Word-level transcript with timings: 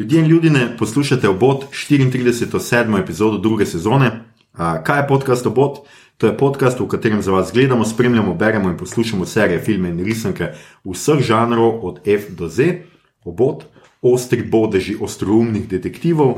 Ljudje 0.00 0.20
in 0.20 0.26
ljudje, 0.26 0.76
poslušate 0.78 1.28
obot 1.28 1.64
34. 1.90 3.02
epizodo 3.02 3.38
druge 3.38 3.66
sezone. 3.66 4.10
Kaj 4.56 4.98
je 4.98 5.08
podcast 5.08 5.46
obot? 5.46 5.78
To 6.16 6.26
je 6.26 6.36
podcast, 6.36 6.80
v 6.80 6.88
katerem 6.88 7.22
za 7.22 7.32
vas 7.32 7.52
gledamo, 7.52 7.84
spremljamo, 7.84 8.34
beremo 8.34 8.70
in 8.70 8.76
poslušamo 8.76 9.26
serije, 9.26 9.60
filme 9.60 9.88
in 9.88 10.04
risanke 10.04 10.52
vseh 10.84 11.20
žanrov, 11.20 11.84
od 11.84 12.00
F 12.06 12.30
do 12.30 12.48
Z. 12.48 12.80
Obot, 13.24 13.64
ostri 14.02 14.42
bodeži 14.42 14.96
ostroumnih 15.00 15.68
detektivov, 15.68 16.34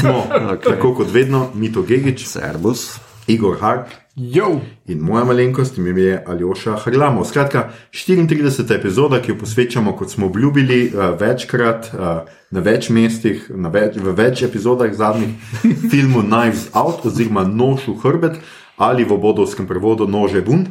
smo 0.00 0.12
okay. 0.28 0.62
tako 0.64 0.94
kot 0.94 1.08
vedno, 1.12 1.48
Mito 1.54 1.82
Gigič, 1.82 2.26
Servus. 2.26 2.98
Igor 3.26 3.58
Hark 3.60 4.06
Jo, 4.18 4.60
in 4.88 5.00
moja 5.04 5.24
malenkost, 5.28 5.76
ime 5.78 6.00
je 6.00 6.22
Aljoša 6.26 6.76
Harlamo. 6.80 7.24
Skratka, 7.24 7.68
34. 7.92 8.74
epizoda, 8.74 9.18
ki 9.20 9.30
jo 9.30 9.38
posvečamo, 9.38 9.92
kot 9.92 10.10
smo 10.10 10.26
obljubili, 10.26 10.86
eh, 10.86 11.10
večkrat 11.20 11.90
eh, 11.92 12.22
na 12.50 12.60
več 12.60 12.88
mestih, 12.88 13.50
na 13.50 13.68
več, 13.68 13.98
v 14.00 14.14
več 14.16 14.40
epizodah 14.42 14.94
zadnjih, 14.96 15.36
filmu 15.92 16.22
Knives 16.24 16.70
Out 16.72 17.04
oziroma 17.04 17.44
Nož 17.44 17.90
v 17.90 17.98
hrbet 18.00 18.40
ali 18.78 19.04
v 19.04 19.20
bodovskem 19.20 19.68
prevodu 19.68 20.08
Nože 20.08 20.40
Bun, 20.40 20.64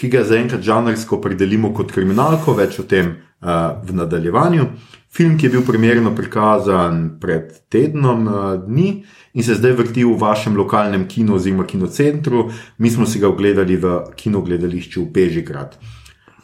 ki 0.00 0.08
ga 0.08 0.24
zaenkrat 0.24 0.64
žanrsko 0.64 1.20
predelimo 1.20 1.74
kot 1.76 1.92
kriminalko, 1.92 2.56
več 2.56 2.80
o 2.80 2.88
tem 2.88 3.18
uh, 3.40 3.76
v 3.84 3.96
nadaljevanju. 4.00 4.66
Film, 5.10 5.38
ki 5.38 5.46
je 5.46 5.50
bil 5.50 5.62
primerno 5.66 6.12
prikazan 6.14 7.18
pred 7.20 7.54
tednom 7.72 8.26
uh, 8.28 8.34
dni 8.66 8.90
in 9.34 9.44
se 9.44 9.56
zdaj 9.56 9.72
vrti 9.78 10.04
v 10.04 10.16
vašem 10.20 10.56
lokalnem 10.56 11.06
kinu 11.08 11.34
oziroma 11.34 11.64
kinocentru, 11.66 12.50
mi 12.78 12.90
smo 12.90 13.06
si 13.06 13.18
ga 13.18 13.28
ogledali 13.28 13.76
v 13.76 13.94
kinogledališču 14.16 15.02
v 15.02 15.10
Bežigrad. 15.14 15.78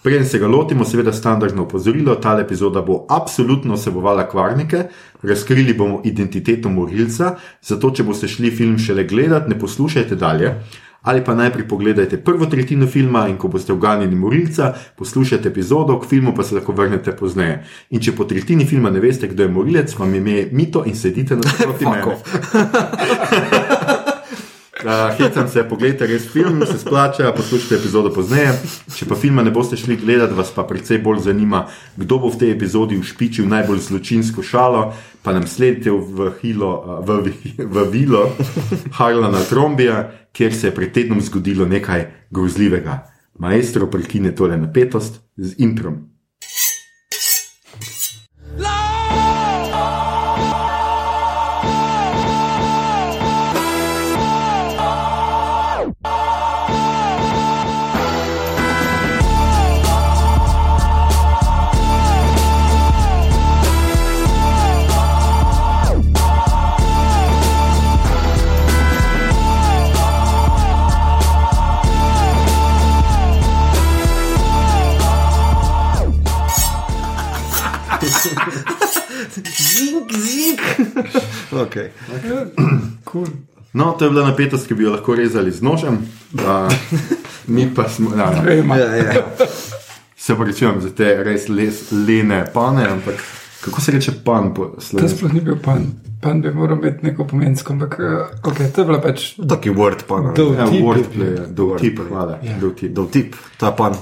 Preden 0.04 0.26
se 0.28 0.38
ga 0.38 0.48
lotimo, 0.48 0.84
seveda 0.84 1.12
standardno 1.12 1.62
opozorilo, 1.62 2.14
ta 2.20 2.34
epizoda 2.40 2.82
bo 2.82 3.06
absolutno 3.08 3.74
vsebovala 3.74 4.26
kvarnike, 4.28 4.82
razkrili 5.22 5.72
bomo 5.74 6.02
identiteto 6.04 6.68
morilca, 6.68 7.36
zato 7.62 7.90
če 7.90 8.04
boste 8.04 8.28
šli 8.28 8.50
film 8.52 8.76
šele 8.78 9.06
gledati, 9.08 9.48
ne 9.48 9.58
poslušajte 9.58 10.16
dalje. 10.20 10.50
Ali 11.04 11.24
pa 11.24 11.34
najprej 11.34 11.68
pogledajte 11.68 12.16
prvo 12.24 12.46
tretjino 12.46 12.86
filma 12.86 13.26
in 13.28 13.36
ko 13.36 13.48
boste 13.48 13.72
uganili 13.72 14.16
morilca, 14.16 14.72
poslušajte 14.96 15.48
epizodo, 15.48 15.98
k 16.00 16.08
filmu 16.08 16.34
pa 16.34 16.42
se 16.42 16.54
lahko 16.54 16.72
vrnete 16.72 17.12
pozneje. 17.16 17.60
In 17.90 18.00
če 18.00 18.16
po 18.16 18.24
tretjini 18.24 18.66
filma 18.66 18.90
ne 18.90 19.00
veste, 19.04 19.28
kdo 19.28 19.42
je 19.44 19.52
morilec, 19.52 19.98
vam 19.98 20.14
ime 20.14 20.48
Mito 20.52 20.84
in 20.88 20.96
sedite 20.96 21.36
na 21.36 21.42
mene. 21.80 22.16
Uh, 24.84 25.16
Hecam 25.16 25.48
se, 25.48 25.62
pogledajte 25.64 26.06
res 26.06 26.26
film, 26.28 26.60
se 26.66 26.78
splača, 26.78 27.32
poslušajte 27.32 27.78
epizodo 27.78 28.10
pozneje. 28.12 28.50
Če 28.92 29.06
pa 29.08 29.16
filma 29.16 29.40
ne 29.42 29.48
boste 29.54 29.78
šli 29.80 29.96
gledati, 29.96 30.36
vas 30.36 30.50
pa 30.52 30.66
predvsej 30.68 30.98
bolj 31.00 31.22
zanima, 31.24 31.62
kdo 31.96 32.18
bo 32.20 32.28
v 32.28 32.36
tej 32.42 32.52
epizodi 32.52 32.98
ušpičil 33.00 33.48
najbolj 33.48 33.80
zločinsko 33.88 34.44
šalo, 34.44 34.82
pa 35.24 35.32
nam 35.32 35.46
sledite 35.48 35.88
v, 35.88 36.28
hilo, 36.42 37.00
v, 37.00 37.16
vi- 37.24 37.54
v 37.64 37.86
vilo 37.88 38.26
Harlana 39.00 39.40
Trombija, 39.48 40.02
kjer 40.36 40.52
se 40.52 40.68
je 40.68 40.76
pred 40.76 40.92
tednom 40.92 41.24
zgodilo 41.24 41.64
nekaj 41.64 42.28
grozljivega. 42.30 43.06
Maestro 43.40 43.88
prekine 43.90 44.34
tole 44.36 44.60
napetost 44.60 45.22
z 45.36 45.56
introm. 45.64 46.13
Okay. 81.56 81.88
cool. 83.04 83.26
No, 83.72 83.92
to 83.92 84.04
je 84.04 84.10
bila 84.10 84.24
napetost, 84.24 84.66
ki 84.66 84.74
bi 84.74 84.84
jo 84.84 84.92
lahko 84.92 85.14
rezali 85.14 85.50
z 85.50 85.60
nožem, 85.60 85.98
uh, 86.34 86.70
mi 87.46 87.66
pa 87.68 87.88
smo. 87.88 88.10
Ja, 88.12 88.30
ja. 88.32 88.42
Vema. 88.42 88.76
ja, 88.76 88.94
ja. 88.94 89.24
Se 90.16 90.34
pravičujem 90.34 90.80
za 90.80 90.90
te 90.90 91.24
res 91.24 91.48
les, 91.48 91.74
lene 91.92 92.44
pane, 92.54 92.86
ampak 92.86 93.14
kako 93.60 93.80
se 93.80 93.92
reče 93.92 94.12
pan 94.24 94.54
po 94.54 94.64
To 94.66 94.80
slovenski? 94.80 95.18
sploh 95.18 95.32
ni 95.32 95.40
bil 95.40 95.56
pan. 95.56 95.86
Pan 96.20 96.40
bi 96.40 96.50
moral 96.50 96.78
imeti 96.78 97.04
neko 97.04 97.24
pomensko, 97.24 97.72
ampak 97.72 97.96
uh, 97.98 98.06
okay, 98.42 98.70
to 98.70 98.80
je 98.80 98.86
bila 98.86 99.00
pač 99.00 99.34
Taki 99.48 99.70
word 99.70 100.06
pa. 100.08 100.20
Do- 100.32 100.54
Ja, 100.54 100.64
Tip 100.64 100.74
je 100.74 100.82
wordplay, 100.82 101.34
ja, 101.34 101.46
dovtip, 101.48 102.00
hvala. 102.08 102.38
Ja. 102.42 102.56
Dol 102.88 103.06
tip, 103.08 103.34
to 103.58 103.66
je 103.66 103.72
pan. 103.76 103.92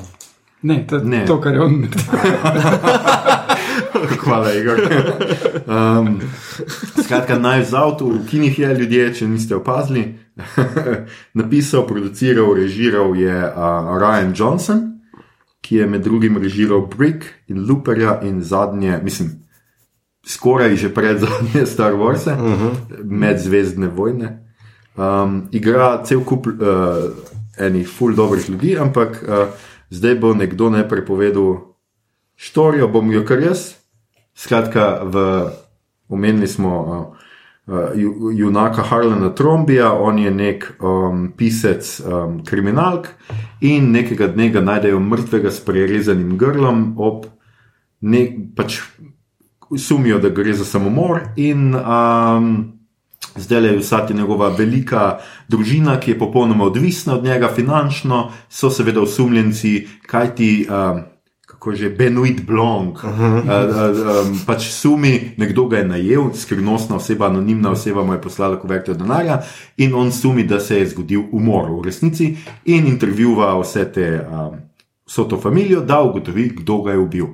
Ne, 0.62 0.84
to, 0.86 0.98
Ne. 0.98 1.24
to 1.26 1.40
kar 1.40 1.54
je 1.54 1.60
on. 1.60 1.88
Hvala, 4.24 4.52
Igor. 4.54 4.78
Um, 5.66 6.20
skratka, 7.02 7.38
naj 7.38 7.64
z 7.64 7.74
avtu 7.74 8.10
v 8.10 8.26
kinih 8.26 8.58
je 8.58 8.74
ljudje, 8.74 9.14
če 9.14 9.28
niste 9.28 9.56
opazili. 9.56 10.18
Napisal, 11.38 11.86
produciral, 11.86 12.54
režiral 12.56 13.14
je 13.16 13.36
uh, 13.36 13.92
Ryan 14.00 14.32
Johnson, 14.36 14.80
ki 15.62 15.76
je 15.76 15.86
med 15.86 16.02
drugim 16.02 16.38
režiral 16.42 16.86
Brick 16.86 17.24
in 17.48 17.66
Looperja 17.68 18.20
in 18.22 18.42
zadnje, 18.42 19.00
mislim, 19.02 19.30
skoraj 20.26 20.76
že 20.76 20.94
pred 20.94 21.20
zadnje 21.20 21.66
Star 21.72 21.92
Wars, 21.94 22.26
uh 22.26 22.38
-huh. 22.38 22.72
medzvezdne 23.04 23.88
vojne. 23.88 24.38
Um, 24.96 25.48
igra 25.52 26.02
cel 26.04 26.20
kup 26.24 26.46
uh, 26.46 26.52
enih 27.58 27.88
ful 27.88 28.14
dobrih 28.14 28.50
ljudi, 28.50 28.76
ampak 28.78 29.24
uh, 29.28 29.48
zdaj 29.90 30.14
bo 30.14 30.34
nekdo 30.34 30.70
najprej 30.70 31.06
povedal 31.06 31.76
štorijo, 32.36 32.88
bom 32.88 33.12
jo 33.12 33.24
kar 33.24 33.42
jaz. 33.42 33.81
Skratka, 34.34 35.02
v, 35.04 35.24
omenili 36.08 36.48
smo 36.48 36.72
uh, 36.80 37.74
uh, 37.74 37.90
ju- 37.94 38.32
junaka 38.34 38.82
Harlana 38.82 39.34
Trombija, 39.34 39.92
on 39.92 40.18
je 40.18 40.30
nek 40.30 40.72
um, 40.80 41.32
pisec 41.36 42.00
um, 42.00 42.40
kriminalk 42.44 43.08
in 43.60 43.92
nekega 43.92 44.26
dne 44.32 44.50
ga 44.50 44.60
najdejo 44.60 45.00
mrtvega 45.00 45.50
s 45.50 45.60
prerezanim 45.64 46.36
grlom, 46.38 46.94
ob 46.98 47.26
nek, 48.00 48.36
pač 48.56 48.80
sumijo, 49.78 50.18
da 50.18 50.28
gre 50.28 50.54
za 50.54 50.64
samomor 50.64 51.20
in 51.36 51.74
um, 51.74 52.72
Zdaj 53.36 53.64
je 53.64 53.78
vsa 53.78 54.06
ta 54.06 54.14
njegova 54.14 54.48
velika 54.48 55.18
družina, 55.48 56.00
ki 56.00 56.10
je 56.10 56.18
popolnoma 56.18 56.64
odvisna 56.64 57.14
od 57.14 57.24
njega 57.24 57.48
finančno, 57.54 58.30
so 58.48 58.70
seveda 58.70 59.00
osumljenci, 59.00 59.86
kaj 60.06 60.34
ti, 60.34 60.66
um, 60.68 61.00
kako 61.62 61.78
že 61.78 61.90
Benoit 61.90 62.42
Blanc, 62.42 63.04
uh 63.04 63.10
-huh. 63.10 63.38
uh, 63.38 64.26
um, 64.26 64.40
pač 64.46 64.70
sumi, 64.70 65.20
nekdo 65.36 65.66
ga 65.66 65.78
je 65.78 65.84
najel, 65.84 66.34
skrivnostna 66.34 66.96
oseba, 66.96 67.26
anonimna 67.26 67.70
oseba 67.70 68.04
mu 68.04 68.12
je 68.12 68.20
poslala 68.20 68.60
kuverto 68.60 68.94
denarja 68.94 69.42
in 69.76 69.94
on 69.94 70.12
sumi, 70.12 70.42
da 70.44 70.60
se 70.60 70.78
je 70.78 70.86
zgodil 70.86 71.22
umor 71.32 71.70
v 71.70 71.84
resnici 71.84 72.36
in 72.64 72.86
intervjuva 72.86 73.60
vse 73.60 73.92
te, 73.92 74.26
um, 74.30 74.58
vso 75.06 75.24
to 75.24 75.40
familijo, 75.40 75.80
da 75.80 76.02
ugotovi, 76.02 76.48
kdo 76.56 76.82
ga 76.82 76.90
je 76.92 76.98
ubil. 76.98 77.26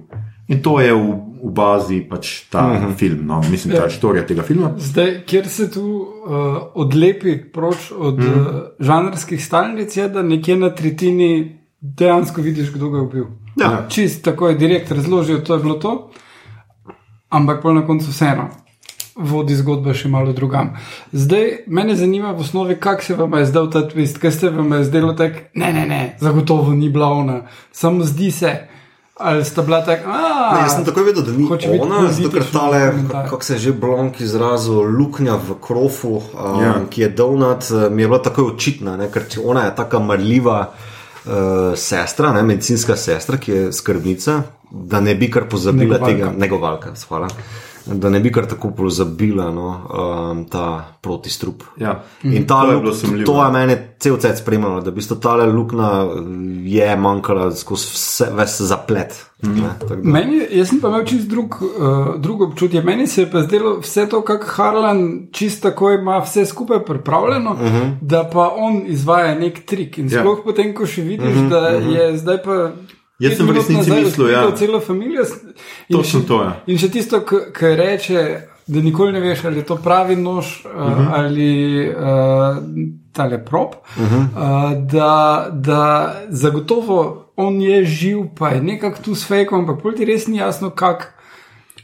In 0.49 0.63
to 0.63 0.81
je 0.81 0.93
v, 0.93 1.15
v 1.45 1.51
bazi 1.51 2.01
pač 2.11 2.49
ta 2.51 2.67
uh 2.67 2.73
-huh. 2.73 2.97
film, 2.97 3.27
no, 3.27 3.41
mislim, 3.51 3.75
ta 3.75 3.83
Ja. 3.83 3.91
štorija 3.91 4.27
tega 4.27 4.43
filma. 4.43 4.75
Zdaj, 4.77 5.25
kjer 5.27 5.49
se 5.49 5.71
tu 5.71 5.81
uh, 5.81 6.57
odlepi 6.75 7.39
proč 7.53 7.93
od 7.99 8.19
mm. 8.19 8.23
uh, 8.23 8.47
žanrskih 8.81 9.45
stalnic, 9.45 9.97
je, 9.97 10.09
da 10.09 10.23
nekje 10.23 10.57
na 10.57 10.75
tretjini 10.75 11.58
dejansko 11.81 12.41
vidiš, 12.43 12.73
kdo 12.73 12.89
ga 12.91 12.99
je 12.99 13.03
ubil. 13.03 13.25
Ja. 13.57 13.87
Čist 13.89 14.25
tako 14.25 14.49
je 14.49 14.55
direkt 14.55 14.91
razložil, 14.91 15.41
to 15.45 15.55
je 15.55 15.61
bilo 15.61 15.75
to, 15.75 16.11
ampak 17.29 17.63
pa 17.63 17.73
na 17.73 17.87
koncu 17.87 18.11
vseeno. 18.11 18.49
Vodi 19.19 19.57
zgodba 19.59 19.95
še 19.99 20.07
malo 20.09 20.31
drugam. 20.33 20.77
Zdaj, 21.13 21.65
mene 21.67 21.97
zanima 21.99 22.31
v 22.33 22.45
osnovi, 22.45 22.77
kako 22.79 23.03
se 23.03 23.15
vam 23.19 23.33
je 23.35 23.47
zdel 23.51 23.67
ta 23.71 23.83
twist, 23.91 24.21
kaj 24.23 24.31
ste 24.31 24.51
vam 24.55 24.73
je 24.73 24.85
zdelo 24.85 25.13
tako, 25.19 25.43
ne, 25.59 25.73
ne, 25.73 25.87
ne, 25.91 26.03
zagotovo 26.21 26.71
ni 26.73 26.87
bila 26.89 27.09
ona, 27.11 27.41
samo 27.73 28.07
zdi 28.07 28.31
se, 28.31 28.53
ali 29.19 29.45
sta 29.45 29.63
bila 29.63 29.81
tako, 29.83 30.07
Ne, 30.55 30.61
jaz 30.63 30.77
sem 30.77 30.85
takoj 30.87 31.03
vedel, 31.03 31.27
da 31.27 31.33
ni 31.35 31.49
ona, 31.81 32.05
zato 32.13 32.31
ker 32.31 32.47
tale, 32.53 32.93
kako 33.11 33.43
se 33.45 33.55
je 33.55 33.59
že 33.59 33.73
Blank 33.73 34.21
izrazil, 34.21 34.79
luknja 34.87 35.35
v 35.35 35.59
krofu, 35.67 36.23
um, 36.23 36.63
Ja. 36.63 36.67
ja. 36.67 36.75
ki 36.91 37.03
je 37.03 37.09
donat, 37.09 37.67
eh, 37.71 37.91
mi 37.91 38.03
je 38.03 38.09
bila 38.09 38.23
takoj 38.23 38.55
očitna, 38.55 38.97
ne, 38.97 39.11
ker 39.11 39.27
ona 39.45 39.67
je 39.67 39.75
taka 39.75 39.99
marljiva 39.99 40.71
sestra, 41.77 42.33
ne, 42.33 42.43
medicinska 42.43 42.97
sestra, 42.97 43.37
ki 43.37 43.53
je 43.53 43.73
skrbnica, 43.73 44.43
da 44.71 45.01
ne 45.01 45.15
bi 45.15 45.31
kar 45.31 45.49
pozabila 45.49 45.99
Negovalka. 45.99 46.17
tega, 46.17 46.33
negovalka, 46.37 46.93
hvala. 47.09 47.29
Da 47.91 48.11
ne 48.11 48.21
bi 48.21 48.33
kar 48.33 48.47
tako 48.47 48.71
pozabila 48.71 49.51
no, 49.51 49.69
um, 50.31 50.45
ta 50.45 50.65
protistrup. 51.01 51.63
Ja. 51.77 52.03
In 52.25 52.47
ta 52.47 52.63
To 52.63 52.67
je 52.67 52.77
luk- 52.77 52.81
bilo 52.81 52.95
sumljivo. 52.95 53.27
to 53.27 53.45
je 53.45 53.53
mene 53.53 53.95
cel 53.99 54.17
cel 54.17 54.37
spremljalo, 54.37 54.81
da 54.81 54.91
bi 54.91 55.03
sta 55.03 55.15
ta 55.17 55.35
luknja 55.37 56.05
je 56.65 56.97
manjkala 56.97 57.51
skozi 57.53 57.87
vse, 57.87 58.27
ves 58.33 58.61
zaplet. 58.61 59.13
Mhm. 59.39 59.53
Mm. 59.53 59.57
Ne, 59.57 59.69
tako 59.81 59.97
da- 59.97 60.11
Meni, 60.11 60.47
jaz 60.51 60.69
sem 60.69 60.81
pa 60.81 60.89
imel 60.89 61.05
čist 61.05 61.29
drug, 61.29 61.55
uh, 61.55 61.69
drugo 62.19 62.45
občutje. 62.45 62.83
Meni 62.83 63.07
se 63.07 63.23
je 63.23 63.31
pa 63.31 63.41
zdelo 63.41 63.79
vse 63.79 64.07
to, 64.07 64.23
kako 64.23 64.47
Harlan 64.47 65.03
čisto 65.33 65.71
tako 65.71 65.91
ima 65.93 66.19
vse 66.19 66.47
skupaj 66.47 66.79
pripravljeno, 66.81 67.51
uh 67.53 67.59
-huh. 67.61 67.95
da 68.01 68.25
pa 68.25 68.51
on 68.51 68.83
izvaja 68.87 69.35
nek 69.37 69.65
trik. 69.65 69.99
In 69.99 70.05
Mhm. 70.05 70.15
Ja. 70.15 70.21
sploh 70.21 70.39
potem, 70.45 70.75
ko 70.75 70.87
še 70.87 71.03
vidiš, 71.03 71.27
uh 71.29 71.35
-huh, 71.35 71.49
da 71.51 71.69
je 71.69 72.19
zdaj 72.19 72.43
pa. 72.43 72.71
Jaz 73.19 73.37
sem 73.37 73.47
v 73.47 73.55
resnici 73.57 73.91
nazaj 73.91 74.05
mislil, 74.05 74.29
ja. 74.31 74.45
odkrival 74.47 74.57
Celo 74.59 74.81
familijo. 74.81 75.25
Točno 75.91 76.21
še- 76.21 76.27
to 76.27 76.43
je. 76.43 76.51
In 76.67 76.79
še 76.79 76.89
tisto, 76.89 77.21
kar 77.53 77.75
reče, 77.77 78.23
da 78.67 78.81
nikoli 78.81 79.13
ne 79.13 79.21
veš, 79.21 79.45
ali 79.45 79.59
je 79.59 79.67
to 79.67 79.77
pravi 79.77 80.17
nož 80.17 80.47
uh, 80.65 80.71
uh 80.71 80.79
-huh. 80.81 81.09
ali 81.13 81.51
uh, 81.91 82.63
tale 83.13 83.45
prop. 83.45 83.75
Uh 83.97 84.03
-huh. 84.03 84.23
uh, 84.23 84.87
da, 84.87 85.49
da 85.53 86.15
zagotovo 86.29 87.33
on 87.37 87.61
je 87.61 87.85
živ, 87.85 88.19
pa 88.39 88.49
je 88.49 88.63
nekako 88.63 89.03
tu 89.03 89.15
s 89.15 89.27
fejkom, 89.27 89.61
ampak 89.61 89.83
pol 89.83 89.93
ti 89.93 90.05
res 90.05 90.27
ni 90.27 90.37
jasno, 90.37 90.71
kako. 90.71 91.05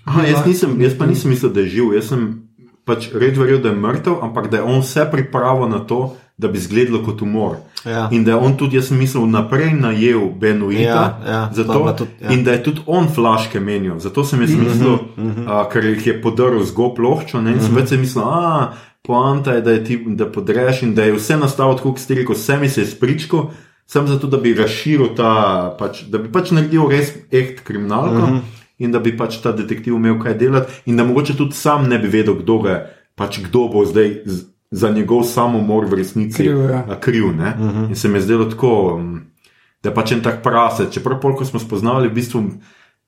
Aha, 0.04 0.26
jaz, 0.26 0.46
nisem, 0.46 0.81
jaz 0.81 0.98
pa 0.98 1.06
nisem 1.06 1.31
mislil, 1.31 1.52
da 1.52 1.60
je 1.60 1.69
živ. 1.69 1.94
Jaz 1.94 2.08
sem 2.08 2.42
pač 2.84 3.08
res 3.14 3.38
verjel, 3.38 3.62
da 3.62 3.69
je 3.69 3.76
mrtev, 3.76 4.19
ampak 4.22 4.50
da 4.50 4.56
je 4.56 4.62
on 4.62 4.81
vse 4.81 5.06
pripravil 5.10 5.69
na 5.69 5.78
to, 5.78 6.16
da 6.36 6.48
bi 6.48 6.58
izgledalo 6.58 7.04
kot 7.04 7.22
umor. 7.22 7.56
Ja. 7.84 8.08
In 8.12 8.25
da 8.25 8.31
je 8.31 8.36
on 8.36 8.56
tudi, 8.56 8.76
jaz 8.76 8.88
sem 8.88 8.98
mislil, 8.98 9.26
naprej 9.26 9.72
najel 9.72 10.31
Benuita, 10.40 10.82
Ja, 10.82 11.20
ja, 11.26 11.50
to 11.54 11.60
je 11.60 11.64
zato, 11.64 11.92
tudi, 11.98 12.10
ja. 12.20 12.32
in 12.32 12.44
da 12.44 12.52
je 12.52 12.62
tudi 12.62 12.81
on 12.86 13.08
flaške 13.14 13.60
menil. 13.60 13.98
Zato 13.98 14.25
sem 14.25 14.40
jaz 14.40 14.50
mislil, 14.50 14.98
mm 15.16 15.31
-hmm. 15.31 15.44
uh, 15.44 15.72
ker 15.72 15.84
jih 15.84 16.06
je 16.06 16.22
podaril 16.22 16.64
z 16.64 16.72
go 16.72 16.94
ploščo, 16.94 17.40
ne, 17.40 17.52
in 17.52 17.60
sem 17.60 17.75
več 17.75 17.90
mislil, 17.90 18.25
a 18.25 18.72
poanta 19.02 19.52
je, 19.52 19.60
da, 19.60 19.70
je 19.70 19.84
ti, 19.84 20.04
da 20.06 20.32
podreš 20.32 20.82
in 20.82 20.94
da 20.94 21.04
je 21.04 21.12
vse 21.12 21.36
nastalo 21.36 21.75
tako, 21.75 21.90
kot 21.90 21.98
ste 21.98 22.14
rekel, 22.14 22.34
vse 22.34 22.56
mi 22.56 22.69
se 22.69 22.81
je 22.81 22.86
spričko. 22.86 23.50
Sem 23.86 24.06
zato, 24.06 24.26
da 24.26 24.36
bi 24.36 24.54
razširil 24.54 25.14
ta, 25.16 25.76
pač, 25.78 26.02
da 26.08 26.19
bi 26.19 26.32
pač 26.32 26.50
naredil 26.50 26.88
res 26.88 27.12
echt 27.31 27.60
kriminalko 27.60 28.26
mm 28.26 28.32
-hmm. 28.32 28.40
in 28.78 28.92
da 28.92 28.98
bi 28.98 29.16
pač 29.16 29.36
ta 29.42 29.52
detektiv 29.52 29.94
imel 29.94 30.19
kaj 30.22 30.34
delati, 30.34 30.72
in 30.86 30.96
da 30.96 31.04
mogoče 31.04 31.36
tudi 31.36 31.52
sam 31.52 31.88
ne 31.88 31.98
bi 31.98 32.08
vedel, 32.08 32.34
kdo, 32.34 32.58
ga, 32.58 32.86
pač, 33.14 33.38
kdo 33.38 33.69
bo 33.69 33.84
zdaj 33.84 34.20
za 34.74 34.90
njegov 34.90 35.22
samomor 35.22 35.86
v 35.86 35.94
resnici 35.94 36.42
Kriv, 36.42 36.58
ja. 36.70 37.00
kriv. 37.00 37.24
Uh 37.24 37.34
-huh. 37.34 37.88
In 37.88 37.96
se 37.96 38.08
mi 38.08 38.18
je 38.18 38.22
zdelo 38.22 38.44
tako, 38.44 38.98
mm, 38.98 39.20
da 39.82 39.88
je 39.88 39.94
pač 39.94 40.12
en 40.12 40.22
tak 40.22 40.42
prase. 40.42 40.86
Čeprav, 40.90 41.20
pol, 41.20 41.36
ko 41.36 41.44
smo 41.44 41.60
spoznali, 41.60 42.08
v 42.08 42.14
bistvu 42.14 42.42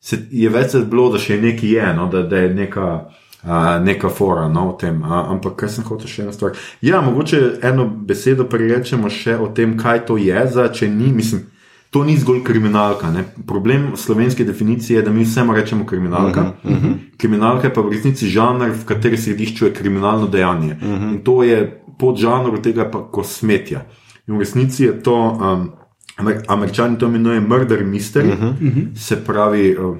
se, 0.01 0.19
je 0.31 0.49
več 0.49 0.77
bilo, 0.91 1.13
da 1.13 1.19
še 1.19 1.41
nekaj 1.41 1.71
je, 1.71 1.95
no, 1.95 2.07
da, 2.07 2.23
da 2.23 2.37
je 2.37 2.55
neka. 2.55 3.09
Uh, 3.47 3.85
neka 3.85 4.09
fora 4.09 4.49
no, 4.49 4.71
o 4.71 4.73
tem. 4.73 5.03
Uh, 5.03 5.31
ampak 5.31 5.55
kaj 5.57 5.69
sem 5.69 5.85
hotel 5.85 6.09
še 6.09 6.23
ena 6.23 6.33
stvar? 6.33 6.57
Ja, 6.81 7.01
mogoče 7.01 7.59
eno 7.63 7.87
besedo 7.87 8.45
prerečemo 8.45 9.11
še 9.11 9.37
o 9.37 9.47
tem, 9.47 9.77
kaj 9.79 10.07
to 10.07 10.17
je, 10.17 10.47
za, 10.47 10.69
če 10.69 10.89
ni, 10.89 11.13
mislim, 11.13 11.45
to 11.91 12.05
ni 12.05 12.17
zgolj 12.17 12.43
kriminalka. 12.45 13.11
Ne? 13.11 13.25
Problem 13.47 13.93
slovenske 13.97 14.45
definicije 14.45 14.97
je, 14.97 15.03
da 15.03 15.13
mi 15.13 15.25
vsemu 15.25 15.55
rečemo 15.55 15.87
kriminalka. 15.87 16.41
Uh 16.41 16.71
-huh, 16.71 16.77
uh 16.77 16.83
-huh. 16.83 16.95
Kriminalka 17.17 17.67
je 17.67 17.75
pa 17.75 17.81
v 17.81 17.93
resnici 17.93 18.29
žanr, 18.29 18.71
v 18.71 18.85
kateri 18.85 19.17
središču 19.17 19.65
je 19.65 19.75
kriminalno 19.75 20.27
dejanje. 20.27 20.77
Uh 20.83 20.89
-huh. 20.89 21.13
In 21.13 21.19
to 21.25 21.43
je 21.43 21.83
pod 21.99 22.17
žanrom 22.17 22.63
tega 22.63 22.91
pa 22.91 23.09
kosmetja. 23.13 23.87
In 24.29 24.37
v 24.37 24.39
resnici 24.39 24.85
je 24.85 25.03
to, 25.03 25.39
um, 25.41 25.71
Amer 26.17 26.43
američani 26.49 26.99
to 26.99 27.07
imenujejo 27.07 27.41
murder 27.41 27.85
mystery, 27.85 28.33
uh 28.33 28.41
-huh. 28.41 28.97
se 28.97 29.25
pravi. 29.25 29.77
Uh, 29.79 29.97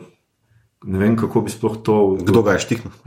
Ne 0.87 0.99
vem, 0.99 1.17
kako 1.17 1.41
bi 1.41 1.51
sploh 1.51 1.77
to. 1.83 2.17
Kdo 2.21 2.43
ga 2.43 2.53
je 2.53 2.59
štihnil? 2.59 2.93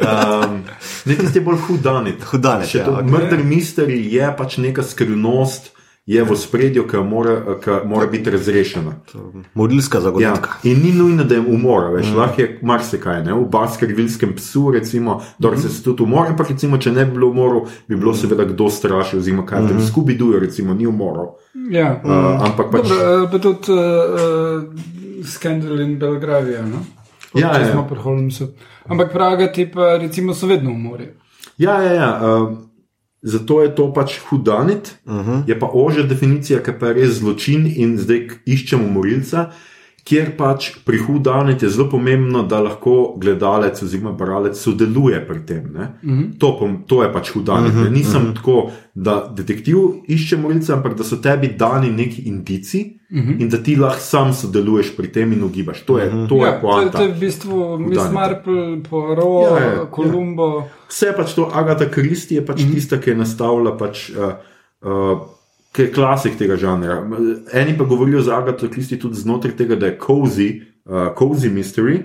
Um, 0.00 0.62
ne, 1.04 1.14
tisti 1.14 1.38
je 1.38 1.44
bolj 1.44 1.56
hudanit. 1.68 2.24
Hudanit, 2.24 2.74
ja, 2.74 2.84
to, 2.84 2.92
ok. 2.92 3.10
Murder 3.10 3.44
mystery 3.44 4.00
je 4.10 4.34
pač 4.36 4.56
neka 4.58 4.82
skrivnost, 4.82 5.70
je 6.10 6.24
v 6.24 6.36
spredju, 6.36 6.86
ki 6.90 6.96
mora, 7.06 7.34
ki 7.62 7.70
mora 7.86 8.06
biti 8.10 8.30
razrešena. 8.30 8.92
Morilska 9.54 9.98
Ja, 9.98 10.02
zagotovka. 10.02 10.50
in 10.62 10.82
ni 10.82 10.92
nujno, 10.92 11.24
da 11.24 11.34
je 11.34 11.40
umor, 11.40 11.92
veš, 11.94 12.06
mm. 12.06 12.16
lahko 12.16 12.40
je 12.40 12.58
marsikaj. 12.62 13.22
Ne? 13.24 13.34
V 13.34 13.44
baskervilskem 13.50 14.34
psu, 14.36 14.70
recimo, 14.70 15.22
da 15.38 15.56
se 15.56 15.68
mm. 15.68 15.82
tudi 15.84 16.02
umor, 16.02 16.26
ampak 16.26 16.50
recimo, 16.50 16.78
če 16.78 16.92
ne 16.92 17.04
bi 17.04 17.12
bilo 17.12 17.28
umorov, 17.30 17.68
bi 17.88 17.96
bilo 17.96 18.14
seveda 18.14 18.44
kdo 18.44 18.70
strašil, 18.70 19.18
oziroma 19.18 19.46
kaj 19.46 19.68
tam 19.68 19.76
mm. 19.76 19.86
skubi 19.86 20.16
dujo, 20.18 20.40
recimo, 20.40 20.74
ni 20.74 20.86
umorov. 20.86 21.36
Ja. 21.70 22.00
Uh, 22.04 22.42
ampak 22.42 22.72
pač. 22.72 22.88
Dobro, 22.88 23.06
eh, 23.06 23.28
pa 23.30 23.38
tudi 23.38 23.72
uh, 23.72 25.22
skandal 25.24 25.80
in 25.80 25.98
Belgravija. 25.98 26.64
No? 26.66 26.82
Ja, 27.34 27.54
Če 27.54 27.68
ja. 27.68 27.70
smo 27.70 27.84
pri 27.86 28.02
Holmesu. 28.02 28.50
Ampak 28.90 29.12
Praga 29.12 29.46
ti 29.52 29.68
pa 29.70 29.94
recimo 29.94 30.34
so 30.34 30.50
vedno 30.50 30.74
v 30.74 30.78
morju. 30.78 31.08
Ja, 31.58 31.78
ja, 31.82 31.92
ja. 31.92 32.10
Uh, 32.18 32.58
zato 33.22 33.62
je 33.62 33.74
to 33.74 33.92
pač 33.92 34.18
hudanit, 34.28 34.98
uh 35.06 35.14
-huh. 35.14 35.42
je 35.46 35.58
pa 35.58 35.70
ožja 35.72 36.02
definicija, 36.02 36.62
ki 36.62 36.72
pa 36.80 36.86
je 36.86 36.94
res 36.94 37.18
zločin 37.18 37.66
in 37.76 37.98
zdaj 37.98 38.28
iščemo 38.46 38.88
morilca. 38.88 39.50
Kjer 40.10 40.32
pač 40.34 40.72
pri 40.82 40.98
hudanit 40.98 41.62
je 41.62 41.68
zelo 41.70 41.86
pomembno, 41.90 42.42
da 42.42 42.58
lahko 42.64 43.14
gledalec 43.22 43.78
oziroma 43.82 44.10
bralec 44.18 44.58
sodeluje 44.58 45.20
pri 45.26 45.40
tem. 45.46 45.64
Uh 45.76 45.80
-huh. 46.02 46.38
to, 46.38 46.56
pom- 46.60 46.82
to 46.86 47.02
je 47.02 47.12
pač 47.12 47.30
hudanit. 47.30 47.74
Uh 47.74 47.80
-huh. 47.80 47.90
Nisem 47.90 48.22
uh 48.22 48.28
-huh. 48.28 48.34
tako, 48.34 48.70
da 48.94 49.32
detektiv 49.36 49.76
išče 50.08 50.36
morilca, 50.36 50.74
ampak 50.74 50.96
da 50.98 51.04
so 51.04 51.16
tebi 51.16 51.48
dani 51.58 51.90
neki 51.90 52.22
indici 52.22 52.98
uh 53.10 53.18
-huh. 53.18 53.40
in 53.40 53.48
da 53.48 53.62
ti 53.62 53.76
lahko 53.76 54.00
sam 54.00 54.32
sodeluješ 54.32 54.96
pri 54.96 55.12
tem 55.12 55.32
in 55.32 55.42
ugibaš. 55.42 55.80
To 55.86 55.98
je, 55.98 56.08
uh 56.08 56.14
-huh. 56.14 56.28
to 56.28 56.34
je 56.34 56.42
Ja, 56.42 56.52
to, 56.52 56.60
poanta. 56.60 56.98
to 56.98 57.04
je 57.04 57.12
v 57.12 57.20
bistvu 57.20 57.78
Miss. 57.78 58.12
Marple, 58.12 58.82
Poirot, 58.90 59.50
Ja, 59.50 59.58
ja, 59.58 59.66
ja, 59.66 59.72
ja. 59.72 60.64
Vse 60.88 61.06
je 61.06 61.16
pač 61.16 61.34
to, 61.34 61.50
Agatha 61.54 61.84
Christie 61.90 62.36
je 62.36 62.46
pač 62.46 62.62
mm 62.62 62.68
-hmm. 62.68 62.74
tista, 62.74 62.96
ki 63.00 63.10
je 63.10 63.16
nastavila, 63.16 63.76
pač, 63.76 64.10
uh, 64.10 64.32
uh, 64.90 65.20
ki 65.72 65.82
je 65.82 65.92
klasik 65.94 66.38
tega 66.38 66.56
žanra. 66.56 67.02
Eni 67.52 67.76
pa 67.78 67.84
govorijo 67.84 68.22
za 68.22 68.38
Agatha 68.38 68.68
Christie 68.68 68.98
tudi 68.98 69.20
znotraj 69.20 69.56
tega, 69.56 69.76
da 69.76 69.86
je 69.86 69.98
cozy, 70.02 70.48
uh, 70.84 71.12
cozy 71.18 71.50
mystery, 71.52 72.00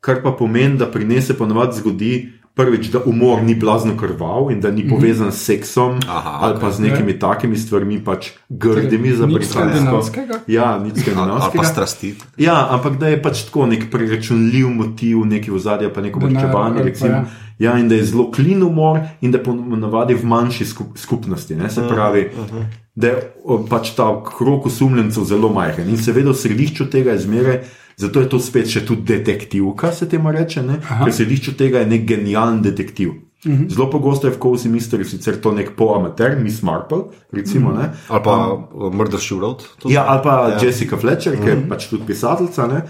kar 0.00 0.22
pa 0.22 0.32
pomeni, 0.38 0.78
da 0.78 0.90
prinese 0.90 1.36
ponovadi 1.38 1.80
zgodi. 1.80 2.14
Prvič, 2.54 2.86
da 2.94 3.00
umor 3.06 3.42
ni 3.42 3.54
blazno 3.54 3.96
krval 3.96 4.50
in 4.52 4.60
da 4.60 4.70
ni 4.70 4.88
povezan 4.88 5.32
s 5.32 5.42
seksom 5.42 5.98
Aha, 6.08 6.38
ali 6.40 6.60
pa 6.60 6.70
z 6.70 6.80
nekimi 6.80 7.12
Ja. 7.12 7.18
takimi 7.18 7.56
stvarmi, 7.56 8.04
pač 8.04 8.30
grdimi 8.48 9.10
za 9.12 9.26
Nič 9.26 9.34
britansko. 9.34 9.58
skandinavskega? 9.60 10.34
Ja, 10.46 10.78
nič 10.78 10.94
Ali 10.94 10.94
ali 10.94 10.94
pa 10.94 11.02
skandinavskega. 11.02 11.64
strasti. 11.64 12.14
Ja, 12.36 12.68
ampak 12.70 12.98
da 12.98 13.08
je 13.08 13.22
pač 13.22 13.42
tako 13.42 13.66
nek 13.66 13.90
preračunljiv 13.90 14.68
motiv, 14.70 15.26
neki 15.26 15.50
v 15.50 15.58
zadnji, 15.58 15.90
pa 15.94 16.00
neko 16.00 16.20
pa 16.20 16.26
recimo. 16.84 17.10
ja. 17.10 17.24
Ja, 17.58 17.78
in 17.78 17.88
da 17.88 17.94
je 17.94 18.04
zelo 18.04 18.30
klin 18.30 18.62
umor, 18.62 19.00
in 19.20 19.30
da 19.30 19.38
ponavadi 19.38 20.14
v 20.14 20.24
manjši 20.24 20.64
skup, 20.64 20.98
skupnosti. 20.98 21.54
Ne? 21.54 21.70
Se 21.70 21.82
pravi, 21.88 22.30
uh 22.38 22.50
-huh. 22.50 22.64
da 22.94 23.06
je 23.06 23.34
pač 23.70 23.90
ta 23.90 24.22
krok 24.38 24.66
osumljencev 24.66 25.24
zelo 25.24 25.48
majhen. 25.48 25.88
In 25.88 25.96
seveda 25.96 26.30
v 26.30 26.34
središču 26.34 26.86
tega 26.90 27.10
je 27.10 27.18
zmeraj, 27.18 27.60
zato 27.96 28.20
je 28.20 28.28
to 28.28 28.38
spet 28.38 28.70
še 28.70 28.84
tudi 28.86 29.02
detektivka, 29.02 29.92
se 29.92 30.08
temu 30.08 30.32
reče, 30.32 30.62
ne? 30.62 30.80
ker 30.80 31.08
v 31.08 31.14
središču 31.14 31.54
tega 31.58 31.84
je 31.84 31.86
nek 31.86 32.08
genijalen 32.08 32.62
detektiv. 32.62 33.08
Uh 33.44 33.52
-huh. 33.52 33.68
Zelo 33.68 33.90
pogosto 33.90 34.26
je 34.26 34.32
v 34.32 34.38
Cozy 34.38 34.68
Mystery 34.68 35.04
sicer 35.04 35.36
to 35.40 35.52
nek 35.52 35.76
poamater, 35.76 36.38
Miss 36.40 36.62
Marple, 36.62 36.98
recimo. 37.32 37.70
Uh 37.70 37.76
-huh. 37.76 37.88
Ali 38.08 38.22
pa 38.24 38.52
um, 38.52 38.96
Murder 38.96 39.20
She 39.20 39.34
Wrote. 39.34 39.64
Ja, 39.84 40.04
ali 40.06 40.20
pa 40.22 40.48
ja. 40.48 40.66
Jessica 40.66 40.96
Fletcher, 40.96 41.36
ki 41.36 41.48
je 41.48 41.56
mm. 41.56 41.68
pač 41.68 41.88
tudi 41.88 42.04
pisateljica. 42.06 42.66
Ne? 42.66 42.82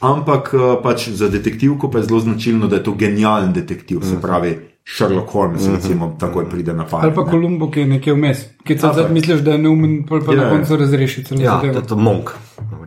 Ampak 0.00 0.54
eh, 0.54 0.82
pač 0.82 1.08
za 1.08 1.28
detektivko 1.28 1.90
pa 1.90 1.98
je 1.98 2.04
zelo 2.04 2.20
značilno, 2.20 2.66
da 2.66 2.76
je 2.76 2.82
to 2.82 2.92
genijalen 2.92 3.52
detektiv, 3.52 3.98
mm. 3.98 4.02
se 4.02 4.20
pravi 4.20 4.58
Sherlock 4.96 5.30
Holmes, 5.30 5.68
recimo, 5.68 6.16
takoj 6.18 6.50
pride 6.50 6.72
na 6.72 6.84
pamet. 6.84 7.04
Ali 7.04 7.14
pa 7.14 7.24
ne. 7.24 7.30
Columbo, 7.30 7.70
ki 7.70 7.80
je 7.80 7.86
nekje 7.86 8.12
vmes. 8.12 8.38
Ki 8.64 8.76
Tako 8.76 9.02
ti 9.02 9.12
misliš, 9.12 9.40
da 9.40 9.52
je 9.52 9.58
neumen, 9.58 10.02
pol 10.06 10.24
pa 10.26 10.32
Ja, 10.32 10.36
na 10.36 10.42
ja. 10.42 10.50
koncu 10.50 10.76
razreši 10.76 11.24
celo 11.24 11.40
Ja, 11.40 11.60
to 11.60 11.94
je 11.94 12.02
monk. 12.02 12.30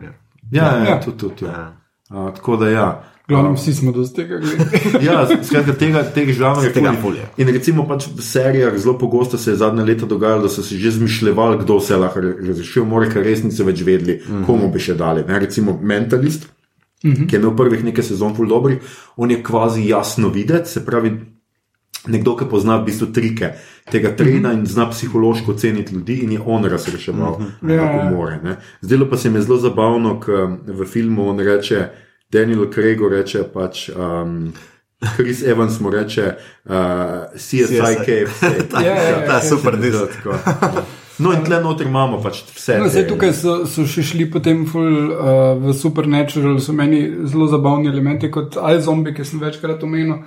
Ja, 0.02 0.12
ja, 0.50 0.64
ja. 0.64 0.84
Ja. 0.88 1.00
tudi, 1.00 1.16
tudi, 1.18 1.44
ja. 1.44 1.50
Ja. 1.50 1.76
A, 2.10 2.32
tako 2.34 2.56
da 2.56 2.68
ja. 2.68 3.02
Glavno, 3.28 3.52
vsi 3.54 3.74
smo 3.74 3.92
dosti 3.92 4.16
tega 4.16 4.38
gledali. 4.38 4.80
Ja, 5.06 5.26
skratka, 5.42 5.72
tega, 5.74 6.02
tega 6.14 6.32
žanra 6.32 6.62
je 6.62 6.72
Tega 6.72 6.92
ful. 6.92 7.00
ful 7.02 7.16
je. 7.16 7.26
In 7.42 7.48
recimo 7.50 7.86
pač 7.88 8.06
v 8.06 8.22
serijah 8.22 8.76
zelo 8.78 8.94
pogosto 8.98 9.38
se 9.38 9.50
je 9.50 9.56
zadnja 9.56 9.84
leta 9.84 10.06
dogajalo, 10.06 10.42
da 10.42 10.48
so 10.48 10.62
si 10.62 10.78
že 10.78 10.90
zmišljali, 10.90 11.58
kdo 11.64 11.80
se 11.80 11.96
lahko 11.96 12.20
re- 12.20 12.36
razrešil, 12.48 12.84
more, 12.86 13.10
ker 13.10 13.26
res 13.26 13.42
niso 13.42 13.64
več 13.64 13.82
vedeli, 13.82 14.20
mm 14.22 14.34
-hmm. 14.34 14.46
komu 14.46 14.70
bi 14.72 14.78
še 14.78 14.94
dali. 14.94 15.24
Ne? 15.26 15.38
Recimo 15.38 15.78
Mentalist, 15.82 16.46
mm 17.04 17.10
-hmm. 17.12 17.26
ki 17.28 17.36
je 17.36 17.40
imel 17.40 17.56
prvih 17.56 17.84
nekaj 17.84 18.04
sezon 18.04 18.34
ful 18.36 18.46
dobrih, 18.46 18.78
on 19.16 19.30
je 19.30 19.42
kvazi 19.42 19.88
jasno 19.88 20.28
videti, 20.28 20.70
se 20.70 20.84
pravi. 20.86 21.35
Nekdo, 22.06 22.36
ki 22.36 22.44
pozna 22.50 22.76
v 22.78 22.84
bistvu 22.86 23.06
trike 23.12 23.52
tega 23.90 24.12
trena 24.16 24.52
in 24.52 24.66
zna 24.66 24.88
psihološko 24.90 25.54
ceniti 25.54 25.94
ljudi, 25.94 26.20
in 26.22 26.32
je 26.32 26.40
on 26.46 26.64
razreševal 26.64 27.36
Ja, 27.68 27.74
ja. 27.74 28.08
umore. 28.12 28.38
ne. 28.42 28.56
Zdelo 28.80 29.06
pa 29.10 29.16
se 29.16 29.30
mi 29.30 29.38
je 29.38 29.42
zelo 29.42 29.58
zabavno, 29.58 30.20
ker 30.20 30.46
v 30.66 30.84
filmu 30.86 31.28
on 31.30 31.38
reče, 31.40 31.88
Daniel 32.32 32.66
Craig 32.74 33.00
reče 33.10 33.42
pač. 33.54 33.88
Um, 33.90 34.52
Chris 35.16 35.42
Evans 35.42 35.80
mu 35.80 35.90
reče, 35.90 36.34
uh, 36.64 36.72
CSI 37.34 37.66
CSI. 37.66 37.96
KFC. 38.06 38.42
Ja, 38.74 38.80
ja, 38.80 39.02
ja, 39.02 39.26
Ta 39.26 39.36
je 39.36 39.48
super, 39.48 39.76
Zelo 39.80 40.06
dizel. 40.06 40.08
No, 41.18 41.32
in 41.32 41.44
tle 41.44 41.60
noter 41.64 41.86
imamo 41.86 42.18
pač 42.20 42.42
vse. 42.54 42.78
No, 42.80 42.88
zdaj 42.92 43.06
tukaj 43.08 43.30
so, 43.32 43.52
so 43.68 43.86
še 43.88 44.02
šli 44.04 44.26
potem 44.30 44.66
ful, 44.68 45.12
uh, 45.14 45.54
v 45.62 45.72
Supernatural, 45.72 46.58
so 46.60 46.74
meni 46.76 47.06
zelo 47.24 47.46
zabavni 47.48 47.88
elementi, 47.88 48.28
kot 48.32 48.58
iZombie, 48.60 49.14
ki 49.16 49.24
sem 49.24 49.40
večkrat 49.40 49.84
omenil, 49.86 50.18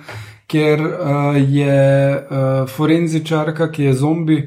kjer 0.50 0.80
uh, 0.80 1.36
je 1.38 1.78
uh, 2.16 2.68
forenzičarka, 2.68 3.70
ki 3.70 3.84
je 3.84 3.94
zombi, 3.94 4.40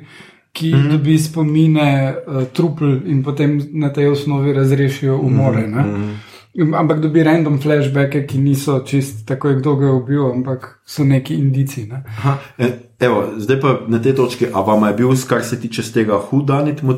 ki 0.52 0.74
mm 0.74 0.80
-hmm. 0.80 0.92
dobi 0.92 1.18
spomine 1.18 2.16
uh, 2.16 2.44
trupl 2.54 3.00
in 3.06 3.24
potem 3.24 3.62
na 3.74 3.90
tej 3.94 4.08
osnovi 4.08 4.54
razrešijo 4.54 5.18
umore. 5.18 5.68
Mm 5.68 5.74
-hmm. 5.74 6.76
Ampak 6.76 7.00
dobi 7.00 7.24
random 7.24 7.62
flashbacke, 7.62 8.28
ki 8.28 8.38
niso 8.38 8.80
čist 8.86 9.28
tako, 9.28 9.54
kdo 9.54 9.76
ga 9.76 9.86
je 9.86 9.92
ubil, 9.92 10.32
ampak 10.32 10.82
so 10.86 11.04
neki 11.04 11.34
indici. 11.36 11.88
Ne? 11.88 12.04
Aha, 12.08 12.38
e, 12.58 12.70
evo, 13.00 13.24
zdaj 13.38 13.60
pa 13.60 13.80
na 13.88 14.02
tej 14.02 14.16
točki, 14.16 14.46
a 14.54 14.62
vam 14.62 14.88
je 14.88 14.94
bil, 14.94 15.10
kar 15.30 15.44
se 15.44 15.60
tiče 15.60 15.82
tega 15.94 16.20
hudanit, 16.30 16.84
uh, 16.84 16.94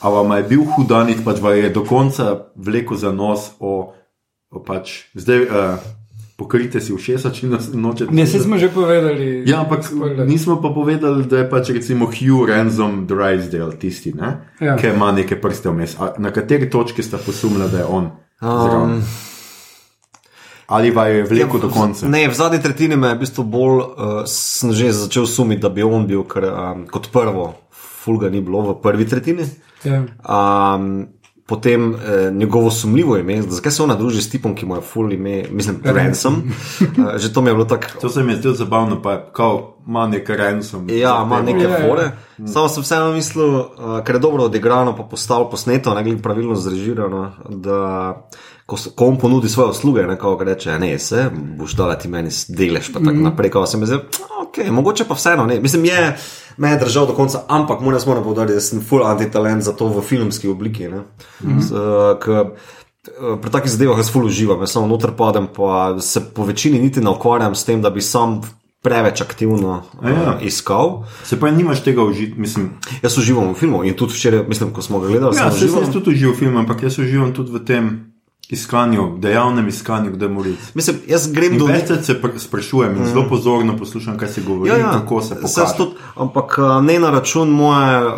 a 0.00 0.08
vam 0.08 0.36
je 0.36 0.42
bil 0.42 0.64
hudanit, 0.76 1.24
pač 1.24 1.40
vam 1.40 1.56
je 1.56 1.70
do 1.70 1.84
konca 1.84 2.38
vlekel 2.56 2.96
za 2.96 3.12
nos 3.12 3.50
o, 3.60 3.92
o 4.50 4.62
pač, 4.66 4.90
zdaj 5.14 5.40
uh, 5.42 5.78
pokrite 6.36 6.80
si 6.80 6.92
ušesa, 6.92 7.30
če 7.30 7.48
nas 7.48 7.68
nočete. 7.72 8.14
Ne, 8.14 8.26
se 8.26 8.40
smo 8.42 8.58
že 8.58 8.68
povedali. 8.74 9.44
Ja, 9.46 9.62
ampak 9.62 9.84
spoiler. 9.86 10.26
nismo 10.28 10.58
pa 10.62 10.72
povedali, 10.74 11.26
da 11.30 11.44
je 11.44 11.50
pač 11.50 11.70
recimo 11.70 12.10
Hugh 12.10 12.48
Ransom 12.48 13.06
Drysdale 13.06 13.78
tisti, 13.78 14.14
ne? 14.14 14.36
Ja. 14.60 14.76
ki 14.76 14.94
ima 14.94 15.12
neke 15.12 15.38
prste 15.40 15.70
vmes. 15.70 15.96
Na 16.18 16.34
kateri 16.34 16.70
točki 16.70 17.02
sta 17.02 17.18
posumila, 17.18 17.68
da 17.68 17.78
je 17.78 17.84
on? 17.84 18.10
Um, 18.42 19.00
Ali 20.66 20.90
va 20.90 21.06
je 21.06 21.24
vlekel 21.28 21.60
do 21.60 21.68
konca? 21.68 22.08
Ne, 22.08 22.24
v 22.28 22.34
zadnji 22.34 22.62
tretjini 22.62 22.96
me 22.96 23.12
je 23.12 23.14
v 23.14 23.20
bistvu 23.20 23.44
bolj, 23.44 23.78
uh, 23.78 24.14
sem 24.26 24.72
že 24.72 24.92
začel 24.96 25.26
sumiti, 25.28 25.62
da 25.62 25.68
bi 25.68 25.84
on 25.84 26.06
bil, 26.08 26.24
ker 26.24 26.48
um, 26.48 26.86
kot 26.90 27.10
prvo, 27.12 27.52
fulga 27.70 28.30
ni 28.32 28.40
bilo 28.40 28.72
v 28.72 28.78
prvi 28.80 29.04
tretjini. 29.08 29.44
Ja. 29.84 30.00
Um, 30.24 31.12
potem 31.46 31.94
eh, 31.94 32.30
njegovo 32.30 32.70
sumljivo 32.70 33.16
ime, 33.16 33.42
zakaj 33.42 33.72
se 33.72 33.82
ona 33.82 33.94
druži 33.94 34.22
s 34.22 34.30
tipom, 34.30 34.54
ki 34.54 34.66
mu 34.66 34.74
je 34.74 34.80
full 34.80 35.12
ime, 35.12 35.44
mislim, 35.50 35.80
Ransom. 35.96 36.34
Uh, 36.80 37.16
že 37.16 37.32
to 37.32 37.42
mi 37.42 37.50
je 37.50 37.54
bilo 37.54 37.64
tako. 37.64 37.86
To 38.00 38.08
se 38.08 38.22
mi 38.22 38.32
je 38.32 38.36
zdelo 38.36 38.54
zabavno, 38.54 39.02
pa 39.02 39.12
je 39.12 39.24
kao, 39.32 39.76
ima 39.86 40.06
nekaj 40.06 40.36
Ransom. 40.36 40.90
Ja, 40.90 41.22
ima 41.26 41.42
neke 41.42 41.64
Ja, 41.64 41.70
ja. 41.70 41.88
fore. 41.88 42.10
Samo 42.52 42.68
sem 42.68 42.82
vseeno 42.82 43.12
mislil, 43.12 43.54
uh, 43.54 43.66
ker 44.04 44.14
je 44.14 44.18
dobro 44.18 44.44
odigrano, 44.44 44.96
pa 44.96 45.02
postalo 45.02 45.50
posneto, 45.50 45.94
ne 45.94 46.02
glede 46.04 46.22
pravilno 46.22 46.54
zrežirano, 46.54 47.32
da 47.48 48.10
ko, 48.66 48.76
ko 48.94 49.06
on 49.06 49.18
ponudi 49.18 49.48
svoje 49.48 49.70
usluge, 49.70 50.02
ne 50.02 50.18
kao 50.18 50.38
reče, 50.40 50.78
ne, 50.78 50.98
se 50.98 51.30
boš 51.58 51.72
dala 51.72 51.98
ti 51.98 52.08
meni 52.08 52.30
delež, 52.48 52.92
pa 52.92 52.98
tako 52.98 53.16
mm. 53.16 53.22
naprej, 53.22 53.50
ko 53.50 53.66
se 53.66 53.78
mi 53.78 53.86
zdi, 53.86 53.98
ok, 54.42 54.64
mogoče 54.70 55.04
pa 55.08 55.14
vseeno, 55.14 55.46
ne. 55.46 55.60
Mislim, 55.60 55.84
je, 55.84 56.16
me 56.56 56.70
je 56.70 56.78
držal 56.78 57.06
do 57.06 57.12
konca, 57.12 57.42
ampak 57.48 57.80
moram 57.80 58.00
samo 58.00 58.22
povedati, 58.22 58.54
da 58.54 58.60
sem 58.60 58.80
full 58.80 59.06
antitalent 59.06 59.62
za 59.62 59.72
to 59.72 59.88
v 59.88 60.02
filmski 60.02 60.48
obliki. 60.48 60.88
Ne. 60.88 61.04
Mm. 61.42 61.60
S, 61.60 61.72
uh, 61.72 62.18
k, 62.20 62.28
eh, 62.28 62.72
Pri 63.42 63.50
takih 63.52 63.68
zadevah 63.68 63.98
jaz 64.00 64.08
ful 64.08 64.24
uživam, 64.24 64.62
jaz 64.64 64.72
samo 64.72 64.86
noter 64.88 65.10
padem, 65.12 65.44
pa 65.56 65.98
se 66.00 66.22
po 66.34 66.44
večini 66.48 66.78
niti 66.80 67.02
ne 67.04 67.10
ukvarjam 67.10 67.54
s 67.54 67.64
tem, 67.64 67.82
da 67.82 67.90
bi 67.90 68.00
sam 68.00 68.38
preveč 68.80 69.20
aktivno 69.20 69.82
uh, 70.00 70.08
ja. 70.08 70.38
iskal. 70.40 71.04
Se 71.24 71.36
pa 71.40 71.50
nimaš 71.50 71.82
tega 71.84 72.04
užiti, 72.04 72.40
mislim. 72.40 72.70
Jaz 73.02 73.18
uživam 73.18 73.52
v 73.52 73.58
filmu 73.60 73.82
in 73.84 73.92
tudi 73.92 74.16
včeraj, 74.16 74.46
mislim, 74.48 74.72
ko 74.72 74.82
smo 74.82 75.04
ga 75.04 75.12
gledali, 75.12 75.36
Ja, 75.36 75.50
sem 75.50 75.58
se 75.58 75.64
užival. 75.64 75.84
jaz 75.84 75.92
tudi 75.92 76.16
uživam 76.16 76.34
v 76.34 76.38
filmu, 76.38 76.58
ampak 76.64 76.82
jaz 76.82 76.98
uživam 76.98 77.36
tudi 77.36 77.52
v 77.52 77.64
tem 77.64 78.13
iskanju, 78.54 79.18
dejavnem 79.18 79.68
iskanju, 79.68 80.10
kde 80.14 80.28
moric. 80.28 80.70
Mislim, 80.74 80.96
jaz 81.08 81.26
grem 81.32 81.58
do 81.58 81.66
Več 81.66 81.90
se 82.06 82.14
pr- 82.22 82.38
sprašujem 82.38 82.96
in 82.96 83.06
zelo 83.10 83.26
pozorno 83.28 83.76
poslušam, 83.76 84.18
kaj 84.18 84.28
se 84.28 84.40
govori, 84.46 84.70
Ja, 84.70 84.76
in 84.78 84.84
ja, 84.86 84.92
kako 84.92 85.20
se 85.22 85.34
pokaže. 85.34 85.76
tudi, 85.76 85.90
ampak 86.16 86.58
uh, 86.58 86.78
ne 86.84 86.98
na 86.98 87.10
račun 87.10 87.50
moje 87.50 87.98
uh, 88.06 88.12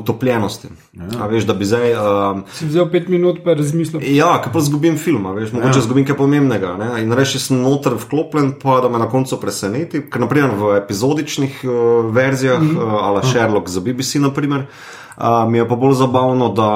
utopljenosti. 0.00 0.68
Ja. 0.92 1.26
Veš, 1.26 1.46
da 1.48 1.54
bi 1.54 1.64
zdaj. 1.64 1.92
Uh, 1.94 2.42
Si 2.52 2.66
vzel 2.66 2.90
pet 2.90 3.08
minut, 3.08 3.40
pa 3.44 3.54
razmislil. 3.54 4.02
Ja, 4.12 4.34
ker 4.44 4.52
pa 4.52 4.58
izgubim 4.58 4.98
film, 4.98 5.26
a 5.26 5.32
veš, 5.32 5.52
mogoče 5.52 5.78
ja. 5.78 5.82
izgubim 5.86 6.06
kaj 6.06 6.16
pomembnega. 6.16 6.74
Ne? 6.76 6.90
In 7.02 7.12
reči, 7.16 7.40
sem 7.40 7.62
noter 7.62 7.96
vklopljen, 7.96 8.52
pa 8.62 8.80
da 8.84 8.90
me 8.92 8.98
na 8.98 9.08
koncu 9.08 9.38
preseneti. 9.40 10.02
Ker 10.10 10.20
naprimer 10.26 10.52
v 10.58 10.74
epizodičnih 10.82 11.62
uh, 11.64 11.72
verzijah, 12.14 12.60
mm 12.60 12.76
-hmm. 12.76 12.84
uh, 12.84 13.06
ala 13.08 13.22
Sherlock 13.22 13.68
za 13.68 13.80
BBC, 13.80 14.14
naprimer, 14.20 14.66
uh, 15.16 15.48
mi 15.48 15.58
je 15.58 15.68
pa 15.68 15.76
bolj 15.76 15.94
zabavno, 15.94 16.48
da 16.48 16.68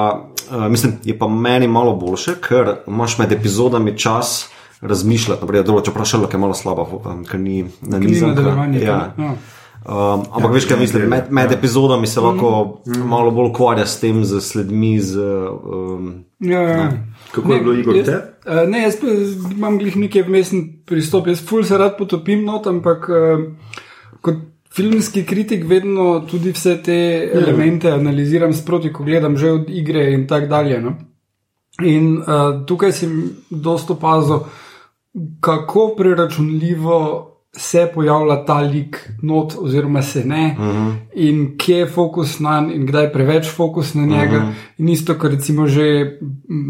uh, 0.51 0.67
mislim, 0.71 0.93
je 1.03 1.17
pa 1.19 1.27
meni 1.27 1.67
malo 1.67 1.95
boljše, 1.95 2.35
ker 2.47 2.75
imaš 2.87 3.17
med 3.17 3.31
epizodami 3.31 3.97
čas 3.97 4.49
razmišljati. 4.81 5.41
Naprimer, 5.41 5.65
dobro, 5.65 5.83
čeprav 5.85 6.05
Sherlock 6.05 6.33
je 6.33 6.39
malo 6.39 6.53
slaba, 6.53 6.85
um, 7.05 7.25
ker 7.25 7.39
ni 7.39 7.63
na 7.81 7.99
Ni 7.99 8.07
nizem. 8.07 8.35
Ja. 8.81 9.13
Ja. 9.17 9.35
Um, 9.87 10.25
ampak 10.31 10.49
ja, 10.49 10.53
veš, 10.53 10.65
kaj 10.65 10.79
mislim, 10.79 11.09
med, 11.09 11.31
med 11.31 11.51
epizodami 11.51 12.07
se 12.07 12.21
lahko 12.21 12.81
mm. 12.87 13.07
malo 13.07 13.31
bolj 13.31 13.49
ukvarja 13.49 13.85
s 13.85 13.99
tem, 13.99 14.23
z 14.25 14.41
sledmi, 14.41 14.99
z 14.99 15.17
um, 15.17 16.27
Ja, 16.39 16.61
ja. 16.61 16.91
Kako 17.31 17.53
je 17.53 17.59
bilo, 17.59 17.73
Igor, 17.73 17.95
jaz, 17.95 18.05
te? 18.05 18.17
uh, 18.45 18.69
ne, 18.69 18.81
jaz 18.83 18.99
pa 19.01 19.07
imam 19.55 19.77
glih 19.77 19.95
neki 19.97 20.21
vmesen 20.21 20.67
pristop. 20.85 21.27
Jaz 21.27 21.41
ful 21.45 21.63
se 21.63 21.77
rad 21.77 21.97
potopim 21.97 22.43
not, 22.45 22.67
ampak 22.67 23.09
uh, 23.09 23.47
kot 24.21 24.43
filmski 24.77 25.25
kritik 25.25 25.65
vedno 25.65 26.19
tudi 26.29 26.51
vse 26.53 26.75
te 26.83 26.97
elemente 27.33 27.91
analiziram 27.91 28.53
sproti, 28.53 28.93
ko 28.93 29.03
gledam 29.03 29.37
že 29.37 29.51
od 29.51 29.69
igre 29.69 30.11
in 30.13 30.27
tako 30.27 30.47
dalje. 30.47 30.81
No? 30.81 30.93
In 31.83 32.17
uh, 32.17 32.65
tukaj 32.65 32.91
sem 32.91 33.15
dosto 33.49 33.93
opazil, 33.93 34.45
kako 35.41 35.93
preračunljivo 35.97 36.97
se 37.57 37.91
pojavlja 37.93 38.45
ta 38.45 38.59
lik 38.59 39.09
not, 39.21 39.53
oziroma 39.59 40.01
se 40.01 40.25
ne, 40.25 40.55
uh 40.59 40.65
-huh. 40.65 40.93
in 41.13 41.57
kje 41.57 41.77
je 41.77 41.87
fokus 41.87 42.39
na 42.39 42.61
njega, 42.61 42.73
in 42.73 42.85
kdaj 42.85 43.03
je 43.03 43.13
preveč 43.13 43.49
fokus 43.55 43.93
na 43.93 44.05
njega. 44.05 44.37
Uh 44.37 44.43
-huh. 44.43 44.51
In 44.77 44.89
isto, 44.89 45.13
kar 45.13 45.31
recimo 45.31 45.67
že 45.67 46.17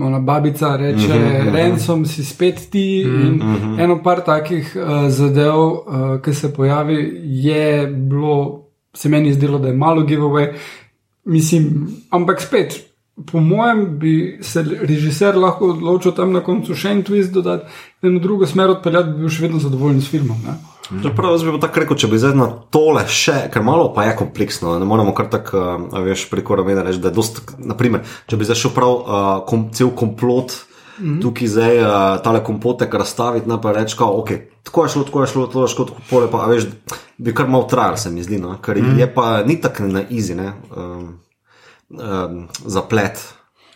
ona 0.01 0.19
babica 0.19 0.75
reče, 0.75 1.07
uh 1.07 1.13
-huh. 1.13 1.53
Rensom 1.53 2.05
si 2.05 2.25
spet 2.25 2.67
ti. 2.71 3.05
Uh 3.07 3.13
-huh. 3.13 3.27
In 3.27 3.41
uh 3.41 3.41
-huh. 3.41 3.83
eno 3.83 4.03
par 4.03 4.21
takih 4.21 4.77
uh, 4.79 5.09
zadev, 5.09 5.59
uh, 5.59 5.81
ki 6.23 6.33
se 6.33 6.53
pojavi, 6.53 7.21
je 7.23 7.87
bilo, 7.87 8.63
se 8.93 9.09
meni 9.09 9.33
zdelo, 9.33 9.59
da 9.59 9.67
je 9.67 9.73
malo 9.73 10.01
giveaway. 10.01 10.53
Mislim, 11.25 11.87
ampak 12.09 12.41
spet. 12.41 12.83
Po 13.31 13.39
mojem 13.39 13.99
bi 13.99 14.39
se 14.41 14.65
režiser 14.81 15.37
lahko 15.37 15.65
odločil 15.65 16.11
tam 16.11 16.31
na 16.31 16.39
koncu 16.39 16.75
še 16.75 16.89
en 16.89 17.03
twist 17.03 17.31
dodati, 17.31 17.65
in 18.03 18.17
v 18.17 18.21
drugo 18.21 18.45
smer 18.45 18.69
odpeljati, 18.69 19.09
bi 19.09 19.17
bil 19.17 19.29
še 19.29 19.41
vedno 19.41 19.59
zadovoljen 19.59 20.01
s 20.01 20.07
filmom. 20.07 20.37
Ne? 20.45 20.76
Čeprav 21.03 21.31
jaz 21.31 21.43
bi 21.43 21.51
pa 21.51 21.59
tako 21.67 21.81
rekel, 21.83 21.97
če 21.99 22.07
bi 22.11 22.19
zdaj 22.21 22.35
na 22.37 22.47
tole 22.71 23.03
še, 23.11 23.35
ker 23.53 23.63
malo 23.65 23.89
pa 23.95 24.05
je 24.07 24.15
kompleksno, 24.19 24.77
ne 24.79 24.87
moremo 24.87 25.13
kar 25.15 25.29
tako, 25.31 25.63
uh, 25.91 25.99
veš, 26.05 26.27
preko 26.31 26.55
ramena 26.59 26.85
reči, 26.85 27.01
da 27.03 27.11
je 27.11 27.17
dost, 27.17 27.41
naprimer, 27.59 28.05
če 28.27 28.39
bi 28.39 28.47
zdaj 28.47 28.61
šel 28.61 28.73
prav 28.75 28.93
uh, 28.95 29.27
kom, 29.49 29.69
cel 29.75 29.91
komplot. 29.95 30.55
Mm 30.97 31.05
-hmm. 31.05 31.21
Tukaj 31.21 31.47
zdaj 31.47 31.75
uh, 31.77 31.89
tale 32.23 32.43
kompotek 32.43 32.93
razstaviti, 32.93 33.49
ne 33.49 33.61
pa 33.61 33.71
reči, 33.71 33.97
kao, 33.97 34.19
ok, 34.19 34.29
tako 34.63 34.83
je 34.83 34.89
šlo, 34.89 35.03
tako 35.03 35.21
je 35.21 35.27
šlo, 35.27 35.47
to 35.47 35.61
je 35.61 35.67
šlo, 35.67 35.85
tako 35.85 36.01
pole, 36.09 36.31
pa 36.31 36.37
a 36.37 36.47
veš, 36.47 36.63
bi 37.17 37.33
kar 37.33 37.47
malo 37.47 37.63
trajalo, 37.63 37.97
se 37.97 38.09
mi 38.09 38.23
zdi, 38.23 38.39
no? 38.39 38.57
ker 38.61 38.77
mm 38.77 38.85
-hmm. 38.85 38.99
je 38.99 39.13
pa 39.13 39.43
ni 39.43 39.61
tako 39.61 39.83
na 39.83 40.01
izi, 40.09 40.35
ne, 40.35 40.53
um, 40.75 41.19
um, 41.89 42.47
zaplet. 42.65 43.33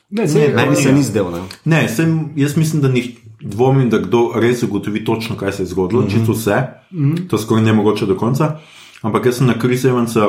Ne, 0.10 0.28
sej, 0.28 0.54
Meni 0.56 0.76
se 0.76 0.92
ni 0.92 1.04
zdel, 1.04 1.32
ne. 1.32 1.40
Ne, 1.66 1.88
sem, 1.88 2.30
jaz 2.36 2.58
mislim, 2.58 2.82
da 2.82 2.88
ni 2.88 3.18
dvomim, 3.44 3.90
da 3.90 3.98
kdo 3.98 4.32
res 4.36 4.64
ugotovi 4.64 5.06
točno, 5.06 5.36
kaj 5.38 5.52
se 5.52 5.64
je 5.64 5.68
zgodilo, 5.68 6.02
mm 6.02 6.06
-hmm. 6.08 6.12
čisto 6.12 6.32
vse. 6.32 6.64
Mm 6.92 7.12
-hmm. 7.12 7.28
To 7.30 7.38
skoraj 7.38 7.64
ne 7.64 7.74
mogoče 7.74 8.06
do 8.06 8.18
konca. 8.18 8.60
Ampak 9.02 9.26
jaz 9.26 9.38
sem 9.38 9.48
na 9.48 9.60
Kris 9.60 9.84
Evansa 9.86 10.28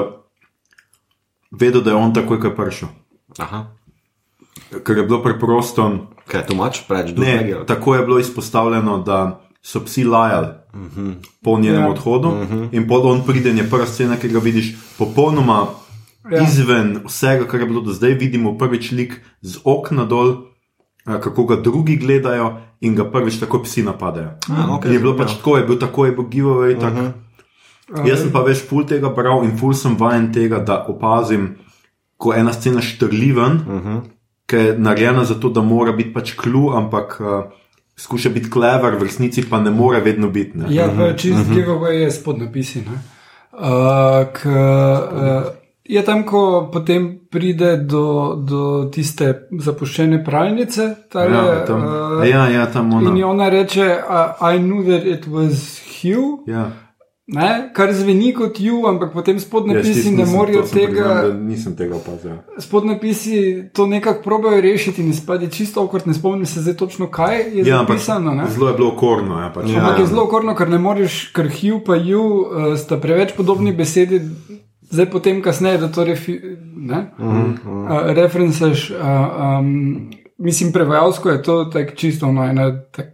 vedel, 1.51 1.81
da 1.83 1.91
je 1.91 1.97
on 1.97 2.15
takoj, 2.15 2.41
ko 2.41 2.47
je 2.47 2.57
prišel. 2.57 2.89
Aha, 3.39 3.67
Ker 4.85 4.97
je 4.99 5.03
bilo 5.05 5.23
preprosto. 5.23 6.07
kaj 6.27 6.41
je 6.41 6.47
tu 6.47 6.55
mač, 6.55 6.81
preveč 6.89 7.11
dolgo. 7.11 7.65
tako 7.65 7.95
je 7.95 8.05
bilo 8.05 8.19
izpostavljeno, 8.19 8.99
da 8.99 9.41
so 9.63 9.81
psi 9.85 10.05
lajali 10.05 10.47
uh 10.75 10.81
-huh. 10.81 11.15
po 11.43 11.59
njenem 11.59 11.81
Ja. 11.81 11.91
odhodu, 11.91 12.29
uh 12.29 12.35
-huh. 12.35 12.69
in 12.73 12.89
pol 12.89 13.07
on 13.07 13.23
pride, 13.27 13.51
in 13.51 13.59
je 13.59 13.71
prva 13.71 13.87
scena, 13.87 14.17
ki 14.17 14.29
ga 14.29 14.39
vidiš, 14.39 14.75
popolnoma 14.99 15.67
Ja. 16.31 16.43
izven 16.43 16.99
vsega, 17.07 17.47
kar 17.47 17.61
je 17.61 17.67
bilo 17.67 17.81
do 17.81 17.93
zdaj. 17.93 18.11
Vidimo 18.15 18.59
prvič 18.59 18.91
lik 18.93 19.21
z 19.41 19.59
okna 19.65 20.05
dol, 20.05 20.37
kako 21.05 21.45
ga 21.45 21.57
drugi 21.57 21.97
gledajo, 21.97 22.61
in 22.83 22.95
ga 22.99 23.07
prvič 23.07 23.39
tako 23.41 23.63
psi 23.63 23.83
napadajo. 23.87 24.35
A, 24.51 24.67
okej, 24.75 24.91
In 24.91 24.99
je 24.99 25.03
bilo 25.03 25.15
pač 25.17 25.37
tako, 25.39 25.57
je 25.57 25.67
bil 25.67 25.79
tako, 25.79 26.07
je 26.07 26.13
bil 26.13 26.27
giveaway. 26.27 26.75
Uh 26.77 26.83
-huh. 26.83 27.13
Jaz 28.09 28.21
sem 28.21 28.33
pa 28.33 28.43
več 28.43 28.63
ful 28.69 28.87
tega 28.87 29.09
bral 29.09 29.45
in 29.45 29.57
ful 29.59 29.75
sem 29.75 29.97
vajen 29.99 30.33
tega, 30.33 30.59
da 30.59 30.85
opazim, 30.89 31.57
ko 32.17 32.35
ena 32.35 32.53
scena 32.53 32.81
štrli 32.81 33.33
ven, 33.33 33.53
uh 33.53 33.87
-huh. 33.87 34.01
ki 34.47 34.57
je 34.57 34.79
narejena 34.79 35.25
zato, 35.25 35.49
da 35.49 35.61
mora 35.61 35.93
biti 35.93 36.13
pač 36.13 36.35
klu, 36.37 36.71
ampak 36.71 37.21
uh, 37.21 37.45
skuša 37.97 38.31
biti 38.31 38.51
klever, 38.51 38.97
v 38.97 39.03
resnici 39.03 39.43
pa 39.51 39.61
ne 39.61 39.71
more 39.71 40.01
vedno 40.01 40.29
biti. 40.29 40.59
Ne? 40.59 40.67
Ja, 40.75 40.87
v 40.87 41.15
čist 41.17 41.51
giveaway 41.51 42.03
je 42.03 42.11
spod 42.11 42.39
napisi. 42.39 42.79
ne. 42.81 42.99
Uh, 43.53 44.33
k, 44.33 44.47
uh, 44.47 45.62
je 45.85 46.03
tam, 46.03 46.23
ko 46.23 46.71
potem 46.73 47.21
pride 47.31 47.77
do, 47.79 48.05
do 48.39 48.63
tiste 48.87 49.49
zapuščene 49.53 50.25
pralnice. 50.25 50.95
Tale, 51.09 51.33
ja, 51.33 51.65
tam, 51.67 51.83
uh, 51.83 52.29
ja, 52.29 52.49
ja, 52.49 52.67
tam 52.67 52.93
In 52.93 53.09
ona. 53.09 53.27
ona 53.27 53.49
reče, 53.49 53.99
uh, 53.99 54.55
I 54.55 54.59
knew 54.59 54.83
that 54.85 55.05
it 55.05 55.27
was 55.27 55.81
Hugh. 55.93 56.47
Ja. 56.47 56.71
Ne, 57.27 57.71
kar 57.75 57.93
zveni 57.93 58.33
kot 58.35 58.61
ju, 58.61 58.83
ampak 58.87 59.13
potem 59.13 59.37
Jaz 59.37 59.43
spodnapisi 59.43 59.93
tisti 59.95 60.11
ne 60.11 60.17
priznam, 60.17 60.47
tega. 60.69 61.05
da 61.23 61.33
Nisem 61.35 61.77
tega 61.77 61.97
opazil. 61.97 62.33
Spodnapisi 62.59 63.37
to 63.73 63.87
nekako 63.87 64.23
probajo 64.23 64.61
rešiti 64.61 65.03
in 65.03 65.11
izpade 65.11 65.51
čisto 65.51 65.85
okrat, 65.85 66.07
ne 66.07 66.15
spomnim 66.15 66.47
se 66.47 66.61
zdaj 66.61 66.75
točno, 66.75 67.07
kaj 67.07 67.39
je 67.39 67.65
Ja, 67.65 67.79
zapisano. 67.79 68.35
ne. 68.35 68.47
zelo 68.51 68.69
je 68.69 68.75
bilo 68.75 68.89
okorno. 68.89 69.41
Ja, 69.41 69.53
pač. 69.55 69.71
Ja. 69.71 69.79
Ampak 69.81 69.99
je 69.99 70.07
zelo 70.07 70.27
korno, 70.27 70.55
ker 70.55 70.69
ne 70.69 70.79
moreš, 70.79 71.29
ker 71.29 71.49
hiv 71.49 71.81
pa 71.87 71.95
ju 71.97 72.23
uh, 72.23 72.47
sta 72.79 72.97
preveč 72.97 73.33
podobni 73.37 73.73
besedi, 73.73 74.21
zdaj 74.93 75.11
potem 75.11 75.43
kasneje, 75.43 75.79
da 75.79 75.89
to 75.89 76.05
refi, 76.05 76.41
ne, 76.77 77.07
uh 77.19 77.25
-huh. 77.25 77.57
uh, 77.67 78.15
referencaš. 78.15 78.91
Uh, 78.91 78.99
um, 79.59 80.11
mislim, 80.39 80.73
prevajalsko 80.73 81.31
je 81.31 81.43
to 81.43 81.65
tako 81.65 81.97
čisto 81.97 82.27
ono, 82.27 82.45
ena, 82.45 82.83
tak, 82.83 83.07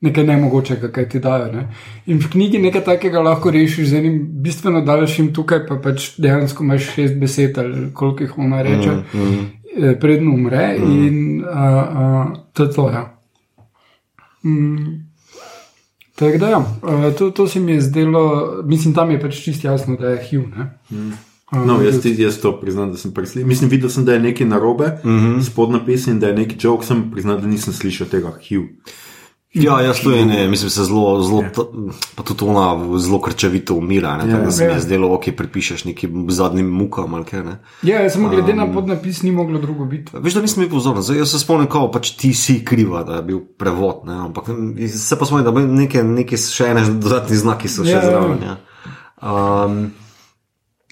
nekaj 0.00 0.24
nemogočega, 0.24 0.88
kaj 0.92 1.08
ti 1.08 1.20
dajo. 1.20 1.52
Ne. 1.52 1.68
In 2.06 2.18
v 2.18 2.30
knjigi 2.30 2.58
nekaj 2.58 2.84
takega 2.84 3.20
lahko 3.20 3.50
rešiš 3.50 3.88
z 3.88 3.94
enim 3.94 4.28
bistveno 4.42 4.80
daljšim, 4.80 5.34
tukaj 5.34 5.66
pa 5.66 5.76
pač 5.82 6.18
dejansko 6.18 6.64
imaš 6.64 6.90
šest 6.94 7.14
besed 7.20 7.58
ali 7.58 7.92
koliko 7.94 8.22
jih 8.22 8.38
ona 8.38 8.62
reče, 8.62 8.90
mm 8.90 9.04
-hmm. 9.12 10.00
predno 10.00 10.34
umre 10.34 10.78
mm. 10.78 11.06
in 11.06 11.44
uh, 11.44 11.48
uh, 11.48 12.36
to 12.52 12.62
je 12.64 12.72
to. 12.72 12.90
Ja. 12.90 13.18
Mm. 14.44 15.11
Tako 16.22 16.38
da, 16.38 16.48
ja, 16.48 16.58
uh, 16.58 17.14
to, 17.18 17.30
to 17.30 17.48
se 17.48 17.60
mi 17.60 17.72
je 17.72 17.80
zdelo, 17.80 18.62
mislim, 18.64 18.94
tam 18.94 19.10
je 19.10 19.20
pač 19.20 19.40
čisto 19.44 19.68
jasno, 19.68 19.96
da 19.96 20.14
je 20.14 20.24
HIV. 20.30 20.42
Mm. 20.90 21.12
No, 21.66 21.82
jaz, 21.82 21.98
jaz 22.06 22.38
to 22.40 22.54
priznam, 22.60 22.92
da 22.92 22.96
sem 22.96 23.10
preslišal. 23.14 23.48
Mislim, 23.48 23.70
videl 23.70 23.90
sem, 23.90 24.04
da 24.04 24.14
je 24.14 24.20
nekaj 24.20 24.46
narobe, 24.46 24.84
uh 25.04 25.10
-huh. 25.10 25.42
spod 25.42 25.70
napis 25.70 26.06
in 26.06 26.20
da 26.20 26.30
je 26.30 26.34
neki 26.34 26.56
joke, 26.60 26.86
sem 26.86 27.10
priznal, 27.10 27.40
da 27.40 27.46
nisem 27.46 27.72
slišal 27.72 28.06
tega 28.06 28.32
HIV. 28.42 28.62
Ja, 29.54 29.80
jaz 29.80 30.00
je 30.06 30.24
ne, 30.26 30.48
mislim, 30.48 30.70
se 30.70 30.84
zelo, 30.84 31.22
zelo, 31.22 31.44
pa 32.16 32.22
tudi 32.22 32.44
ona 32.44 32.98
zelo 32.98 33.20
krčevito 33.20 33.74
umira. 33.74 34.16
Ne, 34.16 34.30
tako 34.32 34.44
da 34.44 34.50
se 34.50 34.64
mi 34.64 34.70
Ja. 34.70 34.74
je 34.74 34.80
zdelo, 34.80 35.14
ok, 35.14 35.24
pripišeš 35.36 35.84
nekim 35.84 36.26
zadnjim 36.30 36.66
mukam 36.66 37.14
ali 37.14 37.24
kaj. 37.24 37.42
Ne. 37.44 37.58
Ja, 37.82 38.10
samo 38.10 38.28
glede 38.28 38.52
um, 38.52 38.58
na 38.58 38.72
podnapis 38.72 39.22
ni 39.22 39.32
moglo 39.32 39.58
drugo 39.58 39.84
biti. 39.84 40.12
Veš, 40.14 40.34
da 40.34 40.40
nisem 40.40 40.62
bil 40.62 40.70
pozoren, 40.70 41.02
zdaj 41.02 41.26
se 41.26 41.38
spomnim, 41.38 41.68
kako 41.68 41.90
pač 41.90 42.10
ti 42.10 42.34
si 42.34 42.64
kriva, 42.64 43.04
da 43.04 43.14
je 43.14 43.22
bil 43.22 43.40
prevod, 43.58 44.06
ne? 44.06 44.14
ampak 44.14 44.44
se 44.88 45.18
pa 45.18 45.24
spomnim, 45.24 45.44
da 45.44 45.52
bi 45.52 45.66
neke, 45.66 46.02
neke 46.02 46.36
še 46.36 46.70
ene 46.72 46.86
dodatni 46.88 47.36
znaki 47.36 47.68
so 47.68 47.84
še 47.84 47.90
Ja, 47.90 47.96
ja, 47.96 48.04
ja. 48.04 48.10
zraven. 48.10 48.38
Ja. 48.42 48.56
Um, 49.22 49.90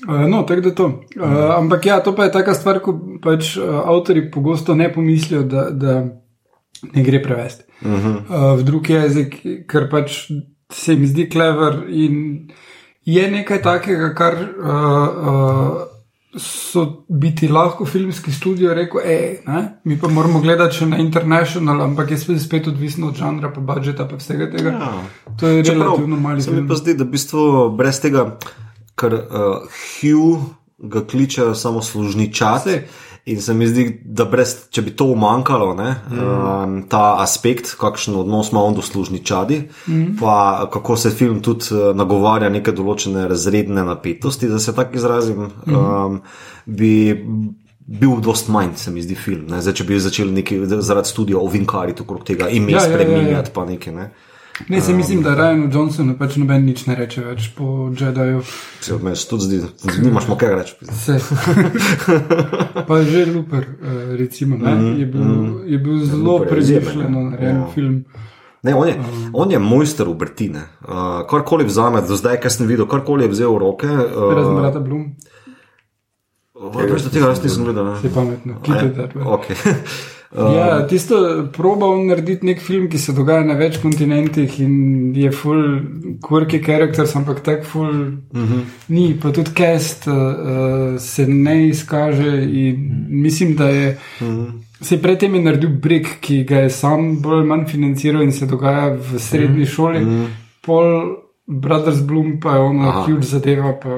Uh, 0.08 0.24
no, 0.28 0.42
tako 0.48 0.60
da 0.60 0.70
to. 0.74 0.84
Uh, 1.20 1.56
ampak 1.58 1.86
ja, 1.86 2.00
to 2.00 2.14
pa 2.16 2.24
je 2.24 2.32
taka 2.32 2.54
stvar, 2.54 2.78
ko 2.80 2.94
pač 3.20 3.56
uh, 3.60 3.82
avtori 3.84 4.30
pogosto 4.30 4.72
ne 4.74 4.92
pomislijo, 4.92 5.42
da, 5.42 5.66
da 5.70 6.19
ne 6.94 7.02
gre 7.02 7.22
prevesti 7.22 7.64
uh 7.82 7.90
-huh. 7.90 8.16
uh, 8.16 8.58
v 8.58 8.64
drug 8.64 8.90
jezik, 8.90 9.36
ker 9.68 9.88
pač 9.90 10.30
se 10.72 10.96
mi 10.96 11.06
zdi 11.06 11.28
klever 11.28 11.84
in 11.88 12.50
je 13.04 13.30
nekaj 13.30 13.62
takega, 13.62 14.14
kar. 14.14 14.34
Uh, 14.58 14.68
uh, 15.28 15.90
So 16.38 17.04
biti 17.08 17.48
lahko 17.48 17.84
filmski 17.86 18.32
studio 18.32 18.74
rekel, 18.74 19.00
ej, 19.04 19.38
ne, 19.46 19.80
mi 19.84 19.96
pa 19.98 20.08
moramo 20.08 20.40
gledati 20.40 20.76
še 20.76 20.86
na 20.86 20.98
international, 21.02 21.80
ampak 21.82 22.10
je 22.10 22.18
spet, 22.18 22.38
spet 22.42 22.68
odvisno 22.70 23.08
od 23.08 23.16
žanra, 23.18 23.50
pa 23.50 23.60
budžeta, 23.60 24.06
pa 24.06 24.16
vsega 24.16 24.46
tega. 24.50 24.70
Ja. 24.70 24.92
To 25.40 25.48
je 25.48 25.64
Čeprav 25.64 25.82
relativno 25.82 26.16
mali 26.16 26.42
Se 26.42 26.54
mi 26.54 26.62
pa 26.68 26.78
zdi, 26.78 26.94
da 26.94 27.04
v 27.04 27.10
bistvu 27.10 27.42
brez 27.74 27.98
tega, 28.00 28.38
ker 28.94 29.16
uh, 29.18 29.66
Hugh 29.74 30.54
ga 30.78 31.02
kličejo 31.02 31.54
samo 31.54 31.82
služničat. 31.82 32.62
Saj. 32.62 32.78
In 33.30 33.40
se 33.42 33.54
mi 33.54 33.66
zdi, 33.68 33.84
da 34.04 34.24
brez, 34.26 34.54
če 34.74 34.82
bi 34.82 34.92
to 34.96 35.06
umanjkalo, 35.12 35.70
ne, 35.78 35.90
mm. 36.10 36.24
um, 36.24 36.76
ta 36.90 37.02
aspekt, 37.22 37.74
kakšen 37.78 38.16
odnos 38.18 38.50
ima 38.50 38.62
on 38.66 38.74
do 38.74 38.82
služničadi, 38.82 39.60
mm. 39.86 40.16
pa 40.20 40.66
kako 40.72 40.96
se 40.96 41.12
film 41.14 41.38
tudi 41.44 41.70
uh, 41.76 41.90
nagovarja 41.96 42.48
neke 42.50 42.74
določene 42.74 43.28
razredne 43.30 43.84
napetosti, 43.86 44.50
da 44.50 44.58
se 44.58 44.74
tako 44.74 44.98
izrazim, 44.98 45.46
mm. 45.46 45.76
um, 45.76 46.20
bi 46.66 46.92
bil 47.90 48.20
dost 48.22 48.48
manj, 48.48 48.74
se 48.78 48.90
mi 48.90 49.02
zdi, 49.02 49.16
film. 49.18 49.46
Ne. 49.50 49.60
Zdaj, 49.62 49.78
če 49.80 49.86
bi 49.86 50.00
začeli 50.00 50.34
neki, 50.40 50.60
zaradi 50.78 51.10
studija 51.10 51.38
ovinkariti 51.42 52.04
okrog 52.04 52.26
tega, 52.26 52.48
ime 52.48 52.74
Ja, 52.74 52.84
ja, 52.84 52.86
ja, 52.86 52.90
ja, 52.90 52.90
ja. 52.90 52.98
spremenjati, 52.98 53.54
pa 53.54 53.64
nekaj. 53.66 53.94
Ne. 53.94 54.10
Ne, 54.68 54.80
se 54.80 54.92
mislim, 54.92 55.22
da 55.22 55.30
Ryanu 55.30 55.74
Johnsonu 55.74 56.18
pač 56.18 56.36
noben 56.36 56.64
nič 56.64 56.86
ne 56.86 56.94
reče 56.94 57.24
več 57.24 57.48
po 57.56 57.90
Jediju. 57.90 58.42
Se 58.80 58.94
od 58.94 59.02
meni 59.02 59.16
tudi 59.30 59.42
zdi, 59.42 59.60
nimaš 60.02 60.28
mu 60.28 60.36
kaj 60.36 60.54
reči. 60.54 60.74
Vse. 60.82 61.18
pa 62.88 63.02
že 63.02 63.26
Luper, 63.26 63.64
eh, 63.82 64.16
recimo, 64.16 64.56
ne, 64.56 64.98
je 65.00 65.06
bil, 65.06 65.24
je 65.66 65.78
bil 65.78 66.04
zelo 66.04 66.22
Looper 66.32 66.48
premišljeno 66.48 67.30
narejen 67.30 67.56
Ja. 67.56 67.66
film. 67.74 68.04
Ne, 68.62 68.74
on, 68.74 68.88
je, 68.88 68.94
on 69.32 69.50
je 69.50 69.58
mojster 69.58 70.08
ubrtine. 70.08 70.60
Uh, 70.82 71.24
karkoli 71.30 71.64
vzame, 71.64 72.02
do 72.04 72.16
zdaj, 72.16 72.40
kar 72.40 72.52
sem 72.52 72.66
videl, 72.66 72.84
karkoli 72.86 73.24
je 73.24 73.28
vzel 73.28 73.54
v 73.54 73.58
roke. 73.58 73.88
Razen 73.88 74.52
Uh, 74.52 74.60
brata 74.60 74.80
Blum, 74.80 75.16
Veš, 76.60 77.02
da 77.02 77.10
tega 77.10 77.32
jaz 77.32 77.40
nisem 77.42 77.64
gledal. 77.64 77.84
ne. 77.84 77.96
je 78.04 78.10
pametno. 78.12 78.60
Keep 78.60 78.82
it 78.84 78.96
Okay. 80.30 80.56
Ja, 80.56 80.86
tisto 80.86 81.16
proba 81.52 81.88
on 81.90 82.04
narediti 82.06 82.46
nek 82.46 82.60
film, 82.62 82.84
ki 82.90 82.98
se 83.02 83.12
dogaja 83.16 83.42
na 83.42 83.56
več 83.58 83.80
kontinentih 83.82 84.60
in 84.62 84.74
je 85.18 85.30
full 85.34 85.64
quirky 86.22 86.60
characters, 86.62 87.16
ampak 87.18 87.40
tak 87.42 87.64
full 87.66 87.90
uh 87.90 88.38
-huh. 88.38 88.60
ni, 88.88 89.18
pa 89.22 89.32
tudi 89.32 89.50
cast 89.50 90.06
uh, 90.06 90.14
uh, 90.14 91.00
se 91.00 91.26
ne 91.26 91.68
izkaže 91.68 92.44
in 92.44 93.06
mislim, 93.08 93.56
da 93.56 93.68
je. 93.68 93.98
Uh 94.20 94.28
-huh. 94.28 94.50
Se 94.80 95.02
predtem 95.02 95.34
je 95.34 95.42
naredil 95.42 95.70
Brick, 95.70 96.20
ki 96.20 96.44
ga 96.44 96.58
je 96.58 96.70
sam 96.70 97.22
bolj 97.22 97.38
ali 97.38 97.46
manj 97.46 97.66
financiral 97.66 98.22
in 98.22 98.32
se 98.32 98.46
dogaja 98.46 98.94
v 98.94 99.18
srednji 99.18 99.66
šoli. 99.66 100.02
Uh 100.02 100.08
-huh. 100.08 100.26
Pol 100.62 101.16
Brothers 101.50 102.00
Bloom 102.00 102.38
pa 102.38 102.52
je 102.52 102.60
ona 102.62 102.92
huge 103.02 103.22
zadeva, 103.22 103.72
pa 103.74 103.88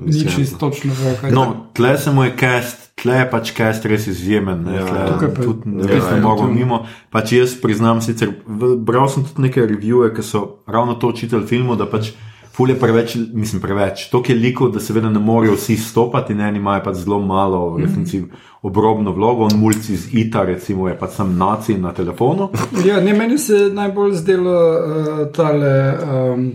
ni 0.00 0.24
čisto 0.26 0.56
točno 0.58 0.92
ve. 0.94 1.30
No, 1.30 1.42
tle 1.72 1.98
se 1.98 2.10
mu 2.10 2.24
je 2.24 2.32
cast, 2.34 2.94
tle 2.94 3.14
je 3.14 3.30
pač 3.30 3.52
cast 3.52 3.84
res 3.84 4.06
izjemen. 4.06 4.62
Ne, 4.62 4.74
Ja, 4.74 4.86
tle, 4.86 5.06
Tukaj 5.10 5.28
pa- 5.30 5.42
tudi 5.42 5.70
ja, 5.76 5.86
res 5.86 6.04
ne 6.06 6.16
ja, 6.16 6.22
to- 6.22 6.48
mimo. 6.48 6.78
Pač 7.10 7.32
jaz 7.32 7.54
priznam, 7.54 8.00
sicer 8.00 8.32
bral 8.78 9.08
sem 9.08 9.24
tudi 9.24 9.42
neke 9.42 9.60
revije, 9.62 10.14
ki 10.14 10.22
so 10.22 10.44
ravno 10.66 10.94
to 10.94 11.08
učitelj 11.08 11.44
filmu, 11.44 11.76
da 11.76 11.84
pač 11.86 12.12
ful 12.50 12.70
je 12.70 12.76
preveč, 12.76 13.16
mislim 13.34 13.60
preveč, 13.60 14.08
to 14.08 14.22
je 14.22 14.34
likov, 14.34 14.70
da 14.70 14.80
seveda 14.80 15.10
ne 15.10 15.18
morejo 15.20 15.54
vsi 15.54 15.76
stopati 15.76 16.32
in 16.32 16.40
eni 16.40 16.58
imajo 16.58 16.84
pač 16.84 16.96
zelo 16.96 17.20
malo, 17.20 17.70
v 17.70 17.82
resnici, 17.82 18.24
obrobno 18.64 19.12
vlogo, 19.12 19.44
on 19.44 19.58
mulci 19.58 19.92
iz 19.92 20.14
ITA, 20.14 20.42
recimo, 20.44 20.88
je 20.88 20.96
pač 20.98 21.18
sam 21.18 21.36
naci 21.38 21.78
na 21.78 21.92
telefonu. 21.92 22.48
Ja, 22.88 23.00
ne, 23.00 23.12
meni 23.12 23.38
se 23.38 23.54
je 23.54 23.70
najbolj 23.70 24.14
zdelo 24.14 24.54
uh, 24.54 25.32
tale. 25.32 25.98
Um, 26.32 26.52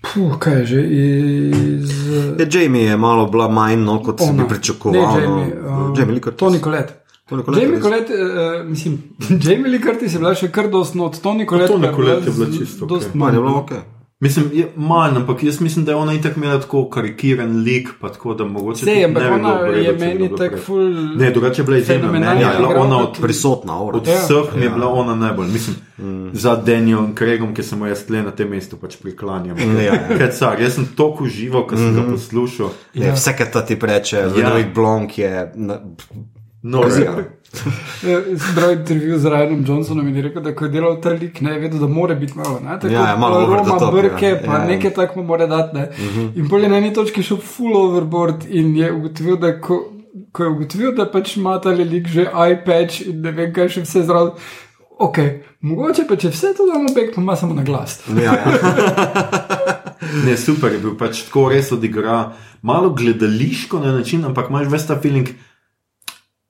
puh, 0.00 0.36
kaj 0.38 0.60
je 0.60 0.66
že 0.66 0.82
iz. 0.82 1.90
Je 2.38 2.46
Jamie 2.50 2.84
je 2.86 2.96
malo 2.96 3.26
bila 3.26 3.48
manj, 3.48 3.82
no, 3.82 3.98
kot 4.02 4.20
Ona. 4.20 4.46
pričakoval. 4.48 5.00
Ne. 5.00 5.22
Jamie, 5.22 5.46
uh, 5.58 5.98
Jamie 5.98 6.20
Colette. 6.60 7.00
Tony 7.26 7.42
Collette, 7.42 7.60
Jamie. 7.60 7.80
Colette, 7.80 8.14
uh, 8.14 8.68
mislim, 8.70 8.98
Jamie 9.44 9.70
Lee 9.70 9.82
Curtis 9.82 10.14
je 10.14 10.18
bila 10.18 10.34
še 10.34 10.52
kar 10.52 10.70
dost 10.70 10.94
not, 10.94 11.18
Tony 11.22 11.48
Colette. 11.48 11.72
Tony 11.72 11.90
pa 11.90 11.96
Collette 11.96 12.30
je 12.30 12.32
bila 12.38 12.46
čisto 12.58 12.86
dost 12.86 13.10
okej. 13.10 13.18
Manj 13.18 13.34
je 13.34 13.40
bilo 13.40 13.58
ok. 13.58 13.72
Mislim, 14.24 14.44
je 14.52 14.68
manj, 14.76 15.16
ampak 15.16 15.42
jaz 15.42 15.60
mislim, 15.60 15.84
da 15.84 15.92
je 15.92 15.96
ona 15.96 16.14
itak 16.14 16.36
imela 16.36 16.60
tako 16.60 16.88
karikiran 16.88 17.56
lik, 17.58 17.88
pa 18.00 18.08
tako 18.08 18.34
da 18.34 18.44
mogoče. 18.46 18.84
Sej, 18.84 19.04
ampak 19.04 19.22
ne 19.22 19.30
bi 19.30 19.36
bilo 19.36 19.50
ona 19.50 19.60
v 19.60 19.66
redu, 19.66 19.78
je 19.78 19.84
če 19.84 19.92
bi 19.94 20.00
meni 20.00 20.28
tako 20.30 20.38
prej. 20.48 20.60
ful. 20.60 20.84
Ne, 21.16 21.30
drugače 21.30 21.60
je 21.60 21.64
bila 21.64 21.78
izjemna. 21.78 22.12
Meni 22.12 22.26
je 22.40 22.48
bila 22.56 22.68
ona 22.78 22.98
od 22.98 23.18
Prisotna, 23.20 23.76
ora. 23.80 23.96
Od 23.96 24.06
Ja. 24.06 24.14
vseh 24.14 24.56
mi 24.56 24.62
je 24.62 24.70
bila 24.70 24.88
ona 24.88 25.14
najbolj, 25.16 25.46
mislim, 25.48 25.76
mm. 25.98 26.30
za 26.34 26.56
Danielom 26.56 27.14
Craigom, 27.14 27.54
ki 27.54 27.62
sem 27.62 27.78
mu 27.78 27.86
jaz 27.86 28.06
tle 28.06 28.22
na 28.22 28.30
tem 28.30 28.48
mestu 28.48 28.76
pač 28.76 28.96
priklanjam. 28.96 29.58
Ja, 29.76 29.82
ja. 29.82 29.98
Kaj 30.18 30.30
car, 30.32 30.60
jaz 30.60 30.74
sem 30.74 30.86
toliko 30.88 31.24
užival, 31.24 31.66
ko 31.66 31.76
sem 31.76 31.86
Mhm. 31.86 31.96
ga 31.96 32.12
poslušal. 32.12 32.68
Ne, 32.94 33.12
vse, 33.12 33.36
kar 33.36 33.66
ti 33.66 33.78
reče, 33.82 34.16
Ja. 34.16 34.26
Ludwig 34.28 34.74
Blanc 34.74 35.18
je. 35.18 35.52
No. 36.64 36.80
Eh, 36.82 38.22
Zbral 38.34 38.72
intervju 38.72 39.18
z 39.18 39.24
Ryanom 39.26 39.60
Johnsonom 39.62 40.08
in 40.08 40.16
je 40.16 40.22
rekel, 40.22 40.42
da 40.42 40.54
ko 40.54 40.64
je 40.64 40.70
delal 40.70 40.96
ta 40.98 41.10
lik, 41.10 41.40
ne 41.40 41.52
je 41.52 41.60
vedel, 41.60 41.78
da 41.78 41.86
mora 41.88 42.14
biti 42.14 42.32
malo. 42.36 42.60
Ne? 42.60 42.78
Tako, 42.80 42.88
Ja, 42.88 43.08
ja, 43.08 43.16
malo 43.16 43.46
Roma 43.46 43.78
top, 43.78 43.92
brke, 43.94 44.26
ja. 44.26 44.38
pa 44.40 44.52
Ja, 44.52 44.58
ja. 44.58 44.66
nekaj 44.66 44.90
tako 44.92 45.20
mu 45.20 45.26
mora 45.26 45.46
dati. 45.46 45.76
Ne? 45.76 45.88
Uh 45.90 46.04
Mhm. 46.04 46.20
-huh. 46.20 46.30
In 46.36 46.48
bolje 46.48 46.68
na 46.68 46.76
eni 46.76 46.92
točki 46.92 47.22
šel 47.22 47.36
full 47.38 47.76
overboard 47.76 48.44
in 48.48 48.76
je 48.76 48.92
ugotovil, 48.92 49.36
da 49.36 49.60
ko, 49.60 49.84
ko 50.32 50.42
je 50.42 50.50
ugotovil, 50.50 50.92
da 50.92 51.06
pač 51.06 51.36
ima 51.36 51.60
ta 51.60 51.70
lik 51.70 52.08
že 52.08 52.22
iPad 52.22 53.06
in 53.06 53.20
ne 53.20 53.30
vem, 53.30 53.52
kaj 53.52 53.68
še 53.68 53.80
vse 53.82 54.02
zraven. 54.02 54.32
Ok, 54.98 55.18
mogoče 55.60 56.02
pa 56.08 56.16
če 56.16 56.28
vse 56.28 56.46
to 56.56 56.66
damo 56.66 56.88
bek, 56.94 57.14
pa 57.14 57.20
ima 57.20 57.36
samo 57.36 57.54
na 57.54 57.62
glas. 57.62 58.00
Ja, 58.08 58.22
ja. 58.22 58.44
Ne, 60.26 60.36
super 60.36 60.72
je 60.72 60.78
bil, 60.78 60.96
pač 60.96 61.22
tako 61.22 61.48
res 61.48 61.72
odigra. 61.72 62.32
Malo 62.62 62.90
gledališko 62.90 63.78
na 63.78 63.92
način, 63.92 64.24
ampak 64.24 64.50
imaš 64.50 64.66
ves 64.66 64.86
ta 64.86 65.00
feeling. 65.00 65.28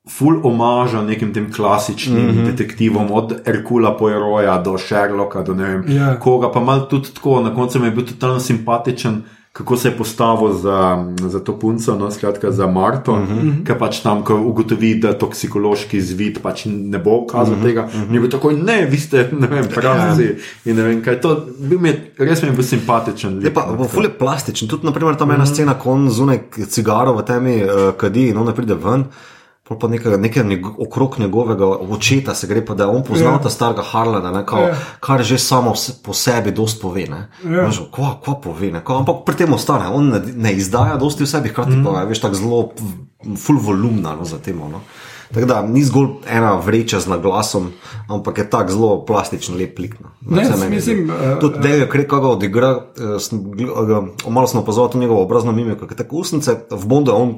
Ful 0.08 0.40
omaža 0.44 1.02
nekim 1.02 1.32
tem 1.34 1.52
klasičnim 1.52 2.26
mm 2.26 2.30
-hmm. 2.30 2.46
detektivom, 2.46 3.12
od 3.12 3.32
Herkula 3.44 3.96
Poiroja 3.96 4.58
do 4.58 4.78
Sherlocka, 4.78 5.42
do 5.42 5.54
ne 5.54 5.64
vem 5.64 5.84
Ja. 5.88 6.18
koga, 6.20 6.52
pa 6.52 6.60
mal 6.60 6.88
tudi 6.88 7.08
tako, 7.14 7.40
na 7.40 7.54
koncu 7.54 7.78
mi 7.78 7.86
je 7.86 7.90
bil 7.90 8.06
totalno 8.06 8.40
simpatičen, 8.40 9.22
kako 9.52 9.76
se 9.76 9.88
je 9.88 9.96
postavil 9.96 10.52
za, 10.52 11.04
za 11.26 11.40
to 11.40 11.58
punco, 11.58 11.94
no, 11.94 12.10
skratka 12.10 12.50
za 12.50 12.66
Marto, 12.66 13.12
uh 13.12 13.18
-huh. 13.18 13.66
ki 13.66 13.72
pač 13.78 14.00
tam, 14.00 14.24
ko 14.24 14.34
ugotovi, 14.36 14.94
da 14.94 15.18
toksikološki 15.18 16.00
zvid 16.00 16.38
pač 16.42 16.64
ne 16.66 16.98
bo 16.98 17.26
kazal 17.26 17.54
uh 17.54 17.60
-huh. 17.60 17.64
tega, 17.64 17.82
uh 17.84 17.94
-huh. 17.94 18.10
ni 18.10 18.20
bil 18.20 18.30
tako, 18.30 18.50
ne, 18.50 18.86
vi 18.86 18.96
ste, 18.96 19.28
ne 19.40 19.46
vem, 19.46 19.64
pravci. 19.74 20.34
In 20.64 20.76
ne 20.76 20.82
vem, 20.82 21.02
kaj 21.02 21.20
to, 21.20 21.46
bil 21.58 21.78
mi 21.78 21.88
je, 21.88 22.12
res 22.18 22.42
mi 22.42 22.48
je 22.48 22.52
bil 22.52 22.64
simpatičen. 22.64 23.42
Je 23.42 23.54
pa 23.54 23.66
v 23.78 23.88
fulje 23.88 24.08
plastičen, 24.18 24.68
tudi 24.68 24.86
naprimer 24.86 25.16
tam 25.16 25.30
ena 25.30 25.46
scena, 25.46 25.74
ko 25.74 25.90
on 25.90 26.10
zunaj 26.10 26.38
cigaro 26.68 27.14
v 27.14 27.22
temi 27.22 27.62
uh, 27.64 27.94
kadi 27.96 28.28
in 28.28 28.36
on 28.36 28.46
ne 28.46 28.54
pride 28.54 28.74
ven. 28.74 29.04
Pa 29.68 29.88
nekaj, 29.88 30.18
nekaj 30.18 30.44
njego, 30.44 30.74
okrog 30.78 31.14
njegovega 31.18 31.66
očeta 31.66 32.34
se 32.34 32.46
gre, 32.46 32.64
pa 32.66 32.74
da 32.74 32.84
je 32.84 32.90
on 32.90 33.02
poznal 33.02 33.32
Ja. 33.32 33.38
ta 33.38 33.50
starega 33.50 33.82
Harlana, 33.82 34.30
ne, 34.30 34.46
kao, 34.46 34.60
Ja. 34.60 34.74
kar 35.00 35.22
že 35.22 35.38
samo 35.38 35.72
po 36.02 36.12
sebi 36.12 36.52
dost 36.52 36.82
pove. 36.82 37.06
Ne. 37.06 37.28
Ja. 37.44 37.64
Veš, 37.66 37.80
Kva, 37.90 38.20
kva 38.24 38.34
pove, 38.34 38.70
ne, 38.72 38.84
kao, 38.84 38.98
ampak 38.98 39.24
pri 39.24 39.36
tem 39.36 39.52
ostane, 39.52 39.88
on 39.88 40.08
ne, 40.08 40.20
ne 40.36 40.52
izdaja 40.52 40.96
dosti 40.96 41.24
v 41.24 41.26
sebi, 41.26 41.48
hkrati 41.48 41.70
mm. 41.70 41.84
pa 41.84 42.00
je 42.00 42.06
veš, 42.06 42.20
tako 42.20 42.34
zelo 42.34 42.72
full 43.36 43.58
volumna 43.58 44.12
no, 44.16 44.24
za 44.24 44.38
tem. 44.38 44.58
No. 44.58 44.80
Tako 45.34 45.46
da 45.46 45.62
ni 45.62 45.84
zgolj 45.84 46.08
ena 46.28 46.60
vreča 46.60 47.00
z 47.00 47.08
naglasom, 47.08 47.72
ampak 48.08 48.38
je 48.38 48.50
tako 48.50 48.72
zelo 48.72 49.04
plastičen, 49.04 49.56
lep 49.56 49.78
lik. 49.78 49.96
No. 50.00 50.12
Ne, 50.36 50.44
zdi. 50.44 50.68
mislim, 50.70 51.10
eh, 51.10 51.40
Tudi 51.40 51.58
Dave 51.58 51.88
Craig, 51.90 52.06
ko 52.06 52.20
ga 52.20 52.28
odigra, 52.28 52.70
eh, 52.98 53.16
sem 53.20 53.40
eh, 53.40 54.30
malo 54.30 54.46
sem 54.46 54.60
opazoval 54.60 54.90
to 54.90 54.98
njegovo 54.98 55.22
obrazno 55.22 55.52
mimiko, 55.52 55.86
ker 55.86 55.96
tako 55.96 56.16
usnice 56.16 56.66
v 56.70 56.86
Bondu 56.86 57.10
je 57.10 57.16
on 57.16 57.34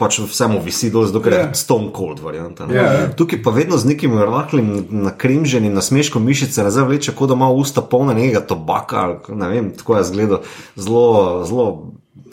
pač 0.00 0.18
vsemu 0.18 0.62
visi 0.64 0.88
dol, 0.90 1.04
zato 1.06 1.20
ker 1.20 1.32
Ja. 1.32 1.38
je 1.44 1.54
Stone 1.54 1.92
Cold 1.92 2.18
varianta. 2.18 2.66
ne. 2.66 2.74
Ja, 2.74 2.88
ja. 2.94 3.06
Tukaj 3.12 3.42
pa 3.42 3.50
vedno 3.52 3.76
z 3.76 3.84
nekim 3.86 4.16
rahlim 4.16 4.72
nakremženim 4.90 5.74
nasmeškom 5.74 6.24
mišice 6.24 6.64
nazaj 6.64 6.84
vleče, 6.84 7.12
kot 7.12 7.28
da 7.28 7.36
ima 7.36 7.50
usta 7.50 7.82
polna 7.82 8.14
nekega 8.14 8.40
tobaka, 8.42 8.96
ali 8.98 9.36
ne 9.36 9.48
vem, 9.48 9.70
tako 9.72 9.96
je 9.96 10.04
zgledal, 10.04 10.40
zelo, 10.76 11.04
zelo 11.44 11.66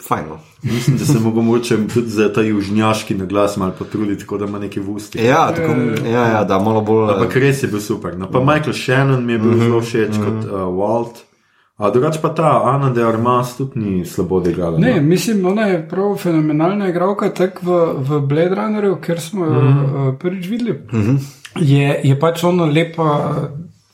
fajn. 0.00 0.24
No. 0.28 0.38
Mislim, 0.62 0.96
da 0.96 1.04
se 1.04 1.18
mogo 1.18 1.42
mogoče 1.42 1.76
tudi 1.94 2.10
za 2.10 2.32
ta 2.32 2.42
južnjaški 2.42 3.14
naglas 3.14 3.56
malo 3.56 3.72
potruditi, 3.78 4.20
tako 4.20 4.38
da 4.38 4.46
ima 4.46 4.58
neki 4.58 4.80
v 4.80 4.90
ustih. 4.90 5.24
Ja, 5.24 5.52
tako, 5.54 5.72
ja, 6.06 6.24
ja, 6.28 6.44
da 6.44 6.58
malo 6.58 6.80
bolj. 6.80 7.12
Ampak 7.12 7.36
res 7.36 7.62
je 7.62 7.68
bil 7.68 7.80
super. 7.80 8.16
No, 8.18 8.26
pa 8.26 8.40
Michael 8.40 8.72
Shannon 8.74 9.22
mi 9.24 9.32
je 9.32 9.38
bil 9.38 9.54
zelo 9.58 9.80
všeč 9.80 10.16
kot 10.16 10.44
uh, 10.44 10.66
Walt. 10.72 11.22
A 11.78 11.90
drugače 11.90 12.18
pa 12.22 12.34
ta 12.34 12.62
Ana 12.64 12.90
de 12.90 13.04
Armas 13.06 13.56
tudi 13.56 13.80
ni 13.80 14.04
slabo 14.06 14.36
odigrala. 14.36 14.78
Ne, 14.78 14.94
no. 14.96 15.02
mislim, 15.02 15.46
ona 15.46 15.62
je 15.62 15.88
prav 15.88 16.16
fenomenalna 16.16 16.88
igralka, 16.88 17.28
tako 17.34 17.66
v, 17.66 17.76
v 18.08 18.20
Blade 18.26 18.54
Runnerju, 18.54 18.96
ker 18.96 19.20
smo 19.20 19.44
jo 19.44 19.52
mm 19.52 19.86
-hmm. 19.86 20.16
prvič 20.18 20.46
videli. 20.46 20.72
Mm 20.92 21.02
-hmm. 21.02 21.18
je, 21.60 22.00
je 22.04 22.20
pač 22.20 22.44
ona 22.44 22.64
lepa 22.64 23.32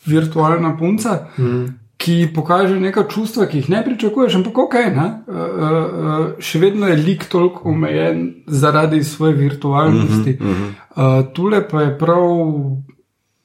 virtualna 0.07 0.77
punca, 0.79 1.27
mm 1.39 1.45
-hmm. 1.45 1.73
ki 1.97 2.29
pokaže 2.35 2.81
neka 2.81 3.05
čustva, 3.09 3.47
ki 3.47 3.57
jih 3.57 3.71
ne 3.71 3.85
pričakuješ, 3.85 4.35
ampak 4.35 4.59
ok, 4.59 4.75
ne? 4.75 5.23
Uh, 5.27 5.37
uh, 5.37 6.27
še 6.39 6.59
vedno 6.59 6.87
je 6.87 6.97
lik 6.97 7.25
toliko 7.25 7.69
omejen 7.69 8.35
zaradi 8.47 9.05
svoje 9.05 9.33
virtualnosti. 9.33 10.39
Mm 10.41 10.47
-hmm. 10.47 11.21
uh, 11.21 11.33
tule 11.33 11.69
pa 11.69 11.83
je 11.83 11.99
prav, 11.99 12.23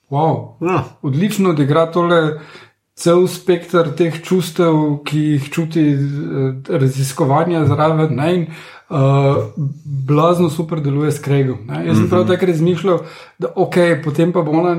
wow, 0.09 0.55
Ja. 0.61 0.83
odlično 1.01 1.49
odigra 1.49 1.91
tole. 1.91 2.39
Cel 2.99 3.27
spektr 3.31 3.93
teh 3.95 4.17
čustev, 4.23 4.75
ki 5.07 5.19
jih 5.33 5.45
čuti 5.53 5.85
eh, 5.95 6.49
raziskovanja 6.67 7.63
zraven, 7.69 8.15
ne, 8.15 8.33
in 8.35 8.41
uh, 8.49 9.37
blazno 10.07 10.49
super 10.49 10.81
deluje 10.83 11.11
s 11.11 11.21
Craigom. 11.23 11.63
ne. 11.67 11.85
Jaz 11.87 11.97
sem 11.97 12.09
prav 12.09 12.27
tako 12.27 12.49
razmišljal, 12.51 12.99
da 13.39 13.53
ok, 13.55 13.79
potem 14.03 14.33
pa 14.35 14.41
bo 14.41 14.51
ona 14.51 14.75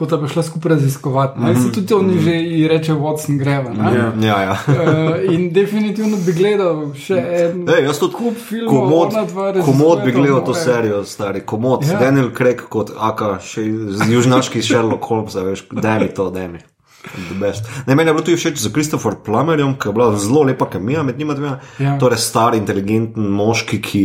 pota 0.00 0.20
pa 0.20 0.28
šla 0.28 0.42
skupaj 0.42 0.70
raziskovati. 0.70 1.40
Ne. 1.40 1.54
Se 1.54 1.72
tudi 1.72 1.94
on 1.94 2.18
že 2.18 2.30
ji 2.30 2.68
reče, 2.68 2.92
Watson 2.92 3.38
greva. 3.38 3.72
ne. 3.72 4.26
Ja. 4.26 4.42
Ja. 4.42 4.56
Uh, 4.66 5.34
in 5.34 5.52
definitivno 5.52 6.16
bi 6.26 6.32
gledal 6.32 6.94
še 6.96 7.16
en 7.16 7.68
Ej, 7.68 7.84
jaz 7.84 8.00
tudi 8.00 8.16
kup 8.16 8.36
filmov, 8.48 8.88
komod, 9.12 9.64
komod 9.64 10.04
bi 10.04 10.12
gledal 10.12 10.44
to 10.44 10.54
serijo, 10.54 11.04
stari 11.04 11.40
komod. 11.40 11.84
Ja. 11.84 12.00
Daniel 12.00 12.32
Craig 12.36 12.64
kot 12.68 12.92
aka, 12.96 13.38
še 13.44 13.64
z 13.96 14.08
južnaški 14.12 14.64
Sherlock 14.64 15.04
Holmes, 15.04 15.36
veš, 15.36 15.66
da 15.72 15.98
mi 16.00 16.08
to, 16.08 16.30
da 16.32 16.48
mi. 16.48 16.64
The 17.00 17.36
best. 17.40 17.68
Ne, 17.86 17.94
meni 17.94 18.10
je 18.10 18.14
bilo 18.14 18.24
tudi 18.24 18.36
všeč 18.36 18.60
z 18.60 18.72
Christopher 18.72 19.16
Plummerjem, 19.24 19.74
ki 19.80 19.88
je 19.88 19.92
bila 19.96 20.12
zelo 20.20 20.42
lepa 20.44 20.68
kemija 20.70 21.02
med 21.02 21.18
njima 21.18 21.34
dvema. 21.34 21.58
Ja. 21.78 21.96
Torej, 21.98 22.20
star, 22.20 22.54
inteligenten 22.54 23.24
moški, 23.24 23.80
ki 23.80 24.02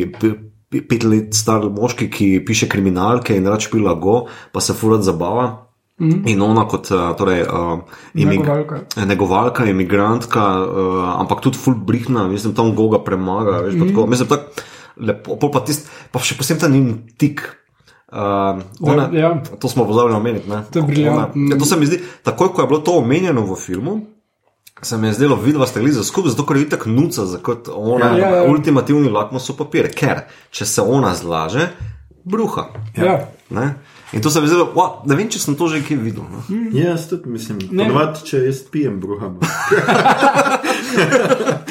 pet 0.71 1.03
let 1.03 1.35
star 1.35 1.67
moški, 1.71 2.09
ki 2.11 2.29
piše 2.47 2.69
kriminalke 2.71 3.35
in 3.35 3.47
rač 3.51 3.67
pila 3.71 3.95
go, 3.99 4.25
pa 4.51 4.63
se 4.63 4.73
furat 4.73 5.03
zabava. 5.03 5.65
Mm 5.99 6.09
-hmm. 6.09 6.29
In 6.29 6.41
ona 6.41 6.67
kot 6.67 6.91
uh, 6.91 7.15
torej, 7.17 7.41
uh, 7.41 7.79
imig 8.13 8.39
Negovalka. 8.39 9.05
negovalka, 9.05 9.65
imigrantka, 9.65 10.41
uh, 10.59 11.19
ampak 11.19 11.41
tudi 11.41 11.57
full 11.57 11.75
brihna, 11.75 12.27
mislim, 12.27 12.55
tam 12.55 12.75
Goga 12.75 12.99
premaga. 13.03 13.59
Veš, 13.59 13.73
mm. 13.73 13.87
tako, 13.87 14.07
mislim, 14.07 14.27
tako 14.27 14.43
lepo, 14.97 15.51
pa, 15.51 15.59
tist, 15.59 15.89
pa 16.11 16.19
še 16.19 16.37
posebej 16.37 16.59
ta 16.59 16.67
njen 16.67 17.07
tik. 17.17 17.43
Uh, 18.07 18.17
ona, 18.81 19.07
Da, 19.07 19.17
ja. 19.17 19.29
To 19.59 19.67
smo 19.67 19.85
pozabili 19.85 20.15
omeniti. 20.15 20.49
ne. 20.49 20.63
To 20.65 20.79
je 20.79 20.83
briljantno. 20.83 21.31
Ona- 21.35 21.49
Ja, 21.49 21.57
to 21.57 21.65
se 21.65 21.75
mi 21.75 21.85
zdi, 21.85 21.99
takoj 22.23 22.47
ko 22.49 22.61
je 22.61 22.67
bilo 22.67 22.79
to 22.79 22.91
omenjeno 22.93 23.41
v 23.43 23.55
filmu. 23.57 24.01
Se 24.81 24.97
mi 24.97 25.07
je 25.07 25.13
zdelo, 25.13 25.35
vidva 25.37 25.65
ste 25.65 25.81
za 25.87 26.03
skupaj, 26.03 26.31
zato 26.31 26.45
ker 26.45 26.57
je 26.57 26.63
itak 26.63 26.85
nuca, 26.85 27.25
za 27.25 27.37
kot 27.39 27.69
ona, 27.69 28.05
Ja, 28.05 28.11
ja, 28.11 28.17
ja, 28.19 28.29
ja. 28.29 28.35
ja. 28.37 28.43
ultimativni 28.45 29.09
lakmusov 29.09 29.55
papir. 29.55 29.89
Ker 29.89 30.21
če 30.51 30.65
se 30.65 30.81
ona 30.81 31.13
zlaže, 31.13 31.69
bruha. 32.23 32.67
Ja. 32.95 33.19
Ne? 33.49 33.73
In 34.13 34.21
to 34.21 34.29
se 34.29 34.39
mi 34.39 34.45
je 34.45 34.49
zdelo, 34.49 34.71
wow, 34.75 35.05
ne 35.05 35.15
vem, 35.15 35.27
če 35.27 35.39
sem 35.39 35.55
to 35.55 35.67
že 35.67 35.81
kje 35.81 35.97
videl. 35.97 36.23
No. 36.25 36.43
Ja, 36.71 36.89
jaz 36.89 37.07
tudi 37.07 37.29
mislim, 37.29 37.57
Ne. 37.71 37.83
ponovadi, 37.83 38.19
če 38.23 38.37
jaz 38.39 38.61
pijem 38.63 38.99
bruham. 38.99 39.39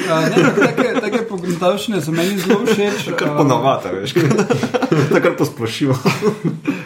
Ja, 0.05 0.19
ne, 0.21 0.29
take, 0.55 0.94
take 1.55 1.65
pogruntavščine 1.65 2.01
so 2.01 2.11
meni 2.11 2.37
zelo 2.39 2.65
všeč. 2.65 3.11
Kar 3.19 3.29
a, 3.29 3.35
ponavadi, 3.37 3.91
veš, 3.95 4.13
takrat 5.15 5.37
posplošimo. 5.37 5.95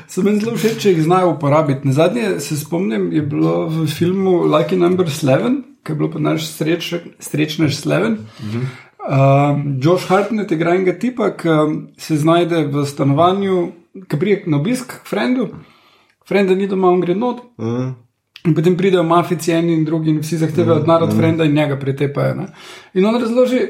So 0.07 0.21
meni 0.25 0.41
zelo 0.43 0.57
všeč, 0.57 0.77
če 0.83 0.93
jih 0.93 1.03
znajo 1.03 1.33
uporabiti. 1.35 1.87
Na 1.87 1.93
zadnje 1.93 2.39
se 2.43 2.57
spomnim, 2.57 3.11
je 3.13 3.21
bilo 3.21 3.67
v 3.69 3.87
filmu 3.87 4.43
Lucky 4.49 4.77
Number 4.79 5.07
11, 5.07 5.63
ki 5.83 5.93
je 5.93 5.97
bilo 5.97 6.11
pa 6.11 6.19
naš 6.19 6.49
sreč, 6.51 6.93
srečnež 7.19 7.77
Sleven. 7.77 8.19
Um, 9.09 9.79
Josh 9.81 10.09
Hartnett 10.09 10.51
igra 10.51 10.75
enega 10.77 10.97
tipa, 10.99 11.31
ki 11.33 11.95
se 11.97 12.19
znajde 12.19 12.67
v 12.69 12.85
stanovanju, 12.85 13.71
ki 14.05 14.19
prije 14.19 14.43
na 14.51 14.59
obisk 14.59 14.99
k 14.99 15.07
frendu, 15.07 15.49
frenda 16.27 16.55
ni 16.55 16.67
doma, 16.69 16.91
on 16.93 17.01
gre 17.01 17.15
not. 17.17 17.41
Mm. 17.57 17.95
In 18.47 18.53
potem 18.55 18.77
pridejo 18.79 19.03
mafici, 19.03 19.51
eni 19.51 19.73
in 19.75 19.81
drugi, 19.83 20.13
in 20.13 20.21
vsi 20.23 20.37
zahtevajo 20.39 20.85
denar 20.85 21.03
od 21.03 21.11
frenda 21.11 21.43
in 21.43 21.57
njega 21.57 21.75
pretepajo. 21.79 22.35
Ne? 22.37 22.45
In 22.95 23.05
on 23.05 23.17
razloži, 23.19 23.65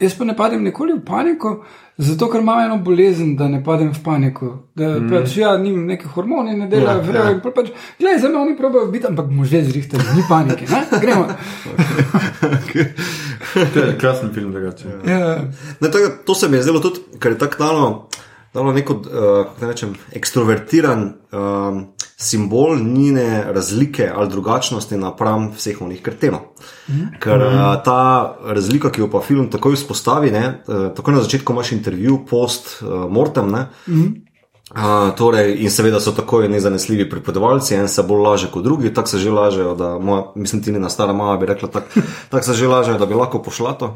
jaz 0.00 0.14
pa 0.18 0.24
ne 0.24 0.34
padem 0.36 0.62
nikoli 0.64 0.92
v 0.92 1.04
paniko, 1.06 1.64
zato 1.96 2.26
ker 2.28 2.40
imam 2.40 2.58
eno 2.60 2.78
bolezen, 2.78 3.36
da 3.36 3.48
ne 3.48 3.60
padem 3.64 3.92
v 3.94 4.00
paniko. 4.04 4.48
Da 4.74 4.88
mm. 4.98 5.10
pač 5.10 5.36
ja, 5.36 5.52
nimam 5.58 5.86
neke 5.86 6.08
hormone, 6.08 6.56
ne 6.56 6.66
delajo, 6.68 6.98
Ja, 6.98 7.02
vrejo. 7.02 7.24
ja. 7.24 7.30
in 7.30 7.40
Pač, 7.40 7.70
Glej, 8.00 8.18
za 8.18 8.28
me 8.28 8.38
oni 8.38 8.56
probajo 8.56 8.86
biti, 8.86 9.06
ampak 9.06 9.26
bomo 9.26 9.44
že 9.44 9.62
zrihtali, 9.64 10.02
ni 10.16 10.22
panike, 10.28 10.66
ne? 10.66 10.82
gremo. 11.00 11.26
To 13.74 13.78
je 13.78 13.98
krasen 13.98 14.32
film, 14.34 14.52
drugače. 14.52 14.88
Ja, 15.06 15.36
Ne, 15.80 15.90
tako, 15.90 16.10
to 16.26 16.34
se 16.34 16.48
mi 16.48 16.56
je 16.56 16.62
zdelo 16.62 16.80
tudi, 16.80 17.00
ker 17.18 17.32
je 17.32 17.38
tako 17.38 17.56
dalo, 17.58 18.08
dalo 18.54 18.72
neko, 18.72 18.94
uh, 18.94 19.02
kako 19.54 19.66
rečem, 19.66 19.94
ekstrovertiran 20.12 21.02
um, 21.32 21.86
simbol 22.16 22.76
njene 22.78 23.44
razlike 23.52 24.10
ali 24.14 24.28
drugačnosti 24.28 24.96
napram 24.96 25.50
vseh 25.56 25.82
onih 25.82 26.02
kretenov. 26.02 26.40
Ker 27.20 27.42
uh, 27.42 27.62
ta 27.84 28.36
razlika, 28.44 28.90
ki 28.90 29.02
jo 29.02 29.10
pa 29.10 29.20
film 29.20 29.50
takoj 29.50 29.74
vzpostavi, 29.74 30.30
ne, 30.30 30.44
uh, 30.66 30.86
takoj 30.94 31.14
na 31.14 31.24
začetku 31.26 31.52
imaš 31.52 31.72
intervju, 31.72 32.20
post 32.30 32.78
uh, 32.82 33.10
mortem. 33.10 33.50
Ne, 33.50 33.66
Uh, 34.74 35.12
torej, 35.14 35.58
in 35.62 35.70
seveda 35.70 36.00
so 36.00 36.10
tako 36.16 36.40
nezanesljivi 36.48 37.04
pripovedovalci, 37.10 37.74
en 37.76 37.88
se 37.88 38.02
bolj 38.02 38.22
laže 38.24 38.48
kot 38.50 38.64
drugi, 38.64 38.94
tako 38.94 39.08
se 39.08 39.18
že 39.18 39.30
lažejo, 39.30 39.74
da 39.74 39.98
moja, 39.98 40.22
mislim, 40.34 40.62
ti 40.62 40.72
na 40.72 40.88
stara 40.90 41.12
mama 41.12 41.36
bi 41.36 41.46
rekla, 41.46 41.68
tako 41.68 42.00
tak 42.30 42.44
se 42.44 42.54
že 42.54 42.68
lažejo, 42.68 42.98
da 42.98 43.06
bi 43.06 43.14
lahko 43.14 43.42
pošla 43.42 43.72
to. 43.78 43.94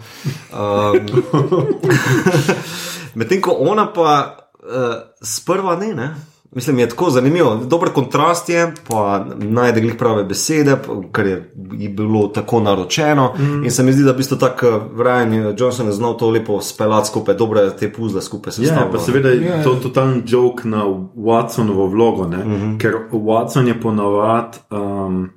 Uh, 0.53 0.93
Medtem 3.19 3.41
ko 3.41 3.57
ona 3.59 3.89
pa 3.93 4.48
uh, 4.63 4.95
sprva 5.23 5.77
ne, 5.77 5.95
ne. 5.95 6.15
Mislim, 6.53 6.79
je 6.79 6.89
tako 6.89 7.11
zanimivo. 7.11 7.57
Dober 7.57 7.89
kontrast 7.93 8.49
je, 8.49 8.73
pa 8.89 9.27
najde 9.37 9.81
glih 9.81 9.95
prave 9.95 10.25
besede, 10.25 10.77
kar 11.13 11.27
je 11.27 11.53
bilo 11.97 12.29
tako 12.29 12.61
naročeno. 12.61 13.35
Mm. 13.39 13.65
In 13.65 13.71
se 13.71 13.83
mi 13.83 13.93
zdi, 13.93 14.03
da 14.03 14.13
v 14.13 14.17
bistvu 14.17 14.39
tako 14.39 14.67
eh, 14.67 14.81
Ryan 14.97 15.55
Johnson 15.59 15.87
je 15.87 15.93
znal 15.93 16.17
to 16.17 16.31
lepo 16.31 16.61
speljati 16.61 17.09
skupaj, 17.09 17.35
dobro 17.35 17.71
te 17.71 17.93
puzle 17.93 18.23
skupaj 18.23 18.51
Ja, 18.51 18.53
sestavljati. 18.55 18.93
pa 18.93 18.99
seveda 18.99 19.29
je 19.29 19.45
Ja. 19.47 19.63
to 19.65 19.75
totalen 19.75 20.23
joke 20.27 20.69
na 20.69 20.85
Watsonovo 21.17 21.91
vlogo, 21.91 22.27
ne? 22.27 22.39
uh 22.39 22.45
-huh. 22.45 22.79
ker 22.81 22.95
Watson 23.13 23.67
je 23.67 23.81
ponavadi. 23.81 24.59
Um, 24.71 25.31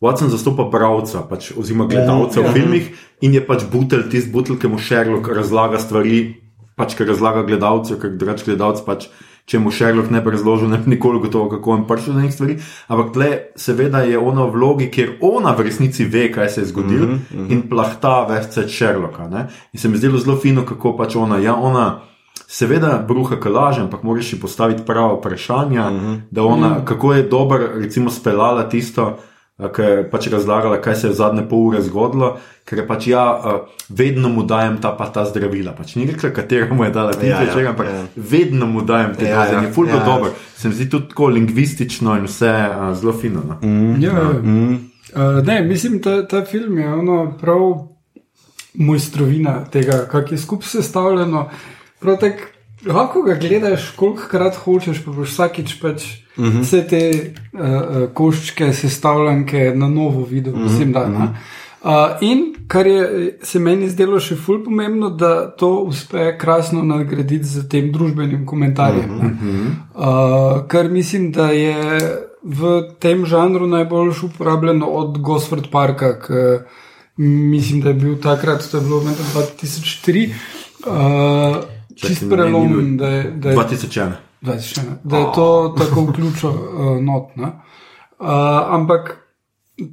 Watson 0.00 0.28
zastopa 0.28 0.64
bralca, 0.64 1.22
pač, 1.30 1.52
oziroma 1.56 1.86
gledalca 1.86 2.40
v 2.40 2.52
filmih, 2.52 2.98
in 3.20 3.34
je 3.34 3.46
pač 3.46 3.62
butelj, 3.72 4.10
tisti 4.10 4.30
butelj, 4.32 4.58
ki 4.58 4.68
mu 4.68 4.78
Sherlock 4.78 5.28
razlaga 5.28 5.78
stvari, 5.78 6.34
pač, 6.78 6.94
ki 6.94 7.04
razlaga 7.04 7.42
gledalcu, 7.42 7.98
ker 8.00 8.14
drugač 8.16 8.46
gledalec 8.46 8.84
pač 8.86 9.10
če 9.48 9.60
mu 9.62 9.72
Sherlock 9.72 10.12
ne 10.12 10.20
bi 10.20 10.32
razložil, 10.34 10.68
ne 10.68 10.78
bi 10.82 10.92
nikoli 10.92 11.22
gotovo, 11.24 11.48
kako 11.54 11.72
on 11.72 11.86
prišel 11.88 12.14
do 12.14 12.20
nekih 12.20 12.34
stvari. 12.34 12.56
Ampak 12.92 13.14
tle, 13.14 13.30
seveda, 13.56 14.02
je 14.04 14.20
ona 14.20 14.44
v 14.44 14.54
vlogi, 14.58 14.90
kjer 14.92 15.14
ona 15.24 15.54
v 15.56 15.68
resnici 15.70 16.04
ve, 16.04 16.26
kaj 16.32 16.50
se 16.52 16.60
je 16.60 16.70
zgodilo 16.72 17.06
mm 17.06 17.20
-hmm. 17.32 17.52
in 17.52 17.64
plahta 17.70 18.26
več 18.28 18.58
Sherlocka. 18.68 19.28
Ne? 19.28 19.48
In 19.72 19.80
se 19.80 19.88
mi 19.88 19.96
zdelo 19.96 20.18
zelo 20.18 20.36
fino, 20.36 20.66
kako 20.66 20.96
pač 20.96 21.16
ona. 21.16 21.38
Ja, 21.38 21.54
ona 21.54 22.00
Seveda, 22.50 23.04
bruha 23.08 23.36
kalaže, 23.36 23.80
ampak 23.80 24.02
moraš 24.02 24.32
ji 24.32 24.40
postaviti 24.40 24.82
pravo 24.86 25.16
vprašanje, 25.16 25.80
uh 25.80 25.86
-huh. 25.86 26.20
da 26.30 26.42
ona, 26.42 26.66
uh 26.66 26.76
-huh. 26.76 26.84
kako 26.84 27.12
je 27.12 27.22
dobro, 27.22 27.58
recimo, 27.74 28.10
speljala 28.10 28.68
tisto, 28.68 29.18
ki 29.58 29.82
je 29.82 30.02
pač 30.10 30.28
razlagala, 30.30 30.78
kaj 30.80 30.94
se 30.94 31.06
je 31.06 31.10
v 31.10 31.16
zadnje 31.18 31.42
pol 31.50 31.64
ure 31.66 31.80
zgodilo, 31.82 32.36
ker 32.68 32.78
je 32.78 32.84
pač 32.86 33.06
ja, 33.10 33.24
vedno 33.90 34.30
mu 34.30 34.44
dajem 34.46 34.76
ta 34.78 34.92
pa 34.94 35.08
ta 35.10 35.24
zdravila. 35.26 35.72
Pač 35.74 35.96
ni 35.98 36.06
rekla, 36.06 36.30
katero 36.30 36.74
mu 36.78 36.86
je 36.86 36.92
dala 36.94 37.12
ti 37.12 37.26
ja, 37.26 37.40
večer, 37.42 37.64
ja, 37.64 37.72
ampak 37.74 37.90
ja. 37.90 38.04
vedno 38.14 38.68
mu 38.70 38.84
dajem 38.86 39.16
te 39.18 39.26
ja, 39.26 39.46
zdravila. 39.48 39.66
Ja, 39.66 39.74
Fulgo 39.74 39.98
ja. 39.98 40.04
dobro, 40.04 40.30
se 40.56 40.68
mi 40.68 40.78
zdi 40.78 40.86
tudi 40.90 41.10
tako 41.10 41.32
lingvistično 41.34 42.14
in 42.20 42.30
vse 42.30 42.52
uh, 42.70 42.92
zelo 42.94 43.16
fino. 43.18 43.42
No? 43.48 43.58
Mm, 43.62 44.02
ja, 44.02 44.14
ja. 44.14 44.30
Mm. 44.42 44.74
Uh, 45.14 45.42
ne, 45.46 45.62
mislim, 45.66 45.98
da 46.04 46.22
ta 46.28 46.44
film 46.44 46.78
je 46.78 46.92
ono 46.94 47.34
prav 47.40 47.88
mojstrovina 48.74 49.64
tega, 49.64 50.06
kako 50.10 50.34
je 50.34 50.38
skupaj 50.38 50.68
sestavljeno. 50.68 51.48
Prav 51.98 52.20
tako, 52.22 52.46
lahko 52.86 53.22
ga 53.22 53.34
gledaš, 53.34 53.90
kolikokrat 53.96 54.56
hočeš, 54.64 55.02
pa 55.04 55.12
boš 55.12 55.32
vsakič 55.34 55.80
pač 55.80 56.02
uh 56.36 56.44
mhm. 56.44 56.56
-huh. 56.56 56.62
vse 56.62 56.86
te 56.88 57.32
uh, 57.52 58.10
koščke, 58.14 58.72
sestavljanke 58.72 59.72
na 59.74 59.88
novo 59.88 60.24
videl, 60.24 60.52
uh 60.52 60.58
-huh. 60.58 60.62
mislim, 60.62 60.92
da. 60.92 61.00
Uh 61.00 61.08
-huh. 61.08 61.28
Uh, 61.82 61.90
in 62.20 62.54
kar 62.66 62.86
je 62.86 63.38
se 63.42 63.58
meni 63.58 63.88
zdelo 63.88 64.20
še 64.20 64.36
fulj 64.36 64.64
pomembno, 64.64 65.10
da 65.10 65.50
to 65.50 65.68
uspe 65.86 66.38
krasno 66.38 66.82
nadgraditi 66.82 67.44
z 67.44 67.68
tem 67.68 67.92
družbenim 67.92 68.46
komentarjem. 68.46 69.10
Uh 69.16 69.24
-huh. 69.24 69.66
uh, 69.94 70.66
kar 70.68 70.88
mislim, 70.88 71.32
da 71.32 71.50
je 71.50 72.00
v 72.42 72.82
tem 72.98 73.26
žanru 73.26 73.66
najbolj 73.66 74.10
uporabljeno 74.22 74.86
od 74.86 75.18
Gosford 75.18 75.70
Parka, 75.70 76.18
ki 76.20 76.34
mislim, 77.22 77.80
da 77.80 77.88
je 77.88 77.94
bil 77.94 78.16
takrat, 78.16 78.70
to 78.70 78.76
je 78.76 78.82
bilo 78.82 78.98
v 78.98 79.04
2003. 79.04 80.30
Uh, 80.86 81.77
čist 82.00 82.24
prelom, 82.30 82.96
da 82.96 83.08
je, 83.08 83.30
da, 83.30 83.50
je, 83.50 83.56
2001. 83.56 84.12
da 85.04 85.18
je 85.18 85.24
to 85.34 85.74
tako 85.78 86.00
vključeno 86.00 86.52
uh, 86.78 87.02
notno. 87.02 87.44
Uh, 88.18 88.26
ampak 88.74 89.16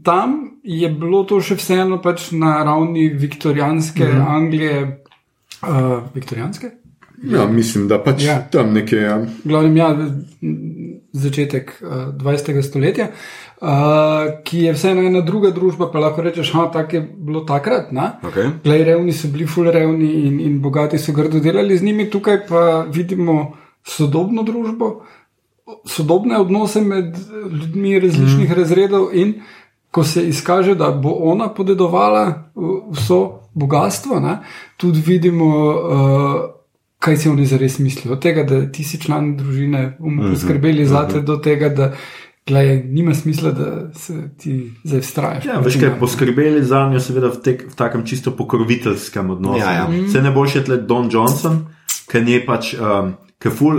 tam 0.04 0.60
je 0.64 0.90
bilo 0.90 1.24
to 1.24 1.42
še 1.42 1.60
vseeno 1.60 2.02
pač 2.02 2.32
na 2.32 2.64
ravni 2.64 3.10
viktorijanske 3.10 4.04
mm 4.04 4.18
-hmm. 4.18 4.36
Anglije. 4.36 5.06
Uh, 5.62 6.04
viktorijanske? 6.14 6.72
Ja, 7.24 7.48
mislim, 7.48 7.88
da 7.88 8.04
pač 8.04 8.24
ja. 8.24 8.48
tam 8.52 8.74
nekje. 8.74 9.02
Ja. 9.02 9.26
Glavnem, 9.44 9.78
ja, 9.78 9.98
začetek 11.12 11.82
uh, 11.82 11.90
20. 11.90 12.62
stoletja. 12.62 13.06
Uh, 13.06 13.45
uh, 13.62 14.44
ki 14.44 14.60
je 14.60 14.74
vseeno 14.74 15.02
ena 15.02 15.22
druga 15.22 15.52
družba, 15.52 15.90
pa 15.92 16.00
lahko 16.00 16.22
rečeš, 16.22 16.54
da 16.54 16.72
tako 16.72 16.96
je 16.96 17.02
bilo 17.02 17.42
takrat. 17.48 17.92
Okay. 17.92 18.52
Plej 18.64 18.84
revni 18.84 19.14
so 19.14 19.28
bili 19.28 19.48
ful 19.48 19.72
revni 19.72 20.12
in, 20.28 20.40
in 20.40 20.62
bogati 20.62 21.00
so 21.00 21.14
grdo 21.14 21.40
delali 21.40 21.78
z 21.78 21.84
njimi, 21.84 22.10
tukaj 22.10 22.46
pa 22.48 22.86
vidimo 22.92 23.54
sodobno 23.84 24.44
družbo, 24.44 25.06
sodobne 25.86 26.38
odnose 26.38 26.82
med 26.82 27.16
ljudmi 27.52 28.00
različnih 28.00 28.50
mm. 28.50 28.54
razredov 28.54 29.10
in 29.14 29.34
ko 29.92 30.04
se 30.04 30.28
izkaže, 30.28 30.76
da 30.76 30.92
bo 30.92 31.10
ona 31.10 31.48
podedovala 31.54 32.52
vso 32.92 33.40
bogatstvo, 33.54 34.20
ne, 34.20 34.38
tudi 34.78 35.02
vidimo. 35.06 35.48
Uh, 35.70 36.52
Kaj 37.06 37.18
si 37.18 37.30
oni 37.30 37.44
zares 37.46 37.76
mislijo? 37.80 38.14
Od 38.16 38.22
tega, 38.24 38.44
da 38.44 38.72
ti 38.72 38.84
si 38.84 38.98
član 38.98 39.36
družine, 39.38 39.98
bomo 40.00 40.24
mhm, 40.24 40.32
poskrbeli 40.32 40.82
mm 40.82 40.86
-hmm. 40.86 40.90
za 40.90 41.08
te, 41.08 41.22
do 41.22 41.36
tega, 41.38 41.70
da 41.70 41.92
Glej, 42.48 42.84
nima 42.84 43.14
smisla, 43.14 43.52
da 43.52 43.94
se 43.94 44.30
ti 44.38 44.74
zdaj 44.84 45.02
vztrajaš. 45.02 45.46
Ja, 45.46 45.60
veš, 45.60 45.80
kaj 45.80 45.96
poskrbeli 46.00 46.64
za 46.64 46.90
njo, 46.90 47.00
seveda 47.02 47.32
v, 47.34 47.40
tek, 47.42 47.64
v 47.72 47.76
takem 47.76 48.06
čisto 48.06 48.32
pokroviteljskem 48.38 49.30
odnosu. 49.30 49.60
Ja, 49.60 49.72
ja. 49.72 49.88
Se 50.12 50.22
ne 50.22 50.30
bo 50.32 50.44
še 50.46 50.62
tle 50.68 50.78
Don 50.78 51.10
Johnson, 51.12 51.64
ker 52.12 52.28
je 52.30 52.42
pač. 52.46 52.76
Um, 52.78 53.16
Ful, 53.46 53.78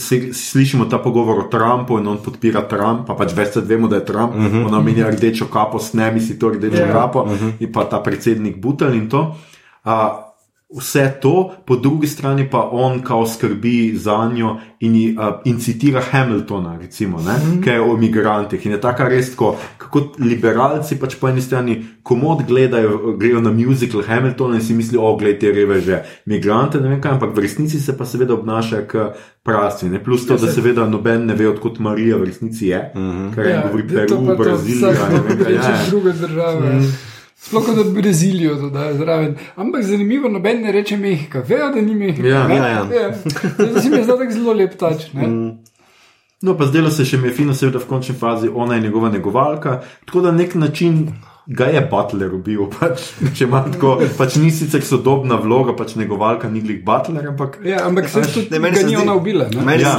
si, 0.00 0.32
slišimo 0.32 0.86
ta 0.88 0.96
pogovor 0.96 1.42
o 1.42 1.48
Trumpu 1.52 1.98
in 2.00 2.06
on 2.08 2.22
podpira 2.24 2.62
Trump, 2.64 3.02
pa 3.04 3.12
pač 3.18 3.34
več 3.36 3.50
se 3.52 3.60
vemo, 3.60 3.84
da 3.88 3.98
je 3.98 4.04
Trump, 4.08 4.32
uh 4.32 4.40
-huh, 4.40 4.64
ona 4.66 4.80
menja 4.80 5.04
uh 5.04 5.12
-huh. 5.12 5.16
rdečo 5.16 5.46
kapo, 5.52 5.78
snemi 5.78 6.20
si 6.20 6.38
to 6.38 6.48
rdečo 6.48 6.76
yeah. 6.76 6.88
Ja. 6.88 6.92
kapo 6.92 7.22
uh 7.22 7.30
-huh. 7.30 7.52
in 7.60 7.72
pa 7.72 7.84
ta 7.84 8.00
predsednik 8.00 8.56
Butel 8.56 8.94
in 8.94 9.08
to. 9.08 9.36
Uh, 9.84 10.23
vse 10.78 11.12
to, 11.20 11.52
po 11.64 11.76
drugi 11.76 12.06
strani 12.06 12.50
pa 12.50 12.68
on 12.72 13.02
kao 13.02 13.26
skrbi 13.26 13.92
za 13.96 14.30
njo 14.34 14.56
in, 14.80 15.18
uh, 15.18 15.34
in 15.44 15.60
citira 15.60 16.00
Hamiltona, 16.10 16.78
recimo, 16.78 17.18
mm 17.18 17.24
-hmm. 17.24 17.62
ki 17.64 17.70
je 17.70 17.80
o 17.80 17.96
imigrantih. 17.96 18.66
In 18.66 18.72
je 18.72 18.80
tako 18.80 19.04
res, 19.04 19.34
ko, 19.34 19.56
kako 19.78 20.00
liberalci 20.18 20.96
pač 20.96 21.14
po 21.14 21.28
eni 21.28 21.42
strani 21.42 21.84
komod 22.02 22.42
gledajo, 22.48 23.16
grejo 23.16 23.40
na 23.40 23.50
musical 23.50 24.02
Hamiltona 24.02 24.54
in 24.54 24.62
si 24.62 24.74
mislijo, 24.74 25.02
o, 25.02 25.16
gledaj 25.16 25.38
te 25.38 25.52
reveže, 25.52 26.02
imigrante, 26.26 26.80
ne 26.80 26.88
vem 26.88 27.00
kaj, 27.00 27.12
ampak 27.12 27.36
v 27.36 27.38
resnici 27.38 27.80
se 27.80 27.96
pa 27.98 28.04
seveda 28.04 28.34
obnaša 28.34 28.82
kot 28.82 29.16
prasti. 29.42 29.88
Ne? 29.88 30.04
Plus 30.04 30.26
to, 30.26 30.34
ja, 30.34 30.40
da 30.40 30.52
seveda 30.52 30.88
noben 30.88 31.26
ne 31.26 31.34
ve, 31.34 31.48
odkot 31.48 31.78
Marija 31.78 32.16
v 32.16 32.24
resnici 32.24 32.66
je, 32.66 32.92
mm 32.94 33.00
-hmm. 33.00 33.34
kar 33.34 33.46
je 33.46 33.52
ja, 33.52 33.62
govori 33.62 33.88
Peru, 33.88 34.36
Brazilija, 34.36 35.08
ne 35.12 35.20
vem 35.28 35.44
kaj. 35.44 35.54
Ja, 35.64 35.78
druge 35.90 36.12
države. 36.12 36.72
Mm. 36.72 37.13
Sploh 37.44 37.64
kot 37.64 37.86
Brazilijo, 37.92 38.54
da 38.70 38.84
je 38.84 38.94
zraven. 38.94 39.36
Ampak 39.56 39.82
zanimivo, 39.84 40.28
noben 40.28 40.62
ne 40.62 40.72
reče 40.72 40.96
Mehika, 40.96 41.42
vejo, 41.48 41.70
da 41.74 41.80
ni 41.80 41.94
Mehika. 41.94 42.26
Ja, 42.26 42.48
ja, 42.48 42.68
ja. 42.68 42.86
ja. 43.02 43.12
Zdaj 43.58 43.82
se 43.82 43.90
mi 43.90 44.02
zdi 44.02 44.06
tako 44.06 44.30
zelo 44.30 44.52
lep 44.52 44.78
tač. 44.80 45.12
Mm. 45.12 45.50
No, 46.42 46.56
pa 46.56 46.66
zdelo 46.66 46.90
se 46.90 47.04
še 47.04 47.18
mi 47.20 47.28
je 47.28 47.34
fino, 47.36 47.54
seveda 47.56 47.80
v 47.80 47.88
končni 47.88 48.14
fazi 48.16 48.48
ona 48.48 48.74
je 48.74 48.86
njegova 48.86 49.10
negovalka. 49.12 49.78
Tako 50.06 50.20
da 50.24 50.32
na 50.32 50.38
nek 50.38 50.54
način 50.54 51.06
ga 51.46 51.64
je 51.64 51.80
Butler 51.90 52.34
ubil. 52.34 52.64
Pač, 52.74 53.10
če 53.36 53.46
ima 53.46 53.60
tako, 53.68 53.96
pač 54.18 54.36
ni 54.40 54.50
sicer 54.54 54.84
sodobna 54.84 55.36
vloga, 55.40 55.74
pač 55.76 55.94
negovalka 56.00 56.48
ni 56.50 56.62
glih 56.64 56.80
Butler. 56.84 57.26
Ampak, 57.34 57.58
ja, 57.66 57.84
ampak 57.84 58.08
se 58.08 58.24
tudi 58.32 58.52
ne, 58.54 58.60
meni 58.62 58.80
se 58.80 58.86
ni 58.88 58.96
ona 58.96 59.16
ubila. 59.18 59.48
Meni, 59.52 59.84
ja, 59.84 59.96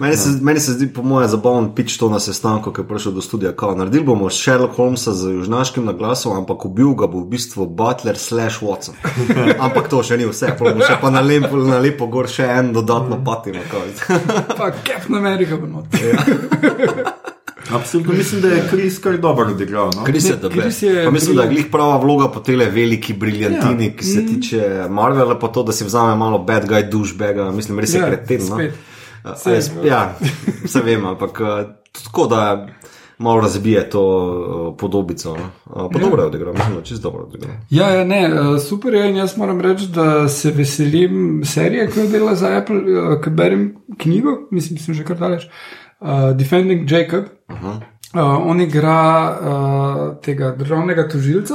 meni, 0.00 0.16
se, 0.16 0.36
meni 0.44 0.62
se 0.62 0.76
zdi, 0.76 0.88
po 0.92 1.04
mojem, 1.06 1.28
zabaven 1.32 1.70
pič 1.76 1.98
to 2.00 2.08
na 2.12 2.20
sestanku, 2.22 2.72
ki 2.72 2.84
je 2.84 2.88
prišel 2.88 3.16
do 3.16 3.24
studia. 3.24 3.52
Naredili 3.76 4.06
bomo 4.06 4.30
Sherlock 4.32 4.78
Holmesa 4.80 5.12
z 5.16 5.36
južnaškim 5.36 5.84
naglasom, 5.88 6.36
ampak 6.40 6.64
ubil 6.68 6.94
ga 6.96 7.10
bo 7.10 7.24
v 7.24 7.36
bistvu 7.36 7.68
Butler 7.68 8.16
slash 8.20 8.62
Watson. 8.64 8.96
ampak 9.66 9.92
to 9.92 10.00
še 10.06 10.16
ni 10.20 10.28
vse, 10.28 10.54
pa 10.56 10.70
bomo 10.70 10.84
še 10.86 10.96
pa 11.02 11.12
na 11.12 11.24
lepo, 11.24 11.60
na 11.60 11.82
lepo 11.82 12.08
gor 12.08 12.30
še 12.30 12.48
en 12.56 12.72
dodatno 12.76 13.20
patino. 13.26 13.60
pa 14.56 14.72
Captain 14.80 15.20
America 15.20 15.60
bo 15.60 15.68
not. 15.68 15.92
Absolutno 17.76 18.14
mislim, 18.14 18.40
da 18.40 18.48
je 18.48 18.68
Kris 18.70 18.98
kar 18.98 19.18
dobro 19.18 19.50
odigral. 19.50 19.90
No? 19.96 20.04
Kris 20.04 20.30
je 20.30 20.36
dobro. 20.36 20.64
Mislim, 21.12 21.36
da 21.36 21.42
je 21.42 21.48
glih 21.48 21.66
prava 21.72 21.98
vloga 21.98 22.28
po 22.28 22.40
tele 22.40 22.70
veliki 22.70 23.12
briljantini, 23.12 23.86
ja. 23.86 23.96
ki 23.96 24.04
se 24.04 24.20
mm. 24.20 24.26
tiče 24.26 24.86
Marvela, 24.90 25.38
pa 25.38 25.48
to, 25.48 25.62
da 25.62 25.72
si 25.72 25.84
vzame 25.84 26.16
malo 26.16 26.38
bad 26.38 26.68
guy 26.68 26.88
douchebag, 26.90 27.54
mislim, 27.54 27.78
res 27.78 27.94
je 27.94 28.00
ja, 28.00 28.06
kreten. 28.06 28.48
No? 28.48 28.60
Ja, 29.84 30.16
vse 30.64 30.82
vem, 30.84 31.06
ampak 31.06 31.40
tako 32.04 32.26
da. 32.26 32.66
Malo 33.18 33.40
razbije 33.40 33.90
to 33.90 34.76
podobico. 34.78 35.32
Uh, 35.32 35.38
pa 35.92 35.98
ja. 35.98 36.04
dobro 36.04 36.22
je 36.22 36.26
odigral, 36.26 36.54
mislim, 36.54 36.76
je 36.76 36.84
čisto 36.84 37.10
dobro 37.10 37.24
odigral. 37.24 37.54
Ja, 37.70 37.88
ja, 37.88 38.04
ne, 38.04 38.30
super 38.68 38.94
je 38.94 39.08
in 39.10 39.16
jaz 39.16 39.36
moram 39.36 39.60
reči, 39.60 39.86
da 39.86 40.28
se 40.28 40.50
veselim 40.50 41.40
serije, 41.44 41.86
ki 41.90 42.00
jo 42.00 42.06
dela 42.06 42.34
za 42.34 42.50
Apple, 42.58 42.76
ki 43.24 43.30
berem 43.30 43.74
knjigo, 43.98 44.36
mislim, 44.50 44.78
sem 44.78 44.94
že 44.94 45.04
kar 45.04 45.16
daleč. 45.16 45.48
Uh, 45.48 45.85
uh, 46.00 46.36
Defending 46.36 46.90
Jacob. 46.90 47.24
Uh 47.48 47.56
-huh. 47.62 47.76
uh, 48.14 48.46
on 48.46 48.60
igra 48.60 49.38
uh, 49.40 50.22
tega 50.22 50.50
državnega 50.50 51.08
tožilca, 51.08 51.54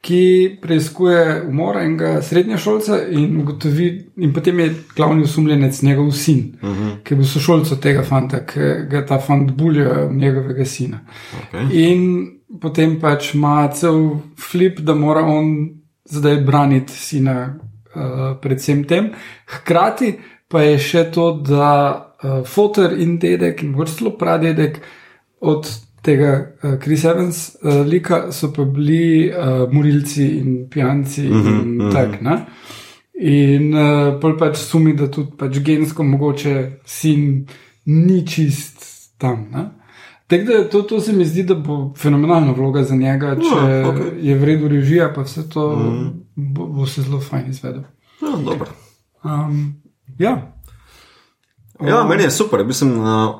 ki 0.00 0.58
preiskuje 0.62 1.42
umor 1.48 1.76
enega 1.76 2.22
srednješolca 2.22 2.98
in 3.10 3.40
ugotovi, 3.40 4.10
in 4.16 4.32
potem 4.32 4.60
je 4.60 4.74
glavni 4.96 5.22
osumljenec 5.22 5.82
njegov 5.82 6.10
sin, 6.10 6.56
uh 6.62 6.68
-huh. 6.68 7.02
ki 7.02 7.14
je 7.14 7.16
bil 7.16 7.26
sošolc 7.26 7.80
tega 7.80 8.02
fanta, 8.02 8.46
ki 8.46 8.60
ga 8.90 9.06
ta 9.06 9.18
fant 9.18 9.50
bulja 9.52 10.08
njegovega 10.10 10.64
sina. 10.64 11.00
Okay. 11.42 11.90
In 11.90 12.26
potem 12.60 13.00
pač 13.00 13.34
ima 13.34 13.68
cel 13.68 14.10
flip, 14.50 14.80
da 14.80 14.94
mora 14.94 15.20
on 15.20 15.68
zdaj 16.04 16.36
braniti 16.36 16.92
sina. 16.92 17.54
Uh, 17.94 18.38
predvsem 18.40 18.84
tem. 18.84 19.10
Hkrati 19.46 20.18
pa 20.48 20.62
je 20.62 20.78
še 20.78 21.04
to, 21.10 21.32
da 21.32 22.09
uh, 22.22 22.40
fotor 22.44 22.92
in 22.98 23.18
dedek, 23.18 23.62
in 23.62 23.74
morda 23.76 23.92
celo 23.92 24.16
pradedek 24.18 24.80
od 25.40 25.68
tega 26.02 26.32
uh, 26.62 26.76
Chris 26.82 27.04
Evans 27.04 27.56
uh, 27.62 27.82
lika, 27.86 28.32
so 28.32 28.52
pa 28.52 28.64
bili 28.64 29.30
uh, 29.30 29.66
morilci 29.72 30.28
in 30.38 30.68
pijanci 30.70 31.28
mm 31.28 31.42
-hmm, 31.42 31.62
in 31.62 31.74
mm 31.74 31.80
-hmm. 31.80 31.92
tak. 31.92 32.20
Ne? 32.20 32.46
In 33.20 33.74
uh, 33.74 34.20
pol 34.20 34.36
pač 34.36 34.56
sumi, 34.56 34.94
da 34.94 35.10
tudi 35.10 35.30
pač 35.38 35.58
gensko 35.58 36.02
mogoče 36.02 36.80
sin 36.84 37.46
ni 37.86 38.26
čist 38.26 38.84
tam. 39.18 39.46
Tako 40.30 40.44
da 40.44 40.68
to, 40.68 40.82
to 40.82 41.00
se 41.00 41.12
mi 41.12 41.24
zdi, 41.24 41.42
da 41.42 41.54
bo 41.54 41.94
fenomenalna 41.98 42.52
vloga 42.52 42.84
za 42.84 42.96
njega, 42.96 43.34
če 43.34 43.54
no, 43.82 43.92
okay. 43.92 44.10
je 44.22 44.34
v 44.38 44.44
redu 44.44 44.68
režija, 44.68 45.12
pa 45.14 45.22
vse 45.22 45.48
to 45.50 45.76
mm. 45.76 46.10
bo, 46.54 46.66
bo 46.66 46.86
se 46.86 47.02
zelo 47.02 47.20
fajn 47.20 47.50
izvedel. 47.50 47.82
No, 48.22 48.56
um, 49.24 49.74
ja, 50.18 50.52
Ja, 51.82 52.04
meni 52.04 52.22
je 52.22 52.30
super. 52.30 52.64
Mislim, 52.64 52.98
uh, 52.98 53.34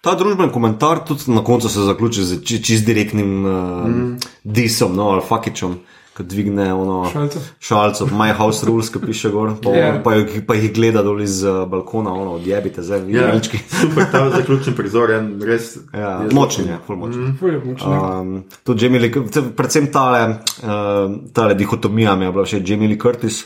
ta 0.00 0.14
družbeni 0.14 0.52
komentar 0.52 1.04
tudi 1.04 1.22
na 1.28 1.44
koncu 1.44 1.68
se 1.68 1.80
zaključi 1.80 2.24
z 2.24 2.42
či, 2.42 2.62
čist 2.62 2.86
direktnim 2.86 3.44
uh, 3.44 3.52
mm. 3.86 4.16
disom, 4.44 4.96
no, 4.96 5.08
ali 5.08 5.22
fakičem. 5.22 5.78
Ko 6.16 6.22
dvigne 6.22 6.74
ono 6.74 7.10
Šalco. 7.12 7.38
šalco, 7.60 8.06
my 8.06 8.32
house 8.32 8.64
rules, 8.66 8.88
ki 8.88 8.98
piše 9.04 9.28
gor, 9.28 9.50
pa, 9.62 9.70
Ja. 9.70 9.76
yeah. 9.76 10.02
pa, 10.02 10.14
jih- 10.14 10.46
pa 10.46 10.54
jih 10.54 10.72
gleda 10.72 11.02
dol 11.02 11.20
iz 11.20 11.42
uh, 11.44 11.68
balkona, 11.68 12.08
ono, 12.10 12.30
odjebite 12.32 12.82
zdaj, 12.82 13.00
vi 13.00 13.12
Ja, 13.14 13.26
malčki. 13.28 13.58
super, 13.70 14.06
ta 14.12 14.30
zaključni 14.30 14.72
prizor 14.74 15.10
je 15.10 15.18
res. 15.44 15.76
Ja, 15.92 16.22
je 16.22 16.32
močen 16.32 16.64
je, 16.66 16.78
ful 16.86 16.96
močen. 16.96 17.36
Močno. 17.66 18.20
Um, 18.20 18.44
tudi 18.64 18.84
Jamie 18.84 19.00
Lee, 19.00 19.12
predvsem 19.56 19.92
tale, 19.92 20.22
uh, 20.62 21.12
tale 21.32 21.54
dihotomija 21.54 22.16
mi 22.16 22.24
je 22.24 22.32
bila 22.32 22.44
všeč, 22.44 22.70
Jamie 22.70 22.88
Lee 22.88 22.98
Curtis. 22.98 23.44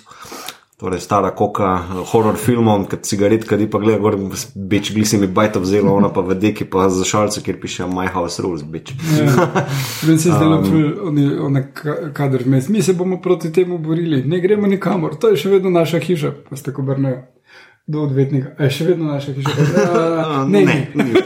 Torej, 0.80 1.00
stara 1.00 1.30
koka, 1.30 1.64
eh, 1.64 2.04
horror 2.12 2.36
filmov, 2.40 2.86
kot 2.88 3.02
cigaret, 3.04 3.44
ki 3.44 3.66
pa 3.68 3.78
gleda, 3.78 3.98
gor, 4.00 4.16
beč 4.54 4.92
glisi 4.94 5.18
mi 5.20 5.26
bajto 5.26 5.60
vzelo, 5.60 5.92
ona 5.92 6.08
pa 6.08 6.24
v 6.24 6.38
deki 6.40 6.64
pa 6.72 6.88
za 6.88 7.04
šalce, 7.04 7.42
kjer 7.44 7.58
piše 7.60 7.84
My 7.84 8.08
House 8.08 8.40
Rules, 8.40 8.62
beč. 8.62 8.94
Ja. 9.18 9.50
Meni 10.06 10.18
se 10.18 10.28
je 10.28 10.34
zdelo, 10.34 10.60
Um, 11.10 11.54
da 11.54 11.60
je 11.60 12.12
kader 12.14 12.42
vmes. 12.46 12.68
Mi 12.68 12.82
se 12.82 12.92
bomo 12.92 13.20
proti 13.20 13.52
temu 13.52 13.78
borili, 13.78 14.22
ne 14.24 14.40
gremo 14.40 14.66
nikamor, 14.66 15.18
to 15.20 15.28
je 15.28 15.36
še 15.36 15.50
vedno 15.50 15.70
naša 15.70 15.98
hiša, 15.98 16.32
pa 16.48 16.56
ste 16.56 16.72
ko 16.72 16.82
brnejo. 16.82 17.22
Do 17.86 18.04
odvetnika, 18.06 18.52
je 18.58 18.70
še 18.70 18.84
vedno 18.92 19.12
naša 19.12 19.32
hiša. 19.34 19.50
Ne, 20.50 20.64
ne. 20.64 20.74
ne, 20.94 21.04
ne, 21.04 21.22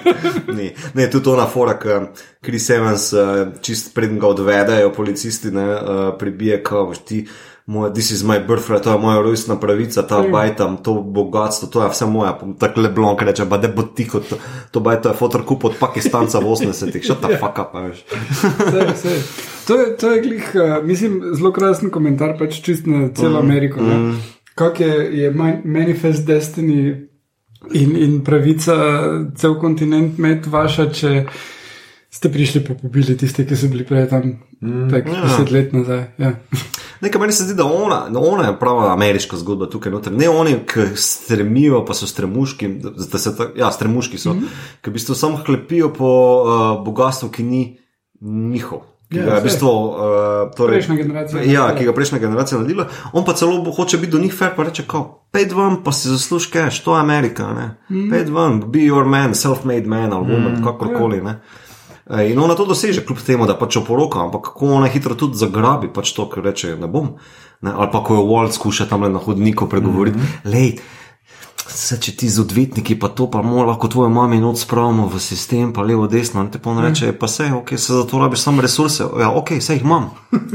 ne, 0.55 0.69
ne, 0.95 1.09
tudi 1.11 1.29
ona 1.31 1.47
fora, 1.51 1.75
ki 1.81 1.99
Chris 2.45 2.71
Evans, 2.71 3.13
eh, 3.13 3.43
čist 3.63 3.93
preden 3.95 4.19
ga 4.23 4.31
odvedejo 4.33 4.93
policisti, 4.95 5.53
ne, 5.53 5.67
eh, 5.75 6.07
pribije, 6.19 6.63
kao, 6.65 6.87
veš, 6.91 7.03
ti, 7.05 7.25
moj, 7.67 7.93
this 7.93 8.11
is 8.11 8.23
my 8.25 8.39
birthright, 8.47 8.85
to 8.85 8.93
je 8.93 8.99
moja 8.99 9.21
rojstna 9.23 9.57
pravica, 9.61 10.03
ta 10.09 10.23
bajtam, 10.33 10.77
to 10.85 10.95
bogatstvo, 11.03 11.69
to 11.69 11.83
je 11.83 11.89
vse 11.93 12.07
moja, 12.07 12.39
tako 12.61 12.81
leblon, 12.81 13.17
ki 13.17 13.29
reče, 13.31 13.49
pa 13.51 13.59
da 13.59 13.69
bo 13.69 13.83
tiho, 13.83 14.21
to, 14.21 14.39
to 14.71 14.81
bajto 14.85 15.13
je 15.13 15.19
fotorkup 15.21 15.65
od 15.65 15.79
Pakistanca 15.81 16.39
v 16.39 16.55
80-ih, 16.55 17.05
shut 17.05 17.21
the 17.25 17.37
fuck 17.43 17.61
up, 17.61 17.75
a 17.75 17.89
veš. 17.89 18.05
Sej, 18.71 18.89
sej. 19.03 19.19
To 19.67 19.81
je, 19.81 19.97
to 19.97 20.13
je 20.13 20.23
glih, 20.23 20.49
uh, 20.55 20.79
mislim, 20.85 21.21
zelo 21.33 21.53
krasen 21.57 21.91
komentar, 21.91 22.37
pač 22.39 22.61
čist 22.61 22.87
na 22.87 23.09
celo 23.17 23.41
mm, 23.41 23.45
Ameriko. 23.45 23.81
Mm. 23.81 24.17
Kak 24.55 24.81
je, 24.81 24.93
je 25.19 25.31
man- 25.31 25.63
manifest 25.65 26.27
destiny 26.27 27.09
in, 27.73 27.97
in 27.97 28.21
pravica 28.25 28.77
cel 29.37 29.59
kontinent 29.61 30.19
med 30.19 30.47
vaša, 30.47 30.89
če 30.95 31.25
ste 32.15 32.31
prišli 32.31 32.63
pa 32.63 32.77
pobili 32.79 33.17
tiste, 33.19 33.43
ki 33.47 33.57
so 33.59 33.69
bili 33.73 33.87
prej 33.87 34.07
tam 34.13 34.29
mm, 34.63 34.87
tak, 34.93 35.09
ja. 35.11 35.25
deset 35.27 35.51
let 35.51 35.73
nazaj. 35.75 36.05
Ja. 36.23 36.37
Nekaj 37.03 37.21
meni 37.21 37.35
se 37.35 37.49
zdi, 37.49 37.57
da 37.59 37.67
ona, 37.67 38.05
da 38.09 38.23
ona 38.23 38.47
je 38.47 38.55
prava 38.61 38.93
ameriška 38.93 39.37
zgodba 39.37 39.67
tukaj 39.71 39.93
noter. 39.93 40.15
Ne 40.15 40.29
oni, 40.31 40.55
ki 40.71 40.93
stremijo, 40.95 41.83
pa 41.85 41.97
so 41.99 42.07
stremuški, 42.07 42.71
da 43.11 43.19
se 43.19 43.35
ta, 43.37 43.51
ja, 43.59 43.73
stremuški 43.75 44.19
so, 44.19 44.35
mm. 44.35 44.41
-hmm. 44.41 44.81
ki 44.83 44.91
v 44.91 44.95
bistvu 44.95 45.19
samo 45.19 45.43
hlepijo 45.47 45.91
po 45.93 46.11
uh, 46.45 46.85
bogatstvu, 46.85 47.29
ki 47.29 47.43
ni 47.43 47.63
njihov. 48.21 48.94
Ki 49.15 49.21
Ja, 49.23 49.25
ga 49.25 49.35
je 49.35 49.41
v 49.41 49.47
bistvu, 49.47 49.71
uh, 49.71 50.51
torej, 50.59 50.81
Prejšnja 50.81 50.97
generacija 50.99 51.43
Ja, 51.47 51.65
ki 51.75 51.85
ga 51.87 51.93
je 51.93 51.95
prejšnja 51.95 52.19
generacija 52.19 52.59
naredila. 52.59 52.89
On 53.13 53.25
pa 53.25 53.37
celo 53.39 53.61
bo 53.63 53.71
hoče 53.71 54.01
biti 54.03 54.13
do 54.13 54.19
njih 54.19 54.35
fair, 54.35 54.57
pa 54.57 54.67
reče: 54.67 54.83
Pej 55.31 55.47
vam, 55.55 55.83
pa 55.85 55.93
si 55.93 56.11
zasluži 56.11 56.51
cash, 56.51 56.83
to 56.83 56.97
je 56.97 57.01
Amerika. 57.01 57.47
Mm. 57.89 58.11
Pej 58.11 58.27
vam, 58.35 58.59
be 58.67 58.83
your 58.89 59.07
man, 59.07 59.35
self-made 59.35 59.87
man 59.87 60.13
ali 60.13 60.27
woman, 60.27 60.59
mm. 60.59 60.65
kakorkoli. 60.65 61.23
Ne? 61.23 61.39
E, 62.11 62.27
In 62.33 62.39
ona 62.39 62.55
to 62.55 62.67
doseže, 62.67 63.05
kljub 63.07 63.23
temu, 63.27 63.47
da 63.47 63.55
pač 63.59 63.77
oporoka, 63.77 64.19
ampak 64.19 64.51
kako 64.51 64.75
ona 64.81 64.91
hitro 64.91 65.15
tudi 65.15 65.39
zagrabi 65.39 65.93
pač 65.95 66.13
to, 66.13 66.27
kar 66.29 66.45
reče, 66.45 66.77
ne 66.81 66.91
bom. 66.91 67.15
Ne? 67.63 67.71
Ali 67.71 67.89
pa 67.93 68.03
ko 68.03 68.19
jo 68.19 68.27
Walt 68.27 68.59
skuša 68.59 68.89
tam 68.91 69.07
na 69.07 69.19
hodniku 69.19 69.69
pregovoriti, 69.69 70.19
mm 70.19 70.23
-hmm. 70.23 70.53
lej. 70.53 70.77
Se, 71.65 71.97
če 71.97 72.13
ti 72.13 72.29
z 72.29 72.43
odvetniki, 72.43 72.97
pa 73.01 73.09
to, 73.09 73.25
pa 73.33 73.41
mo, 73.43 73.63
lahko 73.65 73.89
tvojo 73.89 74.11
mami 74.13 74.37
noč 74.41 74.67
spravimo 74.67 75.07
v 75.09 75.21
sistem, 75.23 75.73
pa 75.73 75.81
levo, 75.81 76.05
desno, 76.11 76.45
in 76.45 76.51
te 76.53 76.61
pa 76.61 76.71
on 76.71 76.83
reče, 76.85 77.15
pa 77.17 77.29
se, 77.31 77.49
ok, 77.57 77.73
se 77.81 77.97
za 77.97 78.05
to 78.05 78.21
rabiš 78.21 78.45
samo 78.45 78.65
resurse, 78.65 79.07
ja, 79.21 79.31
ok, 79.33 79.57
se 79.65 79.79
jih 79.79 79.87
imam. 79.87 80.11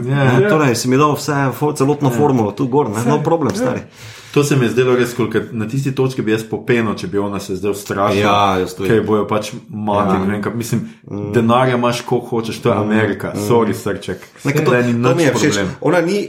Ja. 0.05 0.37
Ne, 0.37 0.49
torej, 0.49 0.75
si 0.77 0.91
mi 0.91 0.99
dal 1.01 1.17
vse, 1.17 1.49
celotno 1.81 2.13
formulo, 2.13 2.53
tu 2.53 2.69
gor, 2.69 2.91
ne, 2.93 3.01
no 3.09 3.17
problem, 3.25 3.55
stari. 3.57 3.87
To 4.33 4.43
se 4.43 4.55
mi 4.55 4.65
je 4.65 4.69
zdelo 4.69 4.95
res, 4.95 5.13
koliko 5.17 5.39
na 5.51 5.67
tisti 5.67 5.95
točki 5.95 6.21
bi 6.21 6.31
jaz 6.31 6.43
popenil, 6.45 6.93
če 6.95 7.07
bi 7.09 7.17
ona 7.17 7.39
se 7.41 7.55
zdaj 7.57 7.71
ustrašila. 7.71 8.33
Ja. 8.61 8.67
Ker 8.77 9.01
bojo 9.05 9.25
pač 9.27 9.51
mati, 9.69 10.13
ja. 10.13 10.25
vem, 10.27 10.43
kaj, 10.45 10.53
mislim, 10.53 10.83
mm. 11.09 11.31
denarja 11.33 11.79
imaš, 11.79 12.03
koliko 12.05 12.35
hočeš, 12.35 12.61
to 12.61 12.69
je 12.69 12.77
Amerika, 12.77 13.33
mm. 13.33 13.47
sorry, 13.49 13.73
srček. 13.73 14.27
Nekaj 14.45 14.65
to, 14.65 14.77
to 15.09 15.15
mi 15.17 15.25
je 15.25 15.33
všeč. 15.33 15.59
Ona 15.81 16.01
ni 16.05 16.21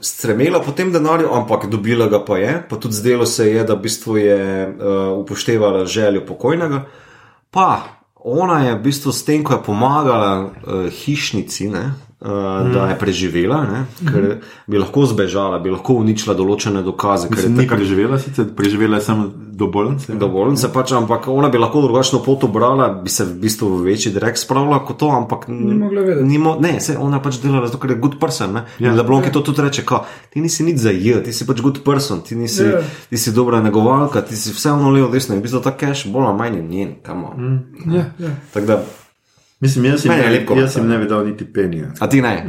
stremela 0.00 0.62
po 0.62 0.72
tem 0.72 0.92
denarju, 0.94 1.32
ampak 1.34 1.66
dobila 1.70 2.06
ga 2.06 2.22
pa 2.24 2.38
je. 2.38 2.54
Pa 2.70 2.78
tudi 2.78 2.94
zdelo 2.94 3.26
se 3.26 3.50
je, 3.50 3.64
da 3.66 3.74
v 3.74 3.82
bistvu 3.88 4.16
je 4.22 4.40
uh, 4.68 5.18
upoštevala 5.18 5.86
željo 5.86 6.22
pokojnega. 6.28 6.84
Pa 7.50 7.98
ona 8.14 8.68
je 8.68 8.74
v 8.74 8.82
bistvu 8.86 9.12
s 9.12 9.24
tem, 9.26 9.42
ko 9.44 9.58
je 9.58 9.64
pomagala 9.66 10.30
uh, 10.46 10.86
hišnici, 10.92 11.72
ne, 11.74 11.90
mm. 12.20 12.72
da 12.74 12.88
je 12.88 12.98
preživela, 12.98 13.62
ne, 13.64 13.84
ker 14.12 14.38
bi 14.66 14.78
lahko 14.78 15.06
zbežala, 15.06 15.58
bi 15.58 15.70
lahko 15.70 15.94
uničila 15.94 16.34
določene 16.34 16.82
dokaze. 16.82 17.26
je 17.26 17.30
Mislim, 17.30 17.56
ni 17.56 17.66
takrat- 17.66 17.78
preživela, 17.78 18.18
sicer 18.18 18.46
preživela 18.56 18.96
je 18.96 19.02
samo 19.02 19.28
do 19.58 19.66
bolnice. 19.66 20.14
Dovoljnice 20.14 20.68
pač, 20.72 20.92
ampak 20.92 21.28
ona 21.28 21.48
bi 21.48 21.58
lahko 21.58 21.82
drugačno 21.82 22.20
pot 22.22 22.44
obrala, 22.44 22.88
bi 23.02 23.10
se 23.10 23.24
v 23.24 23.34
bistvu 23.42 23.68
v 23.68 23.82
večji 23.90 24.12
direkt 24.14 24.38
spravila 24.38 24.78
kot 24.86 24.98
to, 24.98 25.08
ampak 25.10 25.48
ni 25.48 25.74
mogla 25.74 26.02
vedeti. 26.02 26.26
Ni 26.28 26.38
mo 26.38 26.56
ne, 26.60 26.80
se 26.80 26.94
ona 26.98 27.18
pač 27.22 27.40
delala 27.42 27.66
zato, 27.66 27.78
ker 27.78 27.90
je 27.90 27.96
good 27.98 28.20
person. 28.20 28.52
Ne? 28.54 28.64
Ja. 28.78 28.92
Leblon, 28.94 29.22
ki 29.22 29.32
to 29.34 29.40
tudi 29.40 29.62
reče, 29.62 29.82
ka, 29.82 30.04
ti 30.30 30.40
nisi 30.40 30.62
nič 30.62 30.78
za 30.78 30.90
j, 30.94 31.22
ti 31.24 31.32
si 31.32 31.46
pač 31.46 31.60
good 31.60 31.82
person, 31.84 32.22
ti 32.22 32.36
nisi, 32.38 32.62
Ja. 32.62 32.82
ti 33.10 33.16
si 33.16 33.32
dobra 33.32 33.60
negovalka, 33.60 34.22
ti 34.22 34.36
si 34.36 34.52
vse 34.54 34.70
ono 34.70 34.90
levo, 34.90 35.08
desno 35.10 35.34
in 35.34 35.40
v 35.40 35.46
bistvu 35.46 35.60
ta 35.62 35.74
cash 35.74 36.06
bolj 36.06 36.26
ali 36.30 36.38
manj 36.38 36.56
je 36.56 36.62
njen. 36.62 36.94
Mm. 37.36 37.94
Ja, 37.94 38.04
ja. 38.18 38.30
Tako 38.54 38.66
da, 38.66 38.82
Mislim, 39.60 39.84
jaz 39.84 40.04
jim 40.04 40.14
ne, 40.14 40.30
lep 40.30 40.46
komentar. 40.46 40.68
jaz 40.68 40.76
jim 40.76 40.88
ne 40.88 40.98
bi 40.98 41.06
dal 41.06 41.26
niti 41.26 41.52
penija. 41.52 41.92
a 42.00 42.08
ti 42.08 42.22
ne. 42.22 42.46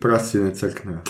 Prasti 0.00 0.38
ne 0.38 0.54
crknejo. 0.54 0.98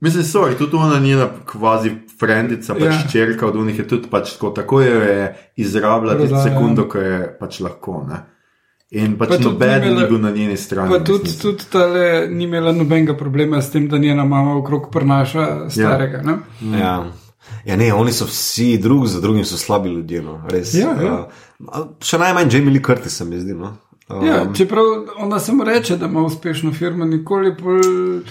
Mislim, 0.00 0.22
sorry, 0.24 0.58
tudi 0.58 0.76
ona 0.76 0.98
njena 1.00 1.28
kvazi 1.46 1.90
frendica, 2.20 2.74
pač 2.74 2.82
Ja. 2.82 2.90
ja. 2.90 3.08
čerka 3.12 3.46
od 3.46 3.56
unih 3.56 3.78
je 3.78 3.88
tudi 3.88 4.08
pač 4.10 4.32
tako, 4.32 4.50
tako 4.50 4.80
jo 4.80 5.00
je 5.00 5.36
izrabljala 5.56 6.18
tisto 6.20 6.36
ja. 6.36 6.42
sekundo, 6.42 6.88
ko 6.88 6.98
je 6.98 7.36
pač 7.40 7.60
lahko. 7.60 8.04
Ne? 8.08 8.16
In 8.90 9.16
pač 9.18 9.28
Pa 9.28 9.38
noben 9.38 9.94
ni 9.94 10.06
bil 10.08 10.20
na 10.20 10.30
njeni 10.30 10.56
strani. 10.56 10.90
Pa 10.90 10.98
tudi, 11.04 11.24
resnici. 11.24 11.42
tudi 11.42 11.64
tale 11.72 12.26
ni 12.28 12.44
imela 12.44 12.72
nobenega 12.72 13.16
problema 13.16 13.62
s 13.62 13.70
tem, 13.70 13.88
da 13.88 13.98
njena 13.98 14.24
mama 14.24 14.56
okrog 14.56 14.90
prnaša 14.92 15.70
starega. 15.70 16.22
Ja. 16.26 16.78
Ja. 16.78 17.04
Ja, 17.64 17.76
ne, 17.76 17.94
oni 17.94 18.12
so 18.12 18.26
vsi 18.28 18.78
drug 18.78 19.06
za 19.06 19.20
drugim 19.20 19.44
so 19.44 19.56
slabi 19.56 19.88
ljudje. 19.88 20.22
No, 20.22 20.40
res. 20.50 20.74
Ja, 20.74 20.94
ja. 21.02 21.28
Uh, 21.60 21.86
še 22.04 22.18
najmanj 22.18 22.52
Jamie 22.56 22.74
Lee 22.74 22.84
Curtis, 22.84 23.16
se 23.16 23.24
mi 23.24 23.40
zdi. 23.40 23.54
No. 23.54 23.76
Uh, 24.08 24.26
Ja, 24.26 24.46
čeprav 24.56 24.84
ona 25.18 25.40
samo 25.40 25.64
reče, 25.64 25.96
da 25.96 26.06
ima 26.06 26.22
uspešno 26.22 26.72
firmo, 26.72 27.04
nikoli 27.04 27.54
bolj. 27.62 28.24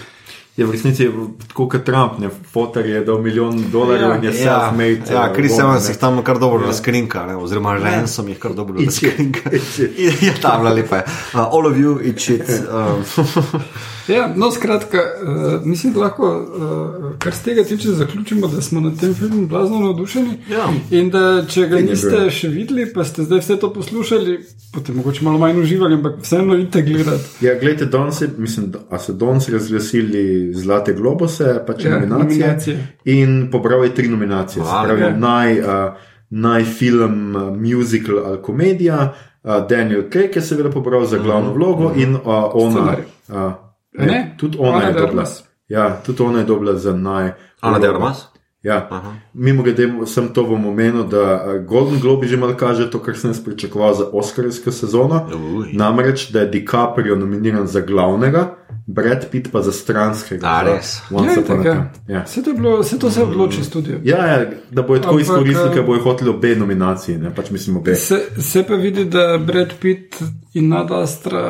Je 0.56 0.62
v 0.66 0.70
resnici 0.70 1.08
tako 1.48 1.64
kot 1.68 1.82
Trump, 1.84 2.18
ne 2.22 2.28
fotor 2.52 2.86
je 2.86 3.00
dal 3.04 3.18
milijon 3.22 3.64
dolarjev 3.72 4.08
Ja. 4.10 4.16
in 4.16 4.24
je 4.24 4.30
Ja, 4.30 4.44
self-made. 4.44 5.12
ja, 5.12 5.24
eh, 5.30 5.34
Chris 5.34 5.50
Bond, 5.50 5.60
Evans 5.62 5.88
jih 5.88 5.96
tam 5.96 6.22
kar 6.22 6.38
dobro 6.38 6.66
razkrinka, 6.66 7.26
ne, 7.26 7.36
oziroma 7.36 7.74
Ransom 7.74 8.28
jih 8.28 8.38
kar 8.38 8.54
dobro 8.54 8.78
Eat 8.78 8.86
razkrinka. 8.86 9.50
Ja, 10.26 10.32
tam 10.42 10.66
je 10.66 10.72
lepa. 10.72 10.96
Uh, 11.34 11.40
all 11.40 11.66
of 11.66 11.76
you, 11.76 11.98
eat 12.08 12.20
shit. 12.20 12.46
Um, 12.48 13.02
Ja, 14.08 14.32
no, 14.36 14.50
skratka, 14.50 14.98
uh, 14.98 15.66
mislim, 15.66 15.92
da 15.92 16.00
lahko, 16.00 16.26
uh, 16.28 17.12
kar 17.18 17.32
z 17.34 17.42
tega 17.42 17.64
tiče, 17.64 17.88
zaključimo, 17.88 18.46
da 18.48 18.60
smo 18.62 18.80
na 18.80 18.90
tem 19.00 19.14
filmu 19.14 19.46
blazno 19.46 19.78
navdušeni. 19.80 20.38
Ja. 20.50 20.68
In 20.90 21.10
da 21.10 21.46
če 21.48 21.66
ga 21.66 21.76
je 21.76 21.82
niste 21.82 22.30
še 22.30 22.48
videli, 22.48 22.84
pa 22.92 23.04
ste 23.04 23.24
zdaj 23.24 23.40
vse 23.40 23.56
to 23.56 23.72
poslušali, 23.72 24.38
potem 24.74 24.96
mogoče 24.96 25.24
malo 25.24 25.38
manj 25.38 25.60
uživali, 25.62 25.94
ampak 25.94 26.20
vseeno 26.22 26.54
idite 26.54 26.82
gledati. 26.82 27.24
Ja, 27.40 27.54
gledajte, 27.60 27.86
danes 27.86 28.20
mislim, 28.38 28.70
da 28.70 28.98
so 28.98 29.12
danes 29.12 29.48
razglasili 29.48 30.43
Zlate 30.52 30.92
globuse, 30.92 31.62
pač 31.66 31.84
Ja, 31.84 31.90
ja, 31.90 31.98
nominacije, 31.98 32.46
nominacije. 32.46 32.86
in 33.04 33.48
pobral 33.50 33.84
je 33.84 33.94
tri 33.94 34.08
nominacije. 34.08 34.62
Wow. 34.62 34.84
pravi, 34.84 35.00
Ja. 35.00 35.16
naj, 35.16 35.60
uh, 35.60 35.66
naj 36.30 36.64
film, 36.64 37.36
uh, 37.36 37.56
musical 37.56 38.18
ali 38.18 38.42
komedija, 38.42 39.12
uh, 39.42 39.66
Daniel 39.68 40.02
Craig 40.12 40.36
je 40.36 40.42
seveda 40.42 40.70
pobral 40.70 41.04
za 41.04 41.18
glavno 41.18 41.52
vlogo 41.52 41.92
in 41.96 42.14
uh, 42.14 42.20
ona. 42.54 42.96
Uh, 43.28 43.52
Ne, 43.92 44.06
ne, 44.06 44.34
tudi 44.38 44.56
ona 44.60 44.76
Ana 44.76 44.86
je 44.86 44.92
dobila. 44.92 45.24
Ja, 45.68 46.00
tudi 46.06 46.22
ona 46.22 46.38
je 46.38 46.44
dobila 46.44 46.74
za 46.74 46.92
naj. 46.92 47.32
Ana 47.60 47.78
de 47.78 47.88
Armas? 47.88 48.26
Ja. 48.64 48.88
Aha. 48.90 49.14
Mimo 49.34 49.62
grede 49.62 49.92
sem 50.06 50.28
to 50.32 50.42
v 50.42 50.52
omenil, 50.56 51.04
da 51.04 51.20
uh, 51.36 51.66
Golden 51.68 52.00
Globe 52.00 52.26
že 52.26 52.36
malo 52.36 52.56
kaže 52.56 52.88
to, 52.90 52.98
kar 52.98 53.12
sem 53.12 53.30
jaz 53.30 53.40
pričakoval 53.44 53.94
za 53.94 54.04
Oscarsko 54.12 54.72
sezono. 54.72 55.28
Uj. 55.28 55.76
Namreč, 55.76 56.30
da 56.32 56.40
je 56.40 56.46
DiCaprio 56.46 57.16
nominiran 57.16 57.66
za 57.66 57.80
glavnega, 57.80 58.56
Brad 58.86 59.28
Pitt 59.30 59.52
pa 59.52 59.60
za 59.60 59.72
stranskega. 59.72 60.48
A, 60.48 60.64
za 60.64 60.72
res? 60.72 60.96
Ja, 61.12 61.44
tako, 61.44 61.68
ja. 62.08 62.24
Vse 62.24 62.42
to, 62.42 62.50
je 62.50 62.56
bilo, 62.56 62.80
vse 62.80 62.98
to 62.98 63.10
se 63.10 63.22
odloči 63.22 63.60
v 63.60 63.64
studiu. 63.64 64.00
Ja, 64.04 64.26
ja, 64.26 64.50
da 64.70 64.82
bo 64.82 64.96
tako 64.98 65.18
izkoristili, 65.20 65.68
eh, 65.68 65.74
ker 65.74 65.84
bojo 65.84 66.00
hoteli 66.00 66.30
obe 66.30 66.56
nominaciji, 66.56 67.18
ne? 67.20 67.34
pač 67.36 67.50
mislim 67.50 67.76
obe. 67.76 67.94
Se, 68.00 68.22
se 68.40 68.64
pa 68.64 68.80
vidi, 68.80 69.04
da 69.04 69.38
Brad 69.38 69.76
Pitt 69.80 70.22
in 70.54 70.72
Nadastra 70.72 71.44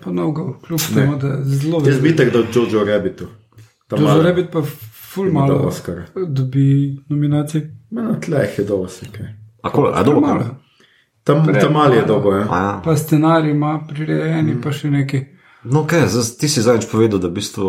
ponovno, 0.00 0.58
kljub 0.66 0.80
temu, 0.94 1.16
da 1.20 1.38
zelo 1.44 1.82
Jaz 1.86 2.00
bi 2.00 2.16
tako 2.16 2.30
dal 2.30 2.44
Jojo 2.54 2.84
Rabbitu. 2.84 3.28
Jojo 3.92 4.22
Rabbit 4.22 4.50
pa 4.52 4.62
ful 5.14 5.32
malo 5.32 5.58
do 5.58 5.68
Oscara. 5.68 6.04
dobi 6.26 6.98
nominacij. 7.08 7.62
Na 7.90 8.20
tleh 8.20 8.58
je 8.58 8.64
dobro 8.64 8.88
se 8.88 9.06
kaj. 9.12 9.26
A, 9.62 9.70
kol, 9.70 9.90
a 9.94 10.02
dobro, 10.02 10.20
malo. 10.20 10.44
Tam, 11.24 11.46
tam 11.60 11.72
mali 11.72 11.96
je 11.96 12.04
dobro, 12.04 12.36
ja. 12.36 12.40
Ja. 12.40 12.80
Pa 12.84 12.96
scenarij 12.96 13.50
ima 13.50 13.80
prirejeni, 13.88 14.60
pa 14.62 14.72
še 14.72 14.90
nekaj. 14.90 15.22
No, 15.64 15.86
kaj, 15.88 16.08
zdaj, 16.12 16.26
ti 16.40 16.48
si 16.52 16.62
zadnjič 16.62 16.90
povedal, 16.90 17.22
da 17.22 17.30
v 17.30 17.38
bistvu 17.38 17.68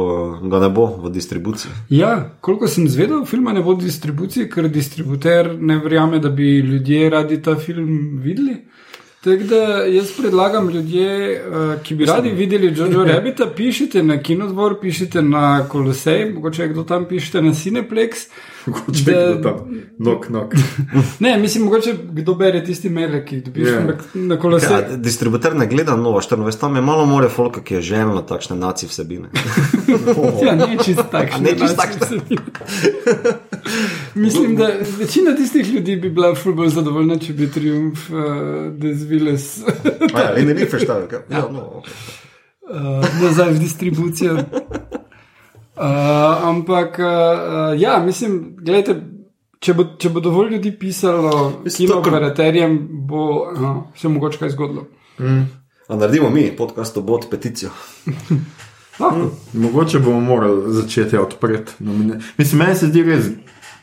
ga 0.51 0.59
ne 0.59 0.69
bo 0.69 0.89
v 1.05 1.11
distribuciji. 1.15 1.71
Ja, 1.95 2.09
koliko 2.43 2.67
sem 2.67 2.89
zvedel, 2.91 3.23
filma 3.25 3.53
ne 3.55 3.63
bo 3.63 3.77
v 3.77 3.85
distribuciji, 3.85 4.49
ker 4.51 4.67
distributer 4.67 5.53
ne 5.55 5.77
verjame, 5.79 6.19
da 6.19 6.29
bi 6.29 6.57
ljudje 6.59 7.09
radi 7.09 7.39
ta 7.41 7.55
film 7.55 8.19
videli. 8.23 8.57
Tako 9.25 9.43
da 9.43 9.55
jaz 9.85 10.11
predlagam 10.11 10.69
ljudje, 10.69 11.07
eh, 11.31 11.39
ki 11.83 11.95
bi 11.95 12.05
radi 12.05 12.29
videli 12.31 12.73
Jojo 12.77 13.05
Rabbita, 13.05 13.47
pišite 13.47 14.03
na 14.03 14.19
Kinodvor, 14.19 14.75
pišite 14.81 15.21
na 15.21 15.65
Kolosej, 15.65 16.33
mogoče 16.33 16.67
kdo 16.67 16.83
tam 16.83 17.05
pišete 17.05 17.41
na 17.41 17.51
Cineplex. 17.51 18.27
Če 18.65 19.03
Da- 19.05 19.33
kdo 19.33 19.41
tam, 19.43 19.55
nok, 19.99 20.29
nok. 20.29 20.53
Ne, 21.19 21.37
mislim, 21.37 21.63
mogoče 21.63 21.93
kdo 22.11 22.33
bere 22.35 22.63
tisti 22.63 22.89
mail, 22.89 23.25
ki 23.25 23.35
jih 23.35 23.43
dobiš 23.43 23.67
Ja. 23.67 23.79
na, 23.81 23.93
na 24.15 24.37
Kolosej. 24.37 24.71
Ja, 24.71 24.97
distributer 24.97 25.55
ne 25.55 25.67
gleda 25.67 25.95
novo 25.95 26.21
24, 26.21 26.59
tam 26.59 26.75
je 26.75 26.81
malo 26.81 27.05
more 27.05 27.29
folka, 27.29 27.61
ki 27.61 27.73
je 27.73 27.81
željno 27.83 28.21
takšne 28.21 28.55
naci 28.57 28.87
vsebine. 28.87 29.29
Ja, 30.45 30.55
ne 30.55 30.77
čisto 30.85 31.03
takšne. 31.03 31.41
Ne 31.41 31.51
naci 31.55 31.75
takšne. 31.75 32.37
Mislim, 34.15 34.55
da 34.55 34.69
večina 34.99 35.35
tistih 35.35 35.73
ljudi 35.73 35.95
bi 35.95 36.09
bila 36.09 36.35
ful 36.35 36.53
bolj 36.53 36.69
zadovoljna, 36.69 37.17
če 37.19 37.33
bi 37.33 37.51
triumf 37.51 38.09
uh, 38.09 38.17
dezviles 38.77 39.57
Ja, 40.17 40.37
in 40.37 40.47
ne 40.47 40.53
bi 40.53 40.65
preštal. 40.69 41.07
Ja, 41.29 41.47
no, 41.51 41.81
okay. 41.81 41.93
uh, 42.69 43.21
nazaj 43.21 43.53
v 43.53 43.59
distribucijo. 43.59 44.33
Uh, 44.33 45.81
ampak, 46.41 46.99
uh, 46.99 47.81
ja, 47.81 47.99
mislim, 48.05 48.55
gledajte, 48.57 48.95
če 49.59 49.73
bo, 49.73 49.83
če 49.99 50.09
bo 50.09 50.19
dovolj 50.19 50.53
ljudi 50.53 50.71
pisalo 50.71 51.31
Mislim, 51.63 51.87
kino 51.89 51.99
operaterjem, 51.99 52.77
bo 53.07 53.25
uh, 53.41 53.73
se 53.97 54.07
mogoče 54.07 54.37
kaj 54.37 54.49
zgodilo. 54.49 54.85
A 55.87 55.95
naredimo 55.95 56.29
mi 56.29 56.51
podcast 56.57 56.97
obot 56.97 57.27
peticijo. 57.31 57.69
Lahko. 58.99 59.31
Mogoče 59.53 59.99
bomo 59.99 60.19
morali 60.19 60.73
začeti 60.73 61.17
odpreti. 61.17 61.71
nomine- 61.79 62.21
Mislim, 62.37 62.59
meni 62.59 62.75
se 62.75 62.87
zdi 62.87 63.03
res 63.03 63.25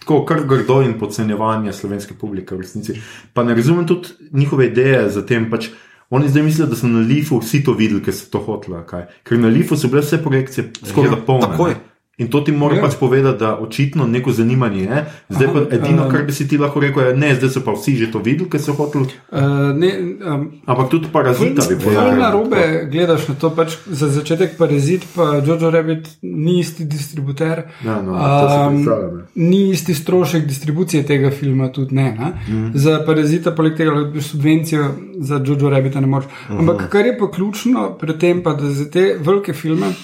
tako 0.02 0.24
kar 0.24 0.42
grdo 0.44 0.82
in 0.82 0.98
podcenjevanje 0.98 1.72
slovenske 1.72 2.14
publike 2.14 2.54
v 2.54 2.60
resnici. 2.60 2.98
Pa 3.32 3.44
ne 3.44 3.54
razumem 3.54 3.86
tudi 3.86 4.08
njihove 4.32 4.66
ideje 4.66 5.08
za 5.10 5.22
tem. 5.22 5.50
Pač 5.50 5.68
oni 6.10 6.28
zdaj 6.28 6.42
mislijo, 6.42 6.66
da 6.66 6.76
so 6.76 6.86
na 6.86 7.00
Lifu 7.00 7.38
vsi 7.38 7.62
to 7.64 7.72
videli, 7.72 8.02
ker 8.02 8.14
so 8.14 8.26
to 8.28 8.38
hoteli. 8.38 8.76
ali 8.76 8.86
kaj. 8.86 9.06
Ker 9.22 9.38
na 9.38 9.48
Lifu 9.48 9.76
so 9.76 9.88
bile 9.88 10.02
vse 10.02 10.18
projekcije 10.18 10.70
skoraj 10.82 11.10
Ja, 11.10 11.16
da 11.16 11.22
polne. 11.22 11.46
takoj. 11.46 11.70
ne. 11.70 11.91
In 12.18 12.28
to 12.28 12.40
ti 12.40 12.52
mora 12.52 12.76
Ja. 12.76 12.82
pač 12.82 12.92
povedati, 13.00 13.38
da 13.38 13.56
očitno 13.56 14.06
neko 14.06 14.32
zanimanje 14.32 14.82
je. 14.82 15.04
Zdaj 15.28 15.48
pa 15.52 15.60
edino, 15.76 16.04
um, 16.04 16.10
kar 16.10 16.22
bi 16.22 16.32
si 16.32 16.48
ti 16.48 16.58
lahko 16.58 16.80
rekel, 16.80 17.06
je, 17.06 17.16
ne, 17.16 17.34
zdaj 17.34 17.50
so 17.50 17.60
pa 17.64 17.72
vsi 17.72 17.96
že 17.96 18.10
to 18.12 18.18
videli, 18.18 18.50
ker 18.50 18.60
so 18.60 18.72
hoteli. 18.72 19.08
Uh, 19.32 19.72
ne, 19.74 19.90
um, 20.20 20.52
Ampak 20.66 20.90
tudi 20.90 21.08
parazita 21.12 21.64
bi 21.68 21.74
Ful 21.74 21.84
povedal. 21.84 22.16
na 22.18 22.30
robe 22.30 22.88
gledaš 22.92 23.28
na 23.28 23.34
to, 23.34 23.50
pač 23.50 23.78
za 23.86 24.08
začetek 24.08 24.58
parazit, 24.58 25.08
pa 25.16 25.40
Jojo 25.40 25.70
Rabbit 25.70 26.08
ni 26.22 26.60
isti 26.60 26.84
distributer. 26.84 27.64
Ja, 27.84 28.02
no, 28.02 28.12
to 28.12 28.44
Um. 28.52 29.22
Ni 29.34 29.70
isti 29.70 29.94
strošek 29.94 30.46
distribucije 30.46 31.02
tega 31.06 31.30
filma, 31.30 31.72
tudi 31.72 31.94
ne. 31.94 32.12
ne? 32.18 32.32
Mm. 32.48 32.70
Za 32.74 33.00
parazita, 33.06 33.50
poleg 33.56 33.76
tega, 33.76 33.90
da 33.90 34.04
dobiš 34.04 34.24
subvencijo 34.36 34.84
za 35.18 35.40
Jojo 35.46 35.70
Rabbita, 35.70 36.00
ne 36.00 36.06
moreš. 36.06 36.28
Ampak 36.48 36.88
kar 36.92 37.06
je 37.06 37.18
pa 37.18 37.30
ključno 37.30 37.96
pri 38.00 38.18
tem, 38.18 38.42
pa, 38.42 38.52
da 38.52 38.70
za 38.70 38.90
te 38.90 39.16
velike 39.18 39.52
filme. 39.52 39.94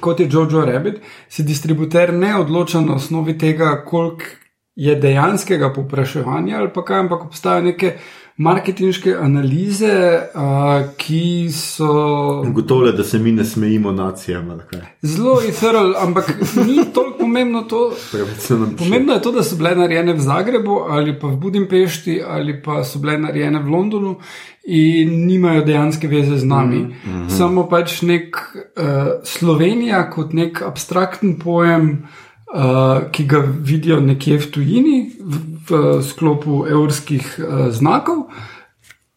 Kot 0.00 0.20
je 0.20 0.28
Jojo 0.32 0.64
Rabbit, 0.64 1.00
se 1.28 1.42
distributer 1.42 2.14
ne 2.14 2.36
odloča 2.36 2.80
na 2.80 2.94
osnovi 2.94 3.38
tega, 3.38 3.84
koliko 3.86 4.24
je 4.76 4.94
dejanskega 4.94 5.72
povpraševanja 5.72 6.58
ali 6.58 6.70
pa 6.74 6.84
kaj, 6.84 6.98
ampak 6.98 7.24
obstajajo 7.24 7.62
neke 7.62 7.96
marketinške 8.40 9.14
analize, 9.20 10.20
uh, 10.34 10.94
ki 10.96 11.50
so 11.52 11.88
Gotovo, 12.54 12.92
da 12.92 13.04
se 13.04 13.18
mi 13.18 13.32
ne 13.32 13.44
smejimo 13.44 13.92
nacijam. 13.92 14.60
zelo 15.02 15.40
ethereal, 15.48 15.94
ampak 15.96 16.34
ni 16.66 16.84
toliko 16.94 17.19
pomembno 17.30 17.62
to. 17.62 17.92
Pomembno 18.78 19.12
je 19.12 19.22
to, 19.22 19.32
da 19.32 19.42
so 19.42 19.56
bile 19.56 19.74
narejene 19.74 20.12
v 20.12 20.20
Zagrebu 20.20 20.76
ali 20.88 21.14
pa 21.18 21.28
v 21.30 21.36
Budimpešti 21.36 22.22
ali 22.26 22.62
pa 22.62 22.82
so 22.84 22.98
bile 22.98 23.18
narejene 23.18 23.62
v 23.62 23.70
Londonu 23.70 24.16
in 24.66 25.26
nimajo 25.26 25.62
dejanske 25.64 26.08
veze 26.08 26.36
z 26.36 26.44
nami. 26.44 26.78
Mm 26.78 26.92
-hmm. 27.04 27.28
Samo 27.28 27.68
pač 27.68 28.02
nek 28.02 28.36
uh, 28.36 28.84
Slovenija 29.24 30.10
kot 30.10 30.32
nek 30.32 30.62
abstrakten 30.62 31.38
pojem, 31.38 32.06
uh, 32.54 33.10
ki 33.10 33.24
ga 33.24 33.38
vidijo 33.60 34.00
nekje 34.00 34.38
v 34.38 34.50
tujini, 34.50 35.10
v, 35.20 35.38
v 35.70 36.02
sklopu 36.02 36.66
evrskih 36.66 37.38
uh, 37.38 37.70
znakov, 37.70 38.16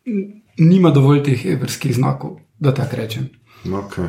n- 0.06 0.42
nima 0.58 0.90
dovolj 0.90 1.24
teh 1.24 1.46
evrskih 1.46 1.96
znakov, 1.96 2.40
da 2.60 2.74
tako 2.74 2.96
rečem. 2.96 3.30
Okay. 3.66 4.08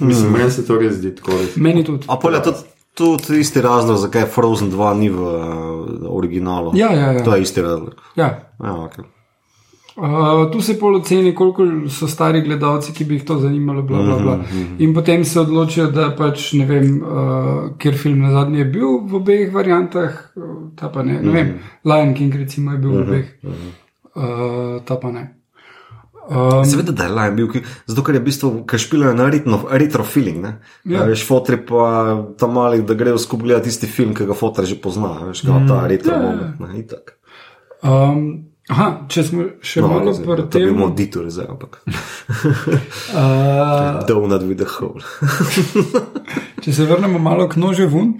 Mislim, 0.00 0.32
meni 0.32 0.50
se 0.50 0.66
to 0.66 0.78
res 0.78 0.94
zdi 0.94 1.14
tako. 1.14 1.32
Meni 1.56 1.84
tudi. 1.84 2.04
A 2.08 2.16
polje 2.16 2.42
tudi, 2.42 2.56
tudi 2.98 3.40
isti 3.40 3.62
razlog, 3.62 3.96
zakaj 3.96 4.26
Frozen 4.34 4.72
2 4.74 4.94
ni 4.98 5.08
v 5.08 5.22
uh, 5.22 6.16
originalu. 6.16 6.72
Ja, 6.74 6.92
ja, 6.92 7.12
ja. 7.12 7.24
To 7.24 7.34
je 7.34 7.42
isti 7.42 7.62
razlog. 7.62 7.94
Ja. 8.16 8.50
Ja, 8.64 8.74
okay. 8.74 9.06
Uh, 9.98 10.50
tu 10.52 10.60
se 10.62 10.76
pol 10.78 10.96
oceni, 10.96 11.34
koliko 11.34 11.64
so 11.90 12.06
stari 12.06 12.42
gledalci, 12.42 12.92
ki 12.94 13.04
bi 13.04 13.16
jih 13.18 13.24
to 13.26 13.38
zanimalo. 13.38 13.82
Bla, 13.82 14.02
bla, 14.02 14.18
bla. 14.18 14.36
In 14.78 14.94
potem 14.94 15.24
se 15.24 15.40
odločijo, 15.40 15.88
da 15.90 16.12
pač 16.18 16.52
ne 16.58 16.66
vem, 16.66 17.00
uh, 17.02 17.56
ker 17.78 17.98
film 17.98 18.22
na 18.22 18.30
zadnje 18.30 18.62
je 18.62 18.68
bil 18.76 19.00
v 19.10 19.18
obeh 19.18 19.54
variantah, 19.54 20.20
ta 20.78 20.90
pa 20.94 21.02
ne. 21.02 21.18
ne 21.22 21.34
vem, 21.34 21.50
Lion 21.84 22.14
King 22.14 22.34
recimo 22.34 22.76
je 22.76 22.78
bil 22.78 22.94
v 22.94 23.02
obeh, 23.02 23.26
uh, 24.14 24.78
ta 24.86 25.00
pa 25.02 25.10
ne. 25.10 25.26
Um, 26.28 26.64
Seveda, 26.64 26.92
da 26.92 27.04
je 27.04 27.12
Lion 27.16 27.36
bil, 27.36 27.46
ki- 27.48 27.62
zato 27.88 28.02
ker 28.04 28.18
je 28.18 28.20
v 28.20 28.24
bistvu, 28.24 28.48
ker 28.68 28.80
špilajo 28.80 29.14
na 29.16 29.30
retro, 29.32 29.62
retro 29.72 30.04
feeling. 30.04 30.42
Ne? 30.44 30.58
Ja. 30.84 30.98
Ja. 31.00 31.06
Veš, 31.08 31.24
fotri 31.24 31.56
pa 31.56 32.20
tam 32.36 32.52
mali, 32.52 32.82
da 32.84 32.94
grejo 32.94 33.16
skupaj 33.18 33.46
gledati 33.48 33.70
tisti 33.72 33.88
film, 33.88 34.12
ki 34.14 34.26
ga 34.28 34.36
fotor 34.36 34.68
že 34.68 34.76
pozna. 34.76 35.14
Veš, 35.24 35.46
mm, 35.48 35.64
ta 35.68 35.86
retro 35.88 36.12
ja, 36.12 36.20
ja. 36.20 36.26
moment. 36.26 36.60
Ne, 36.60 36.78
itak. 36.82 37.16
um, 37.80 38.44
aha, 38.68 39.08
če 39.08 39.24
smo 39.24 39.46
še 39.64 39.80
no, 39.80 39.88
malo 39.88 40.12
pri 40.12 40.44
tem. 40.52 40.68
imel 40.68 40.92
editor 40.92 41.30
zdaj, 41.32 41.48
ampak. 41.48 41.80
Uh, 43.16 44.04
Donut 44.08 44.44
with 44.44 44.60
the 44.60 44.68
hole. 44.68 45.00
Če 46.60 46.76
se 46.76 46.84
vrnemo 46.84 47.16
malo 47.16 47.48
k 47.48 47.56
nože 47.56 47.88
ven, 47.88 48.18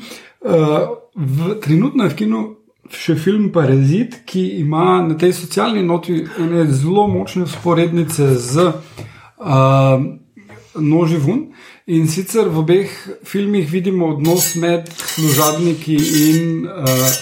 uh, 0.48 0.96
v, 1.12 1.58
trenutno 1.60 2.08
je 2.08 2.14
v 2.14 2.18
kinu 2.24 2.44
še 2.94 3.16
film 3.20 3.50
Parazit, 3.52 4.22
ki 4.26 4.60
ima 4.60 5.02
na 5.04 5.16
tej 5.18 5.32
socialni 5.36 5.82
noti 5.82 6.22
ene 6.38 6.66
zelo 6.72 7.06
močne 7.08 7.46
sporednice 7.46 8.34
z 8.38 8.68
uh, 8.68 10.00
nože 10.78 11.18
ven. 11.18 11.48
In 11.88 12.08
sicer 12.08 12.48
v 12.52 12.58
obeh 12.60 12.90
filmih 13.24 13.68
vidimo 13.70 14.12
odnos 14.12 14.54
med 14.60 14.88
služabniki 14.92 15.96
in, 15.96 16.66
uh, 16.68 17.12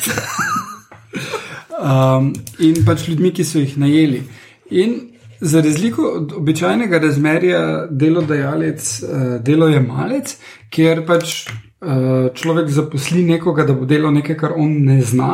um, 1.79 2.33
in 2.59 2.83
pač 2.87 3.09
ljudmi, 3.09 3.31
ki 3.31 3.45
so 3.47 3.63
jih 3.63 3.77
najeli. 3.79 4.25
In 4.71 5.16
za 5.41 5.61
razliko 5.61 6.03
od 6.03 6.33
običajnega 6.37 6.99
razmerja 6.99 7.87
delodajalec, 7.91 9.03
uh, 9.03 9.43
delojemalec, 9.43 10.37
kjer 10.71 11.05
pač 11.07 11.35
uh, 11.51 12.33
človek 12.35 12.69
zaposli 12.69 13.25
nekoga, 13.25 13.65
da 13.65 13.75
bo 13.75 13.87
delal 13.87 14.15
nekaj, 14.15 14.37
kar 14.37 14.57
on 14.57 14.73
ne 14.87 15.01
zna, 15.03 15.33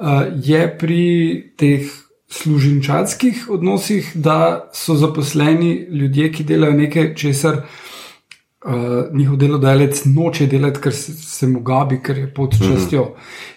uh, 0.00 0.26
je 0.42 0.66
pri 0.78 1.06
teh 1.56 1.90
služinčatskih 2.28 3.46
odnosih, 3.50 4.12
da 4.14 4.70
so 4.74 4.94
zaposleni 4.94 5.86
ljudje, 5.90 6.32
ki 6.32 6.44
delajo 6.44 6.72
nekaj, 6.72 7.14
česar 7.14 7.62
uh, 8.66 9.16
njihov 9.16 9.36
delodajalec 9.36 10.04
noče 10.04 10.46
delati, 10.46 10.80
ker 10.80 10.94
se, 10.94 11.14
se 11.14 11.46
mu 11.46 11.60
gabi, 11.60 12.00
ker 12.02 12.18
je 12.18 12.34
pod 12.34 12.56
častjo. 12.58 13.06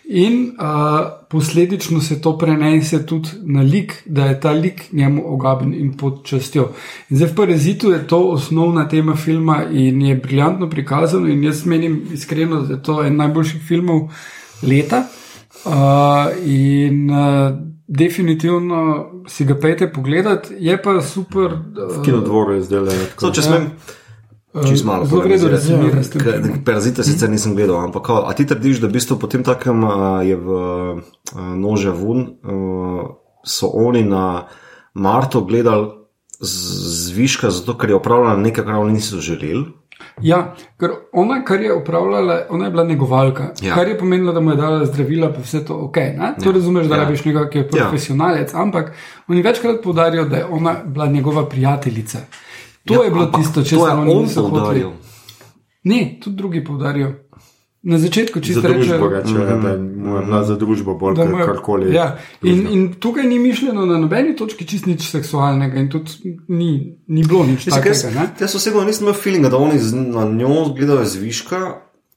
In 0.09 0.55
uh, 0.57 1.07
posledično 1.29 2.01
se 2.01 2.21
to 2.21 2.37
prenese 2.37 3.05
tudi 3.05 3.29
na 3.41 3.61
lik, 3.61 3.93
da 4.05 4.25
je 4.25 4.39
ta 4.39 4.51
lik 4.51 4.91
njemu 4.91 5.23
ogaben 5.33 5.73
in 5.73 5.91
pod 5.97 6.23
častjo. 6.25 6.71
In 7.09 7.17
zdaj 7.17 7.29
v 7.29 7.35
Parazitu 7.35 7.91
je 7.91 8.07
to 8.07 8.19
osnovna 8.29 8.87
tema 8.87 9.15
filma 9.15 9.63
in 9.71 10.01
je 10.01 10.15
briljantno 10.15 10.69
prikazano. 10.69 11.27
In 11.27 11.43
jaz 11.43 11.65
menim 11.65 12.01
iskreno, 12.13 12.61
da 12.61 12.73
je 12.73 12.83
to 12.83 13.03
en 13.03 13.15
najboljših 13.15 13.61
filmov 13.67 14.09
leta. 14.61 15.03
Uh, 15.65 15.71
in 16.45 17.09
uh, 17.11 17.57
definitivno 17.87 19.05
si 19.27 19.45
ga 19.45 19.55
pejte 19.61 19.91
pogledati, 19.93 20.55
je 20.59 20.81
pa 20.81 21.01
super. 21.01 21.53
Uh, 21.53 22.03
Kino 22.05 22.21
dvore 22.21 22.55
je 22.55 22.61
zdaj 22.61 22.79
le. 22.79 22.99
Če 23.33 23.41
smem, 23.41 23.71
čez 24.59 24.83
malo. 24.83 25.05
Zelo 25.05 25.21
v 25.21 25.27
redu 25.27 25.45
polemizirati. 25.45 25.53
resumira 25.53 26.03
s 26.03 26.09
tem 26.09 26.21
Ker- 26.21 26.41
filmom. 26.41 26.63
Parazite 26.63 27.03
sicer 27.03 27.29
nisem 27.29 27.55
gledal, 27.55 27.77
ampak 27.79 28.03
kao, 28.03 28.25
a 28.25 28.33
ti 28.33 28.45
trdiš, 28.45 28.79
da 28.79 28.87
v 28.87 28.91
bistvu 28.91 29.17
potem 29.17 29.43
takem 29.43 29.81
je 30.23 30.35
v 30.35 30.47
nože 31.55 31.91
vun, 31.91 32.35
so 33.41 33.67
oni 33.67 34.03
na 34.03 34.47
Marto 34.93 35.41
gledali 35.41 35.87
zviška, 36.41 37.49
zato 37.49 37.73
ker 37.73 37.89
je 37.89 37.95
opravljala 37.95 38.37
nekaj, 38.37 38.65
kar 38.65 38.75
oni 38.75 38.93
niso 38.93 39.17
želeli. 39.17 39.65
Ja, 40.21 40.55
ker 40.77 40.89
ona, 41.13 41.43
kar 41.43 41.61
je 41.61 41.73
upravljala, 41.73 42.41
ona 42.49 42.65
je 42.65 42.71
bila 42.71 42.83
negovalka, 42.83 43.43
Ja. 43.61 43.67
ja. 43.67 43.75
kar 43.75 43.87
je 43.87 43.97
pomenilo, 43.97 44.33
da 44.33 44.39
mu 44.39 44.51
je 44.51 44.57
dala 44.57 44.85
zdravila, 44.85 45.29
pa 45.29 45.41
vse 45.41 45.65
to 45.65 45.75
ok. 45.77 45.95
Ne? 45.97 46.33
To 46.43 46.49
ja. 46.49 46.53
razumeš, 46.53 46.87
da 46.87 46.95
Ja. 46.95 46.99
ja. 46.99 47.03
rabiš 47.03 47.25
nekoga, 47.25 47.49
ki 47.49 47.57
je 47.57 47.67
profesionalec, 47.69 48.53
ja. 48.53 48.61
ampak 48.61 48.91
oni 49.27 49.41
večkrat 49.41 49.83
poudarijo, 49.83 50.25
da 50.25 50.37
je 50.37 50.45
ona 50.45 50.75
bila 50.85 51.05
njegova 51.07 51.45
prijateljica. 51.45 52.19
To 52.89 52.93
ja, 52.95 53.03
je 53.03 53.11
bilo 53.11 53.23
ampak 53.23 53.39
tisto, 53.39 53.61
če 53.61 53.69
to 53.71 53.81
se 53.81 53.87
je 53.87 53.95
oni 53.95 54.11
on 54.11 54.25
poudaril. 54.27 54.91
Ne, 55.83 56.19
tudi 56.19 56.35
drugi 56.35 56.61
poudarijo. 56.61 57.13
Na 57.81 57.95
začetku 57.97 58.39
Za 58.39 58.43
čisto 58.43 58.61
rečejo. 58.63 59.07
reče, 59.09 59.33
da 59.33 59.69
je 59.69 59.79
bila 60.19 60.43
za 60.43 60.55
družbo 60.55 60.93
bolj 60.95 61.15
je- 61.15 61.45
karkoli. 61.45 61.93
Ja, 61.93 62.17
in, 62.43 62.67
in 62.67 62.93
tukaj 62.95 63.23
ni 63.23 63.39
mišljeno 63.39 63.85
na 63.85 63.97
nobeni 63.97 64.35
točki 64.35 64.65
čist 64.65 64.85
nič 64.85 65.01
seksualnega, 65.05 65.77
in 65.77 65.89
tudi 65.89 66.11
ni, 66.49 66.71
ni 67.07 67.23
bilo 67.23 67.45
nič 67.45 67.65
Mislim, 67.65 67.71
takega. 67.73 67.95
jaz, 68.13 68.41
jaz 68.41 68.55
osebno 68.55 68.83
nisem 68.83 69.03
imel 69.03 69.15
feelinga, 69.15 69.49
da 69.49 69.57
oni 69.57 69.79
z- 69.79 69.95
na 69.95 70.25
njo 70.25 70.73
gledajo 70.73 71.05
zviška, 71.05 71.61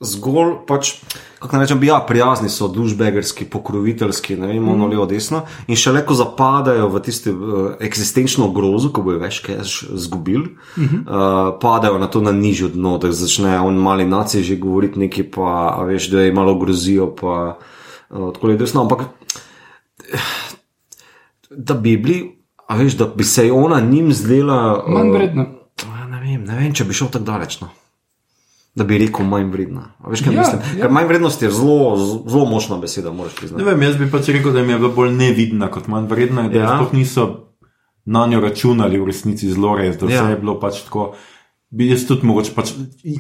zgolj 0.03 0.55
pač, 0.67 0.97
kako 1.39 1.57
naj 1.57 1.65
rečem, 1.65 1.81
bi, 1.81 1.87
ja, 1.87 2.01
prijazni 2.07 2.51
so, 2.51 2.67
dušbegerski, 2.69 3.47
pokroviteljski, 3.51 4.37
ne 4.37 4.51
vem, 4.51 4.69
ono 4.69 4.89
levo, 4.91 5.07
desno. 5.07 5.45
In 5.71 5.79
šele 5.79 6.03
ko 6.07 6.17
zapadajo 6.19 6.89
v 6.91 7.03
tisti 7.07 7.31
uh, 7.31 7.71
eksistenčno 7.81 8.51
grozo, 8.55 8.91
ko 8.93 9.05
bojo 9.07 9.21
več 9.23 9.41
cash 9.47 9.87
izgubili, 9.95 10.57
uh 10.77 10.83
-huh. 10.83 11.01
uh, 11.07 11.55
padajo 11.63 11.99
na 11.99 12.11
to 12.11 12.21
na 12.21 12.33
nižjo 12.33 12.69
dno, 12.75 12.99
da 12.99 13.13
začne 13.13 13.61
on 13.61 13.79
mali 13.79 14.05
nacij 14.05 14.43
že 14.43 14.57
govoriti 14.57 14.99
nekaj, 14.99 15.31
pa 15.31 15.85
veš, 15.87 16.11
da 16.11 16.21
je 16.21 16.33
malo 16.33 16.59
grozijo, 16.59 17.15
pa 17.17 17.59
uh, 18.11 18.33
tako 18.33 18.51
je 18.51 18.57
desno. 18.57 18.81
Ampak 18.81 19.07
da 21.51 21.75
bi 21.75 21.97
bili, 21.97 22.39
a 22.69 22.77
veš, 22.77 22.93
da 22.93 23.07
bi 23.07 23.25
se 23.25 23.53
ona 23.53 23.81
njim 23.81 24.13
zdela. 24.13 24.85
Manj 24.89 25.09
uh, 25.09 25.17
vredno. 25.17 25.43
Ja, 25.43 26.03
Ne 26.13 26.21
vem, 26.21 26.45
ne 26.45 26.57
vem, 26.57 26.73
če 26.75 26.85
bi 26.85 26.95
šel 26.95 27.09
tako 27.09 27.25
daleč. 27.25 27.61
No. 27.61 27.69
Da 28.75 28.85
bi 28.85 28.99
rekel 28.99 29.27
manj 29.27 29.51
vredna. 29.51 29.83
A 29.99 30.09
Veš, 30.09 30.23
kaj 30.23 30.33
Ja, 30.33 30.41
mislim? 30.41 30.61
ja. 30.71 30.83
Ker 30.83 30.91
manj 30.91 31.07
vrednost 31.07 31.43
je 31.43 31.51
zelo, 31.51 31.97
zelo 32.25 32.45
močna 32.47 32.79
beseda, 32.79 33.13
moraš 33.13 33.33
Ne 33.33 33.39
priznati. 33.39 33.65
vem, 33.65 33.83
jaz 33.83 33.97
bi 33.97 34.11
pač 34.11 34.29
rekel, 34.29 34.53
da 34.53 34.59
jim 34.59 34.71
je 34.71 34.79
bila 34.79 34.89
bolj 34.91 35.11
nevidna 35.13 35.69
kot 35.69 35.87
manj 35.89 36.07
vredna, 36.07 36.49
da 36.49 36.59
Ja. 36.59 36.63
ja. 36.63 36.77
sploh 36.77 36.93
niso 36.93 37.27
na 38.07 38.27
njo 38.27 38.41
računali 38.41 38.99
v 38.99 39.07
resnici 39.07 39.49
zelo 39.49 39.77
res, 39.77 39.97
da 39.97 40.07
vse 40.07 40.15
Ja. 40.15 40.23
ja. 40.23 40.31
je 40.31 40.37
bilo 40.37 40.59
pač 40.59 40.83
tako. 40.83 41.13
Bi 41.71 41.89
jaz 41.89 42.07
tudi 42.07 42.27
mogoče, 42.27 42.53
pač, 42.55 42.73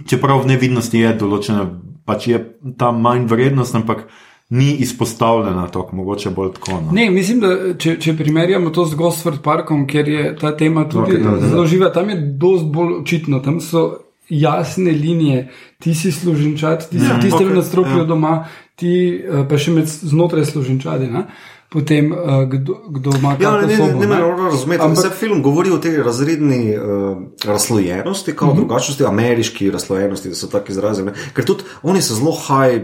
čeprav 0.07 0.43
v 0.43 0.47
nevidnosti 0.47 0.99
je 0.99 1.13
določena, 1.15 1.69
pač 2.05 2.27
je 2.27 2.41
ta 2.77 2.91
manj 2.93 3.27
vrednost, 3.27 3.75
ampak 3.75 4.07
ni 4.51 4.75
izpostavljena 4.75 5.69
tako, 5.69 5.97
mogoče 5.97 6.31
bolj 6.31 6.53
tako. 6.53 6.81
No. 6.81 6.93
Ne, 6.93 7.11
mislim, 7.11 7.41
da 7.41 7.49
če, 7.75 7.97
če 7.99 8.17
primerjamo 8.17 8.71
to 8.71 8.85
z 8.85 8.95
Gosford 8.95 9.41
Parkom, 9.41 9.87
kjer 9.87 10.09
je 10.09 10.37
ta 10.37 10.57
tema 10.57 10.85
tudi 10.85 11.13
Ok, 11.13 11.19
da, 11.19 11.31
da, 11.31 11.37
da. 11.37 11.49
zelo 11.49 11.67
živa, 11.67 11.89
tam 11.89 12.09
je 12.09 12.17
dosti 12.37 12.69
bolj 12.69 12.93
očitno. 12.95 13.41
Tam 13.41 13.61
so 13.61 14.02
jasne 14.33 14.91
linije, 14.91 15.49
ti 15.79 15.95
si 15.95 16.13
služinčat, 16.13 16.89
ti 16.91 16.99
si 16.99 17.05
Ja, 17.05 17.17
v 17.19 17.21
tistem 17.21 17.47
ok, 17.47 17.53
okay, 17.53 17.57
nadstropju 17.57 17.97
ja. 17.97 17.99
ja. 17.99 18.05
doma, 18.05 18.35
ti 18.77 18.93
eh, 19.17 19.43
pa 19.49 19.59
še 19.59 19.75
med 19.75 19.87
znotraj 19.87 20.47
služinčadi. 20.49 21.07
Ne? 21.07 21.27
Potem, 21.69 22.13
eh, 22.13 22.17
kdo, 22.49 22.75
kdo 22.91 23.11
ima 23.19 23.33
Ja, 23.33 23.53
kako 23.53 23.61
ne, 23.61 23.67
ne, 23.67 23.77
sobo, 23.77 24.01
ne, 24.01 24.07
ne 24.07 24.17
ne. 24.17 24.49
razumeti. 24.49 24.83
Ampak- 24.83 24.99
Vse 24.99 25.11
film 25.11 25.43
govori 25.43 25.71
o 25.71 25.79
tej 25.79 26.03
razredni 26.03 26.63
uh, 26.73 26.83
razlojenosti, 27.45 28.33
kao 28.33 28.49
mm 28.49 28.53
-hmm. 28.53 28.57
drugačnosti, 28.57 29.05
ameriški 29.05 29.71
razlojenosti, 29.71 30.29
da 30.29 30.35
so 30.35 30.47
tako 30.47 30.73
izrazi. 30.73 31.03
ne. 31.03 31.13
Ker 31.35 31.45
tudi 31.45 31.65
oni 31.83 32.03
so 32.03 32.15
zelo 32.15 32.33
high, 32.33 32.83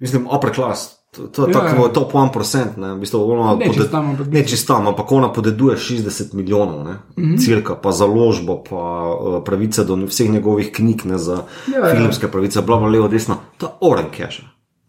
mislim, 0.00 0.26
upper 0.26 0.54
class. 0.54 1.03
To 1.14 1.22
to 1.24 1.42
je 1.42 1.48
Ja, 1.48 1.60
tako 1.60 1.82
ja. 1.82 1.88
top 1.90 2.12
1%, 2.12 2.76
ne, 2.76 2.94
v 2.94 3.00
bistvu 3.00 3.30
ona 3.30 3.54
Ne 3.54 3.66
čisto 3.66 3.84
tam, 3.86 4.04
ampak- 4.08 4.26
ne 4.28 4.42
čisto 4.42 4.74
tam, 4.74 4.86
ampak 4.88 5.12
ona 5.12 5.28
podeduje 5.28 5.76
60 5.76 6.34
milijonov, 6.34 6.84
ne, 6.84 6.92
mm. 7.16 7.24
-hmm. 7.24 7.38
cirka, 7.38 7.74
pa 7.76 7.92
založbo, 7.92 8.56
pa 8.60 8.82
uh, 9.10 9.44
pravice 9.44 9.84
do 9.84 9.96
vseh 9.96 10.30
njegovih 10.30 10.72
knjig, 10.72 11.04
ne 11.04 11.18
za 11.18 11.42
Ja, 11.66 11.78
ja. 11.80 11.94
filmske 11.94 12.28
pravice, 12.28 12.62
bla, 12.62 12.76
bla, 12.76 12.88
levo, 12.88 13.08
desno, 13.08 13.36
to 13.58 13.66
je 13.66 13.72
oren 13.82 14.06
cash. 14.10 14.42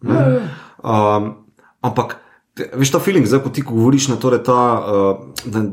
Ja, 0.04 0.14
ja. 0.14 0.42
Um, 1.18 1.34
ampak, 1.82 2.18
veš, 2.74 2.92
ta 2.92 3.00
feeling, 3.00 3.28
zdaj 3.28 3.40
ko 3.40 3.50
ti 3.50 3.62
govoriš, 3.62 4.08
ne, 4.08 4.16
torej 4.16 4.44
ta, 4.44 4.58
uh, 4.80 5.18
da, 5.46 5.60
uh, 5.60 5.68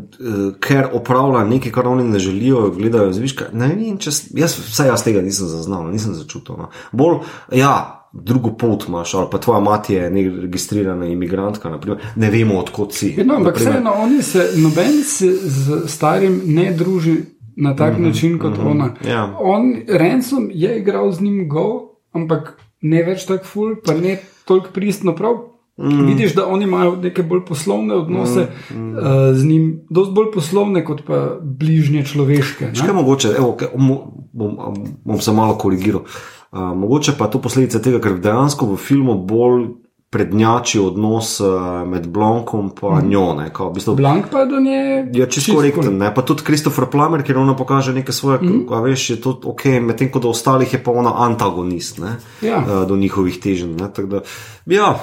ker 0.58 0.88
opravlja 0.92 1.44
nekaj, 1.44 1.72
kar 1.72 1.88
oni 1.88 2.04
ne 2.04 2.18
želijo, 2.18 2.70
gledajo 2.70 3.12
zviška. 3.12 3.44
Ne 3.52 3.68
vem, 3.68 3.98
če, 3.98 4.10
s- 4.10 4.28
jaz, 4.32 4.58
vse 4.60 4.86
jaz 4.86 5.02
tega 5.02 5.22
nisem 5.22 5.46
zaznal, 5.48 5.88
nisem 5.88 6.14
začutil. 6.14 6.56
No. 6.58 6.68
Bolj, 6.92 7.16
ja. 7.52 7.98
Drugo 8.12 8.50
pot 8.52 8.84
imaš, 8.88 9.14
ali 9.14 9.26
pa 9.30 9.38
tvoja 9.38 9.60
mati 9.60 9.94
je 9.94 10.10
neka 10.10 10.40
registrirana 10.40 11.06
imigrantka, 11.06 11.70
naprimer. 11.70 11.98
ne 12.16 12.30
vemo, 12.30 12.58
odkot 12.58 12.92
si. 12.92 13.14
Ja, 13.18 13.24
No, 13.24 13.34
ampak 13.34 13.56
vseeno, 13.56 13.92
oni 13.96 14.22
se, 14.22 14.50
noben 14.56 15.02
se 15.04 15.32
z 15.32 15.82
starim 15.86 16.42
ne 16.44 16.72
druži 16.72 17.16
na 17.56 17.76
tak 17.76 17.98
mm 17.98 18.02
-hmm, 18.02 18.06
način 18.06 18.38
kot 18.38 18.50
mm 18.58 18.60
-hmm, 18.60 18.70
ona. 18.70 18.94
ja. 19.08 19.36
On, 19.40 19.74
Ransom 19.88 20.50
je 20.54 20.78
igral 20.78 21.12
z 21.12 21.20
njim 21.20 21.48
go, 21.48 21.96
ampak 22.12 22.58
ne 22.80 23.02
več 23.02 23.26
tako 23.26 23.44
ful, 23.44 23.74
pa 23.86 23.94
ne 23.94 24.18
toliko 24.44 24.68
pristno 24.72 25.14
prav. 25.14 25.32
Mm. 25.78 26.06
Vidiš, 26.06 26.34
da 26.34 26.46
oni 26.46 26.64
imajo 26.64 26.96
neke 26.96 27.22
bolj 27.22 27.40
poslovne 27.48 27.94
odnose 27.94 28.48
mm, 28.70 28.76
mm. 28.78 28.94
Uh, 28.96 29.02
z 29.32 29.44
njim, 29.44 29.80
dosti 29.90 30.14
bolj 30.14 30.30
poslovne 30.34 30.84
kot 30.84 31.02
pa 31.06 31.38
bližnje 31.42 32.04
človeške. 32.04 32.70
Še 32.74 32.84
kaj 32.84 32.94
mogoče, 32.94 33.28
evo, 33.38 33.56
mo- 33.76 34.12
bom, 34.32 34.56
bom 35.04 35.20
se 35.20 35.32
malo 35.32 35.54
korigiral. 35.54 36.00
Uh, 36.00 36.41
mogoče 36.52 37.16
pa 37.18 37.24
je 37.24 37.30
to 37.30 37.40
posledica 37.40 37.80
tega, 37.80 38.00
ker 38.00 38.18
dejansko 38.20 38.66
v 38.74 38.76
filmu 38.76 39.16
bolj 39.26 39.81
prednjači 40.12 40.78
odnos 40.78 41.40
uh, 41.40 41.48
med 41.88 42.06
Blankom 42.08 42.70
in 43.02 43.08
njo. 43.08 43.34
Ne, 43.34 43.50
kao, 43.52 43.70
v 43.70 43.74
bistvu, 43.74 43.94
Blank 43.96 44.28
pa 44.30 44.44
do 44.44 44.60
nje. 44.60 45.08
Je 45.12 45.30
čisto 45.30 45.54
korekten, 45.54 45.96
ne? 45.96 46.14
pa 46.14 46.22
tudi 46.22 46.42
Christopher 46.44 46.84
Plummer, 46.86 47.22
ker 47.22 47.38
ona 47.38 47.56
pokaže 47.56 47.92
nekaj 47.92 48.12
svoje, 48.12 48.38
mm 48.42 48.66
a 48.70 48.80
veš, 48.80 49.10
je 49.10 49.20
to 49.20 49.40
ok, 49.44 49.64
medtem 49.80 50.10
ko 50.12 50.20
do 50.20 50.28
ostalih 50.28 50.72
je 50.72 50.82
pa 50.84 50.92
ona 50.92 51.14
antagonist 51.16 51.98
ne? 51.98 52.16
Ja. 52.42 52.60
uh, 52.60 52.88
do 52.88 52.96
njihovih 52.96 53.40
teženj. 53.40 53.72
ne, 53.72 53.88
Da, 54.02 54.20
ja, 54.66 55.00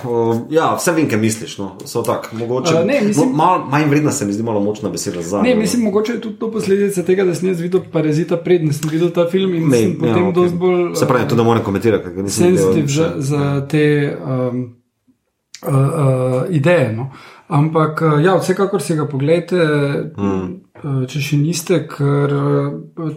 ja, 0.50 0.76
vse 0.76 0.92
vem, 0.92 1.10
kaj 1.10 1.20
misliš. 1.20 1.58
No. 1.58 1.72
So 1.86 2.02
tak, 2.02 2.30
mogoče, 2.34 2.78
A, 2.78 2.84
ne, 2.84 3.02
mislim- 3.02 3.30
mo- 3.30 3.36
malo 3.36 3.66
manj 3.66 3.86
vredna 3.86 4.12
se 4.12 4.26
mi 4.26 4.34
zdi 4.34 4.44
malo 4.44 4.60
močna 4.60 4.90
beseda 4.90 5.22
za 5.22 5.42
Ne, 5.42 5.56
mislim, 5.56 5.84
mogoče 5.84 6.14
je 6.14 6.22
tudi 6.22 6.36
to 6.36 6.52
posledica 6.52 7.04
tega, 7.04 7.26
da 7.26 7.36
sem 7.36 7.50
jaz 7.50 7.60
videl 7.60 7.82
parazita 7.92 8.38
pred, 8.38 8.62
da 8.62 8.74
sem 8.74 8.90
videl 8.90 9.10
ta 9.10 9.26
film 9.32 9.54
in 9.56 9.70
Ne, 9.70 9.78
sem 9.78 9.96
potem 9.96 10.16
ja, 10.16 10.22
ja, 10.22 10.28
ok. 10.28 10.36
dosti 10.36 10.58
bolj. 10.58 10.96
Se 10.96 11.08
pravi, 11.08 11.28
to 11.28 11.36
ne 11.36 11.44
morem 11.44 11.64
komentirati, 11.64 12.04
ker 12.16 12.24
nisem 12.24 12.56
še. 12.56 12.86
za, 12.88 13.14
za 13.18 13.66
te 13.68 14.18
um, 14.26 14.79
uh, 15.68 15.74
uh, 15.74 16.44
ideje. 16.50 16.94
No. 16.94 17.12
Ampak, 17.48 18.02
uh, 18.02 18.24
ja, 18.24 18.38
vsekakor 18.38 18.82
si 18.82 18.96
ga 18.96 19.08
pogledajte, 19.10 19.58
mm. 20.18 21.06
če 21.10 21.22
še 21.22 21.38
niste, 21.42 21.82
ker 21.90 22.34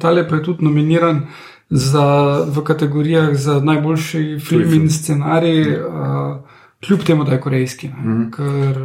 tale 0.01 0.25
pa 0.29 0.39
je 0.41 0.47
tudi 0.49 0.65
nominiran 0.67 1.27
za, 1.73 2.45
v 2.49 2.65
kategorijah 2.65 3.35
za 3.35 3.61
najboljši 3.61 4.39
film 4.41 4.75
in 4.75 4.91
scenarij, 4.91 5.77
uh, 5.79 6.37
kljub 6.87 7.05
temu, 7.07 7.25
da 7.25 7.33
je 7.33 7.41
korejski. 7.41 7.89
Mm. 7.89 8.31
Ker 8.31 8.81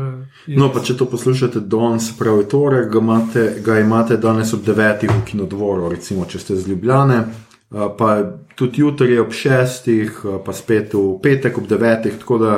je, 0.47 0.57
No, 0.57 0.69
pa 0.73 0.79
če 0.79 0.95
to 0.97 1.05
poslušate 1.11 1.59
danes, 1.59 2.11
pravi 2.19 2.45
torek, 2.47 2.91
ga 2.91 2.99
imate, 2.99 3.45
ga 3.65 3.79
imate 3.79 4.17
danes 4.17 4.53
ob 4.53 4.63
9. 4.67 5.07
v 5.09 5.23
kinodvoru, 5.25 5.89
recimo, 5.91 6.25
če 6.25 6.39
ste 6.39 6.55
z 6.55 6.67
Ljubljane. 6.71 7.23
Pa 7.71 8.11
tudi 8.55 8.81
jutri 8.81 9.19
ob 9.19 9.35
6, 9.35 9.89
uh, 9.91 10.37
pa 10.45 10.55
spet 10.55 10.93
v 10.95 11.17
petek 11.23 11.57
ob 11.57 11.67
9, 11.67 12.11
tako 12.21 12.37
da 12.43 12.53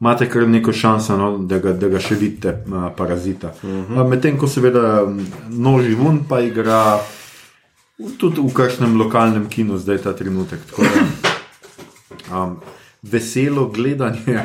imate 0.00 0.28
kar 0.28 0.48
neko 0.48 0.72
šanso, 0.72 1.16
no, 1.16 1.38
da, 1.38 1.58
ga, 1.58 1.72
da 1.72 1.88
ga 1.88 2.00
še 2.00 2.14
vidite, 2.14 2.64
uh, 2.66 2.88
parazita. 2.96 3.52
Uh 3.62 3.70
-huh. 3.70 4.08
Medtem 4.08 4.38
ko 4.38 4.48
seveda 4.48 5.06
noži 5.48 5.94
vun 5.94 6.24
pa 6.28 6.40
igra 6.40 7.00
tudi 8.18 8.40
v 8.40 8.52
kakšnem 8.54 8.96
lokalnem 8.96 9.48
kinu, 9.48 9.78
zdaj 9.78 9.98
ta 9.98 10.12
trenutek. 10.12 10.60
Tako 10.70 10.82
da, 10.82 12.42
um, 12.42 12.56
veselo 13.02 13.68
gledanje. 13.68 14.40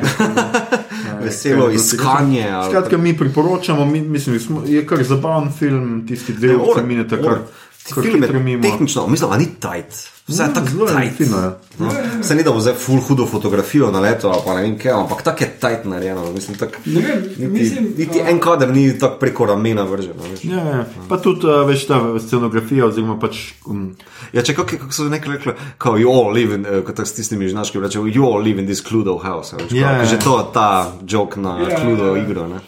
Veselo 1.22 1.64
je 1.64 1.68
to 1.68 1.70
iskanje. 1.70 2.46
Skratka, 2.68 2.96
mi 2.96 3.18
priporočamo, 3.18 3.86
mi, 3.86 4.00
mislim, 4.00 4.40
smo, 4.40 4.62
je 4.66 4.86
kar 4.86 5.02
zabaven 5.04 5.52
film, 5.52 6.06
tisti 6.08 6.32
dve 6.32 6.56
ora. 6.56 6.82
kar, 7.08 7.38
Ti 7.38 7.65
kar 7.88 8.02
film 8.02 8.22
hitro 8.22 8.36
je 8.36 8.42
mimo. 8.42 8.62
tehnično, 8.62 9.06
mislim, 9.06 9.30
da 9.30 9.36
ni 9.36 9.46
tight. 9.46 9.94
Vse 10.26 10.42
je 10.42 10.54
tako 10.54 10.66
zelo 10.68 10.86
fino, 11.16 11.38
ja. 11.38 11.58
No, 11.78 11.90
se 12.22 12.34
ni 12.34 12.42
da 12.42 12.50
bo 12.50 12.60
zdaj 12.60 12.74
full 12.74 13.00
hudo 13.00 13.26
fotografijo 13.26 13.90
na 13.90 14.00
leto, 14.00 14.42
pa 14.46 14.54
ne 14.54 14.62
vem 14.62 14.78
kaj, 14.78 14.92
ampak 14.92 15.22
tako 15.22 15.44
je 15.44 15.50
tight 15.50 15.84
narejeno. 15.84 16.32
Mislim, 16.32 16.58
tak, 16.58 16.78
Ne 16.86 17.00
vem, 17.00 17.22
niti, 17.28 17.46
mislim, 17.48 17.94
niti 17.96 18.20
a- 18.20 18.30
en 18.30 18.40
kader 18.40 18.68
ni 18.70 18.98
tako 18.98 19.18
preko 19.18 19.46
ramena 19.46 19.82
vržen. 19.82 20.12
Ja, 20.42 20.56
ja. 20.56 20.84
Pa 21.08 21.16
tudi 21.16 21.46
uh, 21.46 21.68
veš 21.68 21.86
ta 21.86 22.00
scenografija, 22.20 22.86
oziroma 22.86 23.18
pač. 23.18 23.36
Um, 23.66 23.94
Ja, 24.32 24.42
če 24.42 24.54
kako, 24.54 24.76
kako 24.78 24.92
so 24.92 25.04
nekaj 25.04 25.32
rekli, 25.32 25.52
kao 25.78 25.92
you 25.94 26.10
all 26.10 26.32
live 26.32 26.54
in, 26.54 26.66
uh, 26.68 26.84
kot 26.84 27.00
s 27.00 27.12
tistimi 27.12 27.48
žnaški 27.48 27.78
rečejo, 27.78 28.04
you 28.04 28.24
all 28.24 28.42
live 28.42 28.58
in 28.58 28.66
this 28.66 28.82
Cluedo 28.82 29.18
house. 29.18 29.52
a 29.52 29.58
Veš, 29.58 29.72
Ja, 29.72 29.78
yeah. 29.88 29.98
ja. 29.98 30.04
Že 30.06 30.18
to 30.18 30.50
ta 30.54 30.92
joke 31.04 31.40
na 31.40 31.58
yeah, 31.58 31.80
Cluedo 31.80 32.06
ja, 32.06 32.16
ja. 32.16 32.22
igro. 32.24 32.48
Ne? 32.48 32.58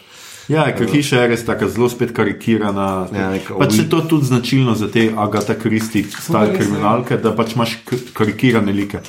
Ja, 0.49 0.65
ker 0.75 0.89
hiša 0.89 1.23
je 1.23 1.29
res 1.33 1.45
tako 1.45 1.69
zelo 1.69 1.89
spet 1.89 2.13
karikirana. 2.15 3.07
Ja, 3.13 3.29
neka 3.33 3.57
pač 3.59 3.77
je 3.79 3.87
to 3.89 4.01
tudi 4.01 4.25
značilno 4.25 4.75
za 4.75 4.89
te 4.91 5.09
Agata 5.15 5.55
Kristi, 5.55 6.03
stare 6.09 6.53
ja. 6.53 6.57
kriminalke, 6.57 7.17
da 7.21 7.33
pač 7.35 7.55
imaš 7.55 7.77
karikirane 8.13 8.73
like. 8.73 9.03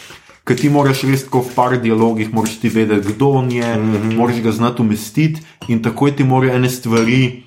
Ker 0.45 0.59
ti 0.59 0.70
moraš 0.72 1.05
res 1.09 1.26
tako 1.26 1.45
v 1.47 1.55
par 1.55 1.76
dialogih, 1.80 2.32
moraš 2.34 2.59
ti 2.62 2.70
vedeti, 2.72 3.12
kdo 3.14 3.28
on 3.41 3.51
je, 3.53 3.76
mm 3.76 3.95
-hmm. 3.95 4.16
moraš 4.16 4.41
ga 4.43 4.53
znati 4.53 4.82
umestiti 4.82 5.43
in 5.68 5.82
takoj 5.82 6.16
ti 6.16 6.24
morajo 6.24 6.57
ene 6.57 6.70
stvari 6.70 7.43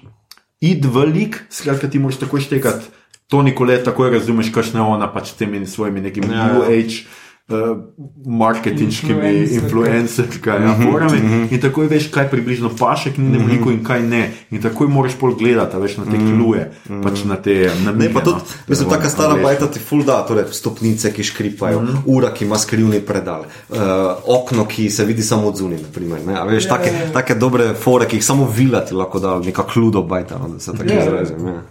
iti 0.61 0.87
v 0.87 1.05
lik, 1.05 1.43
skratka 1.49 1.89
ti 1.89 1.99
moraš 1.99 2.19
takoj 2.19 2.41
štekati. 2.41 2.85
Toni 3.27 3.55
Kolet 3.55 3.83
takoj 3.83 4.09
razumeš, 4.09 4.51
kakšne 4.53 4.81
ona 4.81 5.07
pač 5.13 5.31
s 5.31 5.33
temi 5.33 5.65
svojimi 5.67 6.01
nekimi 6.01 6.27
Ja, 6.27 6.37
ja. 6.37 6.53
New 6.53 6.63
Age. 6.63 7.07
Uh, 7.49 7.77
marketinškimi 8.25 9.29
Influencerka. 9.29 9.63
influencerkami, 9.65 10.65
ja, 10.65 10.75
forami, 10.91 11.17
in 11.51 11.59
takoj 11.61 11.89
veš, 11.91 12.05
kaj 12.07 12.29
približno 12.31 12.69
paše 12.79 13.11
knjigam 13.13 13.49
liku 13.51 13.71
in 13.71 13.81
kaj 13.83 13.99
ne. 14.03 14.21
In 14.51 14.61
takoj 14.63 14.87
moraš 14.87 15.17
pol 15.19 15.35
gledati, 15.35 15.75
a 15.75 15.79
veš 15.79 15.97
na 15.97 16.05
te 16.05 16.17
kluje, 16.17 16.71
pač 17.03 17.25
na 17.27 17.35
te 17.35 17.53
Ne, 17.67 17.83
namige. 17.83 18.13
pa 18.13 18.21
tudi, 18.23 18.39
no, 18.39 18.63
mislim, 18.67 18.89
taka 18.89 19.09
stara 19.09 19.35
bajta 19.43 19.67
ti 19.67 19.79
ful 19.79 20.03
da, 20.03 20.21
torej 20.27 20.45
stopnice, 20.51 21.11
ki 21.13 21.23
škripajo, 21.23 21.81
mm 21.81 21.87
-hmm. 21.87 22.01
ura, 22.05 22.31
ki 22.33 22.45
ima 22.45 22.57
skrivni 22.57 23.01
predal, 23.01 23.43
uh, 23.69 23.77
okno, 24.25 24.65
ki 24.65 24.89
se 24.89 25.05
vidi 25.05 25.21
samo 25.23 25.47
od 25.47 25.57
zunaj, 25.57 25.81
naprimer, 25.81 26.25
ne, 26.27 26.39
a 26.39 26.43
veš, 26.43 26.67
take, 26.67 26.91
take 27.13 27.35
dobre 27.35 27.73
fore, 27.73 28.07
ki 28.07 28.15
jih 28.15 28.25
samo 28.25 28.47
vila 28.57 28.85
ti 28.85 28.93
lahko 28.93 29.19
da, 29.19 29.39
neka 29.39 29.63
kludo 29.63 30.01
bajta, 30.03 30.37
no, 30.37 30.47
da 30.47 30.59
se 30.59 30.71
tako 30.71 30.83
Ja, 30.89 30.95
ja. 30.95 31.03
izrazim. 31.03 31.47
Ja. 31.47 31.61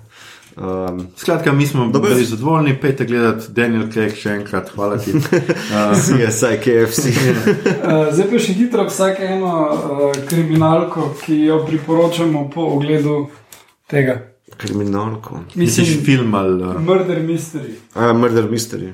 Um, 0.57 1.07
Skratka, 1.17 1.53
mi 1.53 1.67
smo 1.67 1.87
Dobro. 1.87 2.11
bili 2.11 2.25
zadovoljni, 2.25 2.81
pejte 2.81 3.05
gledati 3.05 3.53
Daniel 3.53 3.87
Craig 3.93 4.17
še 4.17 4.35
enkrat, 4.37 4.69
hvala 4.75 4.99
ti. 4.99 5.15
Uh, 5.73 5.97
CSI, 5.97 6.59
KFC. 6.65 7.07
Uh, 7.13 8.13
zdaj 8.13 8.27
pa 8.31 8.41
še 8.43 8.53
hitro 8.57 8.85
vsak 8.89 9.23
eno 9.25 9.53
uh, 9.73 10.03
kriminalko, 10.29 11.15
ki 11.25 11.39
jo 11.47 11.63
priporočamo 11.67 12.45
po 12.53 12.67
ogledu 12.77 13.27
tega. 13.89 14.21
Kriminalko. 14.57 15.41
misliš 15.55 15.97
film 16.05 16.35
ali. 16.35 16.61
Uh, 16.63 16.81
Murder 16.81 17.23
Mystery. 17.25 17.75
Uh, 17.97 18.13
murder 18.13 18.51
Mystery. 18.51 18.93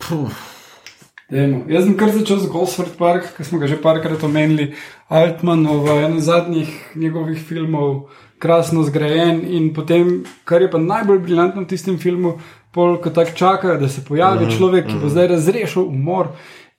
Puh. 0.00 0.32
Dajmo. 1.30 1.64
Jaz 1.68 1.84
sem 1.84 1.96
kar 1.96 2.12
začel 2.12 2.40
z 2.40 2.48
Gosford 2.52 2.96
Park, 2.98 3.30
ki 3.36 3.44
smo 3.44 3.58
ga 3.58 3.68
že 3.68 3.80
parkrat 3.80 4.24
omenili. 4.24 4.72
Altmanov, 5.08 5.88
eden 5.98 6.20
zadnjih 6.20 6.72
njegovih 6.96 7.40
filmov, 7.40 8.08
krasno 8.44 8.84
zgrajen 8.84 9.40
in 9.48 9.70
potem, 9.74 10.18
kar 10.44 10.62
je 10.62 10.68
pa 10.70 10.80
najbolj 10.82 11.22
briljantno 11.24 11.64
v 11.64 11.70
tistem 11.72 11.96
filmu, 11.98 12.36
pol, 12.74 12.98
ko 13.00 13.10
tako 13.14 13.38
čakajo, 13.38 13.78
da 13.80 13.88
se 13.88 14.04
pojavi 14.04 14.50
človek, 14.58 14.90
ki 14.90 15.00
bo 15.00 15.12
zdaj 15.12 15.32
razrešil 15.36 15.88
umor. 15.88 16.34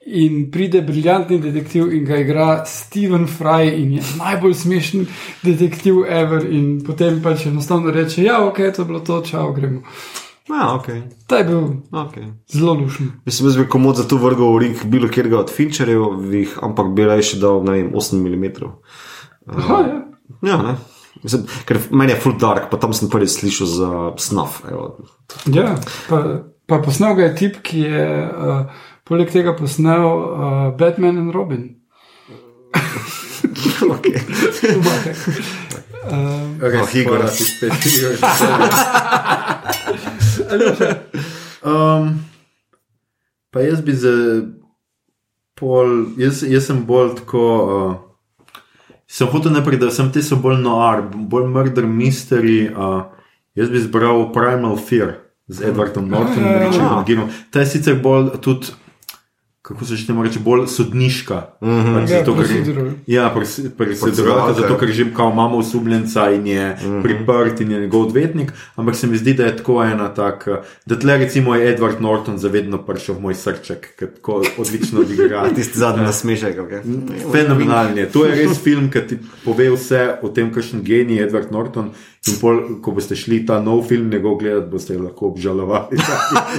In 0.06 0.52
pride 0.54 0.84
briljantni 0.86 1.40
detektiv 1.42 1.88
in 1.98 2.04
ga 2.06 2.20
igra 2.22 2.50
Steven 2.70 3.26
Fry, 3.26 3.72
in 3.74 3.96
je 3.96 4.04
najbolj 4.20 4.54
smešen 4.60 5.08
detektiv 5.42 6.04
ever. 6.06 6.46
In 6.46 6.84
potem 6.86 7.18
pač 7.24 7.48
enostavno 7.50 7.92
reče: 7.92 8.22
Ja, 8.24 8.44
ok, 8.46 8.62
to 8.76 8.84
je 8.84 8.86
bilo 8.86 9.02
to, 9.02 9.24
čau, 9.26 9.50
gremo. 9.56 9.82
Ja, 10.50 10.76
ok. 10.76 10.86
Ta 11.26 11.42
je 11.42 11.44
bil 11.50 11.62
okay. 11.90 12.34
zelo 12.54 12.74
lušen. 12.74 13.12
Mislim, 13.26 13.50
jaz 13.50 13.58
bi 13.58 13.70
komod 13.70 13.98
za 13.98 14.06
to 14.06 14.22
vrgel 14.22 14.54
v 14.54 14.60
ring 14.60 14.84
bilo 14.86 15.10
kjerga 15.10 15.40
od 15.40 15.50
Fincherjevih, 15.50 16.60
ampak 16.62 16.94
bi 16.94 17.06
raje 17.06 17.40
dal, 17.42 17.64
ne 17.66 17.72
vem, 17.72 17.92
8 17.94 18.22
mm. 18.22 18.70
Aha, 19.58 19.80
ja. 19.88 20.02
Ja, 20.42 20.62
ne. 20.62 20.76
Mislim, 21.24 21.46
ker 21.66 21.80
meni 21.92 22.12
je 22.14 22.20
full 22.22 22.36
dark, 22.40 22.68
pa 22.72 22.78
tam 22.78 22.94
sem 22.94 23.10
prvi 23.10 23.28
slišal 23.28 23.68
za. 23.68 23.90
Evo. 24.72 24.98
Ja, 25.52 25.76
pa, 26.10 26.22
pa 26.68 26.82
posnel 26.84 27.16
ga 27.16 27.30
je 27.30 27.36
tip, 27.36 27.62
ki 27.66 27.86
je 27.88 28.06
uh, 28.26 28.66
poleg 29.08 29.32
tega 29.32 29.56
posnel 29.58 30.06
uh, 30.06 30.78
Batman 30.78 31.18
in 31.18 31.32
Robin. 31.34 31.70
okay. 33.96 34.20
Uh, 36.06 36.60
res, 36.62 36.82
Oh, 36.84 36.98
Igor. 37.00 37.18
hvala 37.18 37.32
ti 37.32 37.44
spet, 37.44 37.74
Igor. 37.90 38.14
um, 41.64 42.20
pa 43.50 43.60
jaz 43.66 43.82
bi 43.82 43.96
za 43.96 44.12
pol, 45.56 46.12
jaz, 46.20 46.44
jaz 46.44 46.68
sem 46.68 46.84
bolj 46.86 47.16
tako. 47.24 47.46
Uh, 47.66 47.96
sem 49.08 49.28
hotel 49.28 49.54
najprej, 49.56 49.80
da 49.80 49.92
sem 49.94 50.10
te 50.12 50.24
so 50.26 50.38
bolj 50.42 50.60
noir, 50.64 51.04
bolj 51.12 51.50
murder 51.52 51.88
mystery. 51.90 52.66
Uh, 52.72 53.04
jaz 53.56 53.70
bi 53.72 53.80
izbral 53.82 54.30
Primal 54.36 54.78
Fear 54.78 55.16
z 55.48 55.70
Edwardom 55.70 56.10
Nortonom 56.10 56.44
in 56.44 56.52
ja, 56.52 56.58
ja. 56.58 56.66
Richardom 56.70 57.06
Girom. 57.06 57.30
Ta 57.52 57.64
je 57.64 57.76
sicer 57.76 58.02
bolj 58.02 58.34
tudi. 58.42 58.74
Kako 59.66 59.86
se 59.86 59.96
že 59.96 60.08
temu 60.08 60.24
reče, 60.24 60.40
bolj 60.40 60.68
sodniška. 60.68 61.58
Mm 61.62 61.68
-hmm. 61.68 62.12
Ja, 62.12 62.24
procedural. 62.24 62.90
Ja, 63.08 63.30
proceduralka, 63.30 64.00
Proceduralka, 64.02 64.54
zato 64.54 64.74
ja. 64.74 64.80
ker 64.80 64.92
že 64.92 65.14
kao 65.14 65.32
imamo 65.32 65.58
osumljenca 65.58 66.32
in 66.32 66.48
je 66.48 66.70
mm 66.70 66.88
-hmm. 66.88 67.02
priprt 67.02 67.62
in 67.62 67.72
je 67.72 67.80
njegov 67.82 68.02
odvetnik, 68.02 68.52
ampak 68.76 68.96
se 68.96 69.08
mi 69.08 69.18
zdi, 69.18 69.34
da 69.34 69.44
je 69.44 69.58
tako 69.58 69.84
ena 69.84 70.14
taka, 70.14 70.62
da 70.86 71.00
tle 71.00 71.18
recimo 71.18 71.56
je 71.56 71.78
Edward 71.78 72.02
Norton 72.02 72.38
zavedno 72.38 72.78
prišel 72.78 73.16
v 73.16 73.22
moj 73.22 73.36
srček, 73.36 73.96
ker 74.00 74.14
tako 74.16 74.44
odlično 74.58 75.00
odigra. 75.00 75.50
Tisti 75.56 75.80
zadnji 75.80 76.04
nasmešek. 76.04 76.58
Okay. 76.58 76.82
Fenomenalni 77.32 78.00
je. 78.00 78.10
To 78.12 78.26
je 78.26 78.36
res 78.36 78.64
film, 78.64 78.92
ki 78.92 79.08
ti 79.08 79.18
pove 79.46 79.70
vse 79.70 80.16
o 80.22 80.30
tem, 80.30 80.54
kakšen 80.54 80.84
genij 80.84 81.18
je 81.18 81.28
Edward 81.28 81.52
Norton. 81.52 81.92
In 82.26 82.38
pol, 82.42 82.60
ko 82.82 82.92
boste 82.96 83.14
šli 83.14 83.44
ta 83.46 83.60
nov 83.62 83.84
film 83.86 84.10
njegov 84.10 84.40
gledati, 84.42 84.72
boste 84.72 84.98
lahko 84.98 85.28
obžalovali. 85.30 86.00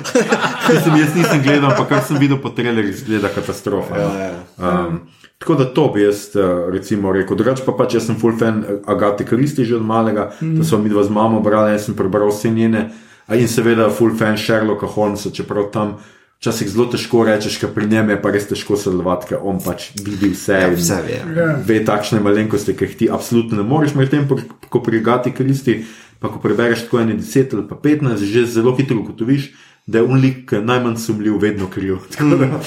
Mislim, 0.71 0.99
jaz 1.01 1.15
nisem 1.17 1.43
gledal, 1.43 1.73
ampak 1.73 1.89
kar 1.91 2.05
sem 2.07 2.21
videl 2.23 2.39
po 2.43 2.53
trailerju, 2.55 2.93
izgleda 2.95 3.33
katastrofa. 3.35 3.99
Ja, 3.99 4.11
ja. 4.23 4.37
Um, 4.59 5.01
tako 5.43 5.59
da 5.59 5.67
to 5.75 5.89
bi 5.95 6.05
jaz 6.05 6.29
uh, 6.39 6.71
recimo 6.71 7.13
rekel. 7.13 7.37
Drugač 7.37 7.65
pa 7.67 7.75
pač 7.75 7.99
jaz 7.99 8.07
sem 8.07 8.19
full 8.21 8.39
fan 8.39 8.63
Agate 8.87 9.27
Kristi 9.27 9.67
že 9.67 9.81
od 9.81 9.87
malega, 9.87 10.31
mm. 10.41 10.55
da 10.61 10.65
so 10.65 10.79
mi 10.79 10.93
dva 10.93 11.03
z 11.03 11.11
mamo 11.11 11.43
brali, 11.43 11.75
jaz 11.75 11.91
sem 11.91 11.99
prebral 11.99 12.31
vse 12.31 12.55
njene. 12.55 12.87
In 13.35 13.51
seveda 13.51 13.91
full 13.91 14.15
fan 14.15 14.39
Sherlocka 14.39 14.87
Holmesa, 14.87 15.35
čeprav 15.35 15.73
tam 15.75 15.97
včasih 16.41 16.69
zelo 16.69 16.87
težko 16.93 17.25
rečeš, 17.27 17.59
ker 17.61 17.73
pri 17.75 17.89
njem 17.91 18.13
je 18.13 18.19
pa 18.23 18.33
res 18.35 18.49
težko 18.51 18.77
sodelovati, 18.81 19.33
ker 19.33 19.43
on 19.43 19.61
pač 19.63 19.91
vidi 19.99 20.33
vse. 20.35 20.61
Ja, 20.67 20.73
vse 20.73 21.01
ve. 21.07 21.21
Ja. 21.37 21.49
Ve 21.67 21.81
takšne 21.85 22.21
malenkosti, 22.25 22.77
ki 22.77 22.91
jih 22.91 22.99
ti 23.01 23.11
absolutno 23.13 23.61
ne 23.61 23.67
moreš, 23.67 23.97
medtem 23.99 24.29
ko 24.29 24.39
ko 24.69 24.83
pri 24.83 25.01
Agati 25.01 25.33
Kristi, 25.33 25.85
pa 26.21 26.29
ko 26.29 26.41
prebereš 26.43 26.87
tako 26.87 27.01
ene 27.05 27.17
10 27.21 27.55
ali 27.55 27.65
pa 27.69 27.77
15, 27.77 28.25
že 28.25 28.47
zelo 28.51 28.75
hitro 28.77 28.99
ugotoviš, 29.01 29.53
da 29.87 29.99
je 29.99 30.05
unlik 30.05 30.53
najmanj 30.53 30.97
sumljiv 30.97 31.37
vedno 31.39 31.67
kriv. 31.71 31.99
Da- 32.31 32.61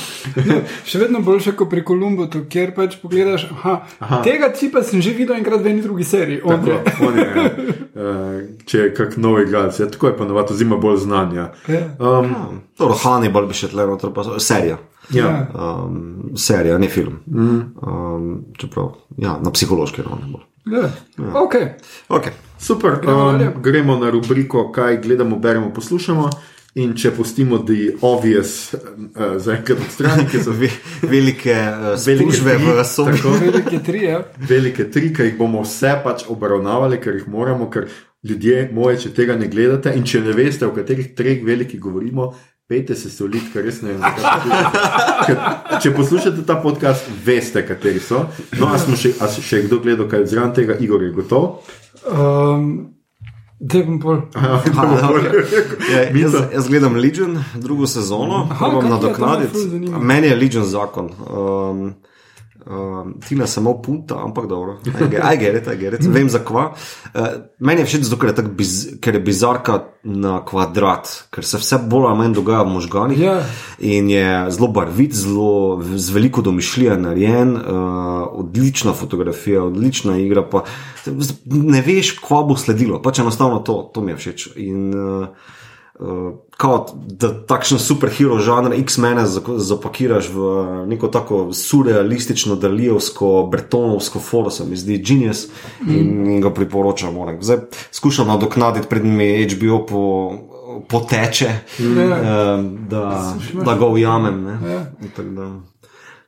Še 0.85 0.99
vedno 0.99 1.19
boljše 1.19 1.51
kot 1.51 1.69
pri 1.69 1.83
Kolumbusu, 1.83 2.45
kjer 2.49 2.71
pač 2.73 2.95
pogledaš, 3.01 3.47
aha, 3.51 3.73
aha. 3.99 4.21
tega 4.23 4.47
tipa 4.49 4.83
sem 4.83 5.01
že 5.01 5.11
videl 5.11 5.35
enkrat 5.35 5.59
v 5.59 5.67
eni 5.67 5.81
drugi 5.81 6.03
seriji. 6.03 6.39
On 6.43 6.55
Tako, 6.55 6.71
je. 6.71 6.79
on 7.01 7.17
je, 7.17 7.25
ja. 7.25 7.43
uh, 7.43 8.37
če 8.65 8.77
je 8.79 8.93
kak 8.93 9.17
nov 9.17 9.41
igralec, 9.41 9.79
ja, 9.79 9.87
tako 9.87 10.07
je 10.07 10.17
pa 10.17 10.25
navadno, 10.25 10.55
zima 10.55 10.77
bolj 10.77 10.97
znanja. 10.97 11.49
Ja. 11.67 11.81
Um, 11.99 12.61
Dobro, 12.79 12.95
Hannibal 12.95 13.45
bi 13.45 13.53
še 13.53 13.67
tle 13.67 13.83
noter, 13.85 14.13
pa 14.15 14.23
serija. 14.39 14.77
ja. 15.11 15.29
Um, 15.51 15.99
serija, 16.37 16.77
ne 16.77 16.87
film. 16.87 17.19
Mm. 17.25 17.59
Um, 17.83 18.29
čeprav, 18.55 18.93
ja, 19.17 19.35
na 19.37 19.51
psihološki 19.51 20.01
ravni. 20.01 20.31
bolj. 20.31 20.45
Ja. 20.69 20.85
Okay. 21.35 21.73
Okay. 22.09 22.31
Super, 22.59 22.99
Gremo 23.01 23.27
um, 23.29 23.61
gremo 23.61 23.95
na 23.97 24.09
rubriko, 24.09 24.69
kaj 24.71 25.01
gledamo, 25.01 25.35
beremo, 25.35 25.73
poslušamo. 25.73 26.29
In 26.77 26.91
če 26.93 27.09
pustimo 27.17 27.57
The 27.65 27.95
Obvious, 28.05 28.73
uh, 28.75 29.37
za 29.41 29.55
enkrat 29.55 29.79
od 29.81 29.89
strani, 29.89 30.27
ki 30.29 30.41
so 30.43 30.53
Ve, 30.59 30.69
velike 31.01 31.55
uh, 31.55 31.87
Velike 31.97 32.35
službe 32.35 32.53
tri, 32.59 32.67
v 32.67 32.83
sobi. 32.85 33.15
tako. 33.17 33.31
Velike 33.41 33.79
tri, 33.85 34.03
ja. 34.05 34.19
velike 34.49 34.85
tri, 34.93 35.09
ki 35.15 35.31
jih 35.31 35.39
bomo 35.39 35.63
vse 35.65 35.95
pač 36.03 36.27
obravnavali, 36.29 36.99
ker 37.01 37.17
jih 37.17 37.25
moramo, 37.27 37.71
ker 37.73 37.89
ljudje 38.21 38.69
moje, 38.75 38.99
če 39.05 39.13
tega 39.17 39.39
ne 39.39 39.49
gledate 39.49 39.95
in 39.97 40.05
če 40.05 40.21
ne 40.21 40.35
veste, 40.37 40.67
o 40.67 40.75
katerih 40.75 41.15
treh 41.17 41.41
velikih 41.45 41.81
govorimo. 41.81 42.29
Pejte 42.69 42.93
se 42.93 43.09
soliti, 43.09 43.49
ker 43.49 43.65
res 43.65 43.79
ne 43.81 43.95
vem. 43.95 44.03
Ker 45.25 45.79
Če 45.81 45.89
poslušate 45.95 46.43
ta 46.45 46.59
podcast, 46.61 47.07
veste, 47.25 47.63
kateri 47.65 47.97
so. 47.97 48.27
No, 48.59 48.69
a 48.69 48.77
smo 48.77 48.93
še, 48.93 49.15
a 49.17 49.25
še 49.25 49.63
kdo 49.65 49.79
gledal, 49.81 50.05
kaj 50.11 50.21
je 50.21 50.29
zraven 50.35 50.53
tega, 50.53 50.77
Igor 50.77 51.01
je 51.01 51.09
gotov. 51.15 51.47
Um, 52.05 52.98
Te 53.67 53.83
bom 53.83 53.99
pol. 53.99 54.21
Ja, 55.91 56.03
jaz, 56.15 56.35
jaz 56.53 56.67
gledam 56.67 56.95
Legion, 56.95 57.43
drugo 57.55 57.87
sezono, 57.87 58.47
Aha, 58.51 58.69
ful 59.51 59.65
zanima. 59.69 59.99
Meni 59.99 60.27
je 60.27 60.35
Legion 60.35 60.65
zakon. 60.65 61.09
Um, 61.27 61.93
um, 62.69 63.15
Tina 63.27 63.47
samo 63.47 63.73
punta, 63.81 64.19
ampak 64.23 64.47
dobro. 64.47 64.77
Aj 65.21 65.37
gerit, 65.37 65.67
aj 65.67 65.77
gerit. 65.77 66.05
Vem 66.05 66.29
zakva. 66.29 66.69
Uh, 67.13 67.27
meni 67.59 67.81
je 67.81 67.89
všeč 67.89 68.07
zato, 68.07 68.19
ker 68.21 68.31
je, 68.31 68.35
tak 68.39 68.49
biz, 68.55 68.75
ker 69.01 69.17
je 69.17 69.23
bizarka 69.25 69.79
na 70.03 70.39
kvadrat, 70.45 71.09
ker 71.33 71.45
se 71.45 71.59
vse 71.59 71.81
bolj 71.89 72.07
ali 72.11 72.21
manj 72.21 72.37
dogaja 72.37 72.63
v 72.63 72.73
možganih. 72.77 73.19
Ja. 73.19 73.37
In 73.81 74.09
je 74.13 74.31
zelo 74.55 74.71
barvit, 74.73 75.17
zelo 75.17 75.81
z 75.81 76.15
veliko 76.15 76.45
domišljija 76.45 76.97
narejen, 77.01 77.55
uh, 77.57 78.23
odlična 78.45 78.93
fotografija, 78.93 79.65
odlična 79.67 80.17
igra. 80.21 80.45
Pa, 80.45 80.63
ne 81.45 81.81
veš, 81.85 82.15
kva 82.21 82.45
bo 82.47 82.57
sledilo, 82.57 83.01
pač 83.01 83.25
enostavno 83.25 83.59
to, 83.65 83.81
to 83.93 84.05
mi 84.05 84.15
je 84.15 84.21
všeč. 84.23 84.51
In, 84.69 84.89
Uh, 84.99 85.57
kao, 86.57 86.85
da 86.95 87.45
takšen 87.45 87.79
superhero 87.79 88.37
žanr 88.39 88.73
X-mene 88.79 89.25
zapakiraš 89.57 90.29
v 90.31 90.51
neko 90.87 91.07
tako 91.07 91.53
surrealistično, 91.53 92.55
daljevsko, 92.55 93.47
bretonovsko 93.51 94.19
foro, 94.19 94.49
se 94.49 94.65
mi 94.65 94.77
zdi 94.77 94.97
genius 95.03 95.47
in, 95.87 96.31
in 96.31 96.41
ga 96.41 96.53
priporočam. 96.53 97.13
moram. 97.13 97.41
Zdaj 97.41 97.57
skušam 97.91 98.27
nadoknaditi, 98.27 98.87
predtem 98.87 99.15
mi 99.15 99.47
HBO 99.49 99.85
po, 99.85 100.33
poteče, 100.89 101.49
uh, 101.79 101.85
da, 102.89 103.33
da 103.65 103.75
ga 103.75 103.87
ujamem. 103.87 104.43
ne. 104.43 104.71
Ja. 104.71 104.85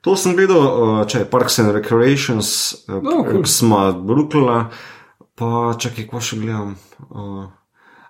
To 0.01 0.15
sem 0.17 0.35
gledal, 0.35 1.05
če 1.05 1.19
je 1.19 1.29
Parks 1.29 1.59
and 1.59 1.71
Recreations, 1.71 2.75
No, 2.87 3.23
cool. 3.23 3.45
Smo 3.45 3.91
Brooklyna, 3.93 4.65
pa 5.35 5.73
čakaj, 5.77 6.07
ko 6.09 6.19
še 6.19 6.39
gledam. 6.41 6.75
Uh, 7.09 7.45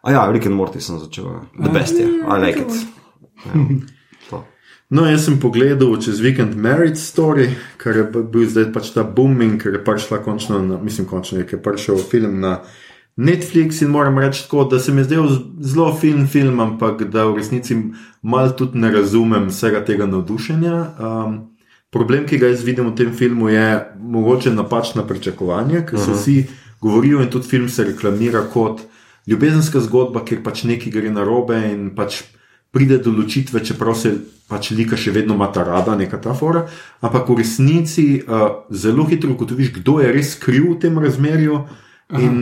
A 0.01 0.11
ja, 0.11 0.31
Rick 0.31 0.45
and 0.45 0.55
Morty 0.55 0.81
sem 0.81 0.99
začel. 0.99 1.25
ja. 1.25 1.41
The 1.63 1.71
best 1.73 1.99
je, 1.99 2.05
I 2.05 2.39
like 2.41 2.61
it. 2.61 2.87
Ja, 3.45 3.51
to. 4.29 4.43
No, 4.89 5.05
jaz 5.05 5.25
sem 5.25 5.39
pogledal 5.39 5.93
čez 6.01 6.19
vikend 6.19 6.55
Married 6.57 6.97
Story, 6.99 7.51
ker 7.77 7.97
je 7.97 8.05
bil 8.11 8.47
zdaj 8.49 8.71
pač 8.73 8.91
ta 8.95 9.05
booming, 9.07 9.61
ker 9.61 9.77
je 9.77 9.83
prišla 9.85 10.19
končno, 10.25 10.59
na, 10.65 10.79
mislim, 10.81 11.07
končno 11.07 11.39
je, 11.39 11.45
ker 11.47 11.59
je 11.59 11.63
prišel 11.63 12.01
film 12.01 12.41
na 12.41 12.59
Netflix 13.17 13.81
in 13.81 13.91
moram 13.93 14.19
reči 14.19 14.43
tako, 14.43 14.63
da 14.71 14.79
se 14.79 14.91
mi 14.91 15.01
je 15.01 15.03
zdel 15.03 15.29
zelo 15.59 15.93
film 15.95 16.27
film, 16.27 16.59
ampak 16.59 17.03
da 17.11 17.25
v 17.25 17.37
resnici 17.37 17.77
mal 18.21 18.55
tudi 18.57 18.79
ne 18.79 18.91
razumem 18.91 19.47
vsega 19.47 19.83
tega 19.85 20.07
navdušenja. 20.09 20.75
Um, 20.99 21.39
problem, 21.91 22.25
ki 22.25 22.39
ga 22.39 22.49
jaz 22.51 22.63
vidim 22.63 22.89
v 22.89 22.95
tem 22.95 23.13
filmu, 23.13 23.49
je 23.51 23.65
mogoče 23.99 24.53
napačna 24.55 25.03
pričakovanja, 25.07 25.85
ker 25.85 25.99
se 25.99 26.15
vsi 26.15 26.37
govorijo 26.81 27.21
in 27.21 27.29
tudi 27.29 27.47
film 27.47 27.69
se 27.69 27.83
reklamira 27.83 28.45
kot 28.53 28.81
ljubezenska 29.27 29.79
zgodba, 29.79 30.25
kjer 30.25 30.43
pač 30.43 30.63
nekaj 30.63 30.93
gre 30.93 31.11
na 31.13 31.25
robe 31.27 31.57
in 31.71 31.91
pač 31.95 32.23
pride 32.71 32.97
do 33.03 33.11
ločitve, 33.11 33.59
čeprav 33.65 33.95
se 33.99 34.15
pač 34.51 34.71
lika 34.75 34.97
še 34.99 35.11
vedno 35.15 35.35
ima 35.35 35.47
ta 35.51 35.63
rada, 35.67 35.95
neka 35.95 36.19
ta 36.23 36.33
fora. 36.35 36.65
Ampak 37.03 37.29
v 37.29 37.39
resnici 37.43 38.05
uh, 38.19 38.63
zelo 38.71 39.05
hitro 39.07 39.31
ugotoviš, 39.35 39.73
kdo 39.79 39.99
je 40.03 40.11
res 40.11 40.35
kriv 40.39 40.73
v 40.73 40.79
tem 40.79 40.99
razmerju. 40.99 41.65
In 42.19 42.37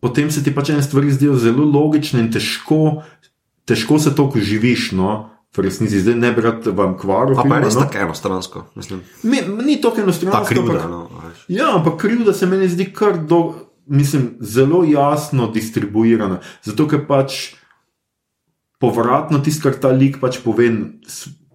potem 0.00 0.28
se 0.32 0.44
ti 0.44 0.52
pač 0.52 0.72
ene 0.74 0.84
stvari 0.84 1.12
zdijo 1.12 1.36
zelo 1.40 1.64
logične 1.64 2.20
in 2.20 2.32
težko, 2.32 3.04
težko 3.68 4.00
se 4.00 4.12
to, 4.16 4.28
živiš. 4.36 4.92
No? 4.96 5.32
V 5.52 5.64
resnici 5.64 6.00
zdaj 6.00 6.16
ne 6.16 6.32
bi 6.32 6.44
rad 6.44 6.64
vam 6.72 6.96
kvaril. 6.96 7.36
Pa 7.36 7.44
filma, 7.44 7.60
je 7.60 7.64
res 7.68 7.76
no. 7.76 7.84
tako 7.84 8.04
enostransko, 8.08 8.64
mislim. 8.76 9.00
Mi, 9.22 9.40
ni 9.64 9.76
to 9.80 9.92
Ta 9.92 10.00
enostavno. 10.00 10.44
krivda, 10.48 10.88
no. 10.88 11.08
a 11.12 11.28
veš. 11.28 11.44
Ja, 11.52 11.74
ampak 11.76 12.00
krivda 12.00 12.32
se 12.32 12.48
meni 12.48 12.68
zdi 12.72 12.88
kar 12.92 13.20
do, 13.20 13.68
mislim, 13.92 14.36
zelo 14.40 14.84
jasno 14.84 15.50
distribuirana. 15.52 16.40
Zato, 16.64 16.88
ker 16.88 17.04
pač 17.06 17.54
povratno 18.80 19.38
tisto, 19.38 19.68
kar 19.68 19.78
ta 19.78 19.92
lik 19.94 20.18
pač 20.20 20.40
pove 20.42 20.70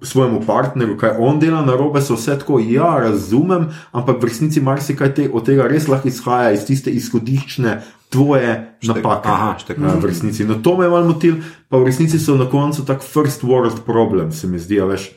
svojemu 0.01 0.43
partnerju, 0.45 0.97
kaj 1.01 1.17
on 1.19 1.39
dela 1.41 1.63
na 1.65 1.75
robe, 1.75 2.01
so 2.05 2.15
vse 2.15 2.38
tako, 2.39 2.59
ja, 2.61 2.99
razumem, 3.01 3.71
ampak 3.91 4.21
v 4.21 4.29
resnici 4.29 4.61
marsikaj 4.61 5.13
te, 5.17 5.25
od 5.33 5.47
tega 5.49 5.65
res 5.67 5.89
lahko 5.89 6.11
izhaja 6.11 6.53
iz 6.53 6.67
tiste 6.69 6.93
izhodiščne 6.93 7.79
tvoje 8.13 8.53
napake. 8.85 9.27
aha, 9.33 9.55
štek. 9.59 9.81
Ja, 9.81 9.97
v 9.97 10.11
resnici. 10.13 10.45
No, 10.47 10.61
to 10.63 10.77
me 10.77 10.85
je 10.85 10.93
malo 10.93 11.11
motil, 11.11 11.41
pa 11.67 11.81
v 11.81 11.89
resnici 11.89 12.21
so 12.21 12.38
na 12.38 12.45
koncu 12.45 12.85
tak 12.85 13.01
first 13.03 13.43
world 13.43 13.81
problem, 13.89 14.31
se 14.31 14.47
mi 14.47 14.61
zdi, 14.61 14.79
a 14.79 14.85
veš. 14.85 15.09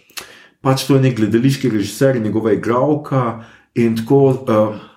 Pač 0.64 0.88
to 0.88 0.96
je 0.96 1.04
nek 1.04 1.20
gledališki 1.20 1.70
režiser 1.72 2.16
in 2.16 2.26
njegova 2.28 2.56
igralka 2.56 3.44
in 3.76 4.00
tako. 4.00 4.24
Uh, 4.48 4.89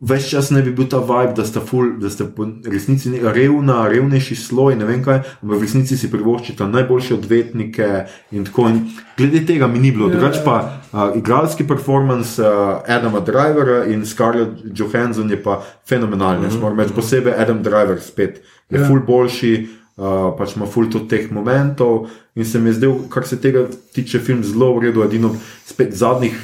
Ves 0.00 0.30
čas 0.30 0.48
ne 0.50 0.62
bi 0.64 0.70
bil 0.72 0.86
ta 0.88 0.96
vibe, 1.04 1.34
da 1.36 1.44
sta, 1.44 1.60
ful, 1.60 1.90
da 2.00 2.08
sta 2.10 2.24
po 2.24 2.46
resnici 2.64 3.10
revna, 3.20 3.82
revnejši 3.88 4.36
sloj, 4.36 4.78
ne 4.80 4.86
vem 4.88 5.02
kaj, 5.04 5.18
ampak 5.42 5.58
v 5.58 5.60
resnici 5.60 5.98
si 6.00 6.08
privoščita 6.08 6.64
najboljše 6.72 7.18
odvetnike 7.18 7.88
in 8.32 8.46
tako. 8.48 8.68
In 8.72 8.78
glede 9.18 9.42
tega 9.46 9.68
mi 9.68 9.78
ni 9.78 9.90
bilo, 9.92 10.08
drugače 10.08 10.40
pa 10.44 10.56
uh, 10.92 11.16
igralski 11.18 11.66
performance 11.68 12.40
uh, 12.40 12.80
Adama 12.88 13.20
Drivera 13.20 13.84
in 13.92 14.06
Scarlett 14.06 14.64
Johansson 14.72 15.30
je 15.30 15.36
pa 15.42 15.60
fenomenalen. 15.88 16.48
Jaz 16.48 16.56
moram 16.56 16.80
reči, 16.80 16.96
posebej 16.96 17.36
Adam 17.36 17.60
Driver 17.62 18.00
spet 18.00 18.40
je 18.70 18.80
Ja. 18.80 18.86
ful 18.88 19.04
boljši. 19.06 19.52
Uh, 20.00 20.30
pač 20.38 20.54
ima 20.56 20.64
ful 20.64 20.86
tudi 20.88 21.08
teh 21.12 21.26
momentov, 21.28 22.06
in 22.34 22.44
se 22.48 22.58
mi 22.58 22.70
je 22.70 22.78
zdel, 22.78 22.94
kar 23.12 23.26
se 23.28 23.36
tega 23.36 23.66
tiče, 23.92 24.18
film 24.24 24.40
zelo 24.44 24.72
v 24.78 24.86
redu. 24.86 25.02
Edino 25.04 25.34
spet 25.66 25.92
zadnjih 25.92 26.38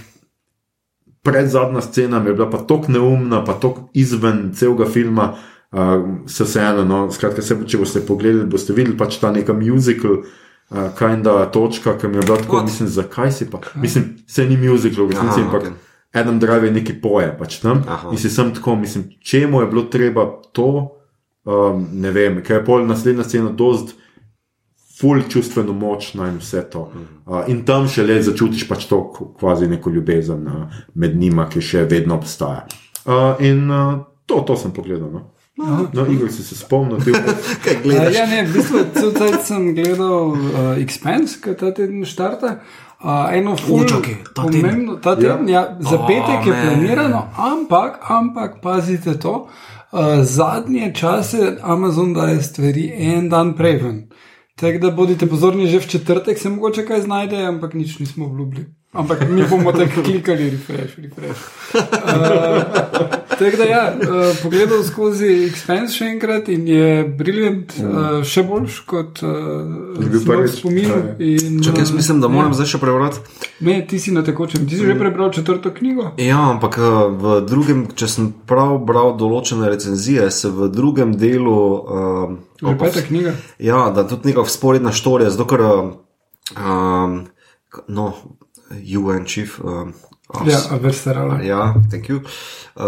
predzadnja 1.27 1.83
scena 1.85 2.21
mi 2.23 2.31
je 2.31 2.39
bila 2.39 2.49
pa 2.51 2.63
tako 2.63 2.93
neumna, 2.95 3.43
pa 3.45 3.59
tako 3.59 3.89
izven 3.95 4.51
celega 4.55 4.87
filma. 4.87 5.35
Uh, 5.77 5.81
se 6.31 6.45
vseeno, 6.47 6.85
no, 6.87 6.99
skratka, 7.13 7.43
se, 7.43 7.57
če 7.67 7.79
boste 7.81 8.01
pogledali, 8.07 8.47
boste 8.49 8.73
videli 8.73 8.95
pač 8.97 9.19
ta 9.21 9.33
neka 9.35 9.53
musical. 9.53 10.23
Uh, 10.71 10.87
Kajda 10.97 11.35
točka, 11.53 11.97
ki 11.99 12.09
mi 12.09 12.21
je 12.21 12.23
bila 12.23 12.39
tako, 12.39 12.61
What? 12.61 12.71
mislim, 12.71 12.89
zakaj 12.89 13.33
si 13.35 13.49
pa. 13.51 13.61
Mislim, 13.75 14.15
se 14.31 14.47
ni 14.47 14.57
musical, 14.57 15.05
v 15.11 15.17
resnici, 15.17 15.43
ampak 15.43 15.67
okej. 15.67 15.75
Adam 16.17 16.39
Drive 16.39 16.67
je 16.67 16.73
neki 16.73 16.95
poje 17.03 17.35
pač 17.39 17.59
tam. 17.61 17.83
Aha. 17.89 18.11
In 18.13 18.19
si 18.19 18.31
sem 18.31 18.55
tako, 18.55 18.77
mislim, 18.77 19.11
čemu 19.21 19.61
je 19.61 19.67
bilo 19.67 19.83
treba 19.93 20.27
to, 20.53 20.71
um, 21.45 21.87
ne 21.93 22.11
vem, 22.11 22.41
ker 22.43 22.61
je 22.61 22.65
pol 22.65 22.87
naslednja 22.87 23.27
scena 23.27 23.51
dost. 23.53 23.97
Ful 25.01 25.23
čustveno 25.29 25.73
močna 25.73 26.29
in 26.29 26.39
vse 26.41 26.63
to. 26.73 26.87
Uh, 27.27 27.43
in 27.53 27.65
tam 27.69 27.85
še 27.89 28.03
le 28.07 28.17
začutiš 28.23 28.65
pač 28.69 28.87
to 28.89 29.03
kvazi 29.39 29.69
neko 29.69 29.91
ljubezen 29.93 30.47
uh, 30.49 30.77
med 30.95 31.17
njima, 31.21 31.49
ki 31.53 31.61
še 31.61 31.85
vedno 31.85 32.17
obstaja. 32.17 32.65
Uh, 33.05 33.37
in 33.45 33.71
uh, 33.71 33.99
to, 34.27 34.41
to 34.41 34.57
sem 34.57 34.73
pogledal. 34.73 35.13
No, 35.57 35.89
no 35.93 36.07
Igor 36.13 36.29
si 36.33 36.43
se 36.45 36.57
spomnil, 36.57 37.01
ti 37.05 37.13
Kaj 37.65 37.77
Uh, 37.77 37.83
gledaš? 37.83 38.15
ja, 38.15 38.27
ne, 38.27 38.43
v 38.45 38.53
bistvu 38.57 38.83
cel 38.97 39.13
cel 39.17 39.37
sem 39.45 39.71
gledal 39.77 40.33
uh, 40.33 40.81
Expense, 40.81 41.39
ki 41.41 41.55
ta 41.61 41.71
teden 41.77 42.05
štarta. 42.05 42.59
Uh, 42.97 43.29
eno 43.37 43.57
čakaj, 43.57 44.17
ta 44.35 44.45
teden? 44.49 44.61
pomembno, 44.61 44.97
ta 45.01 45.17
teden, 45.17 45.49
ja. 45.49 45.61
Ja, 45.61 45.77
za 45.81 45.97
Oh, 46.01 46.07
petek 46.09 46.47
je 46.47 46.53
man. 46.53 46.63
planirano, 46.63 47.23
ampak, 47.37 48.01
ampak 48.09 48.61
pazite 48.65 49.19
to, 49.21 49.49
uh, 49.93 50.25
zadnje 50.25 50.93
čase 50.97 51.57
Amazon 51.63 52.15
daje 52.17 52.43
stvari 52.43 52.93
en 52.97 53.29
dan 53.29 53.53
prej 53.57 53.77
ven. 53.83 53.99
Tako 54.57 54.79
da 54.79 54.91
bodite 54.91 55.27
pozorni, 55.29 55.67
že 55.67 55.79
v 55.79 55.89
četrtek 55.89 56.39
se 56.39 56.49
mogoče 56.49 56.87
kaj 56.87 57.01
znajde, 57.01 57.43
ampak 57.45 57.75
nič 57.75 57.99
nismo 57.99 58.27
obljubili. 58.27 58.65
Ampak 58.93 59.29
mi 59.29 59.43
bomo 59.51 59.73
tako 59.73 60.03
klikali, 60.03 60.51
refresh, 60.51 60.99
refresh. 60.99 61.41
Uh, 61.75 61.83
tako 63.39 63.57
da, 63.57 63.65
ja, 63.65 63.95
uh, 63.95 64.37
pogledal 64.43 64.83
skozi 64.87 65.27
Expense 65.51 65.99
še 65.99 66.07
enkrat 66.15 66.49
in 66.49 66.69
je 66.71 67.03
briljant, 67.19 67.75
uh, 67.83 68.23
še 68.25 68.47
boljš 68.47 68.79
kot 68.89 69.21
uh, 69.27 69.99
sem 70.01 70.47
spominu. 70.55 70.95
Ja, 70.97 71.17
In, 71.19 71.59
Čakaj, 71.65 71.83
jaz 71.83 71.93
uh, 71.93 71.99
mislim, 71.99 72.23
da 72.25 72.31
moram 72.33 72.55
ja. 72.55 72.61
zdaj 72.63 72.71
še 72.73 72.81
prebrati. 72.81 73.21
Ne, 73.67 73.77
ti 73.91 74.01
si 74.01 74.15
na 74.17 74.25
tekočem, 74.25 74.65
ti 74.71 74.79
si 74.79 74.89
že 74.89 74.97
prebral 74.97 75.35
četrto 75.35 75.75
knjigo. 75.77 76.15
Ja, 76.23 76.41
ampak 76.55 76.79
eh, 76.79 76.97
v 77.21 77.37
drugem, 77.49 77.87
če 77.97 78.09
sem 78.09 78.33
prav 78.49 78.79
bral 78.87 79.15
določene 79.21 79.69
recenzije, 79.73 80.31
se 80.33 80.53
v 80.53 80.71
drugem 80.73 81.13
delu. 81.21 81.59
Uh, 81.85 82.35
Že 82.63 82.79
peta 82.81 83.05
knjiga. 83.05 83.37
Ja, 83.61 83.87
da 83.93 84.07
tudi 84.09 84.33
neka 84.33 84.47
sporedna 84.49 84.95
štorija, 84.97 85.35
zato 85.37 85.49
ker. 85.53 85.69
Um, 86.57 87.17
no, 87.89 88.13
UN 88.99 89.25
chief. 89.27 89.61
Um, 89.61 89.93
Ja, 90.45 90.59
Versterala. 90.77 91.39
Ja, 91.41 91.75
thank 91.89 92.09
you. 92.09 92.17
Uh, 92.75 92.83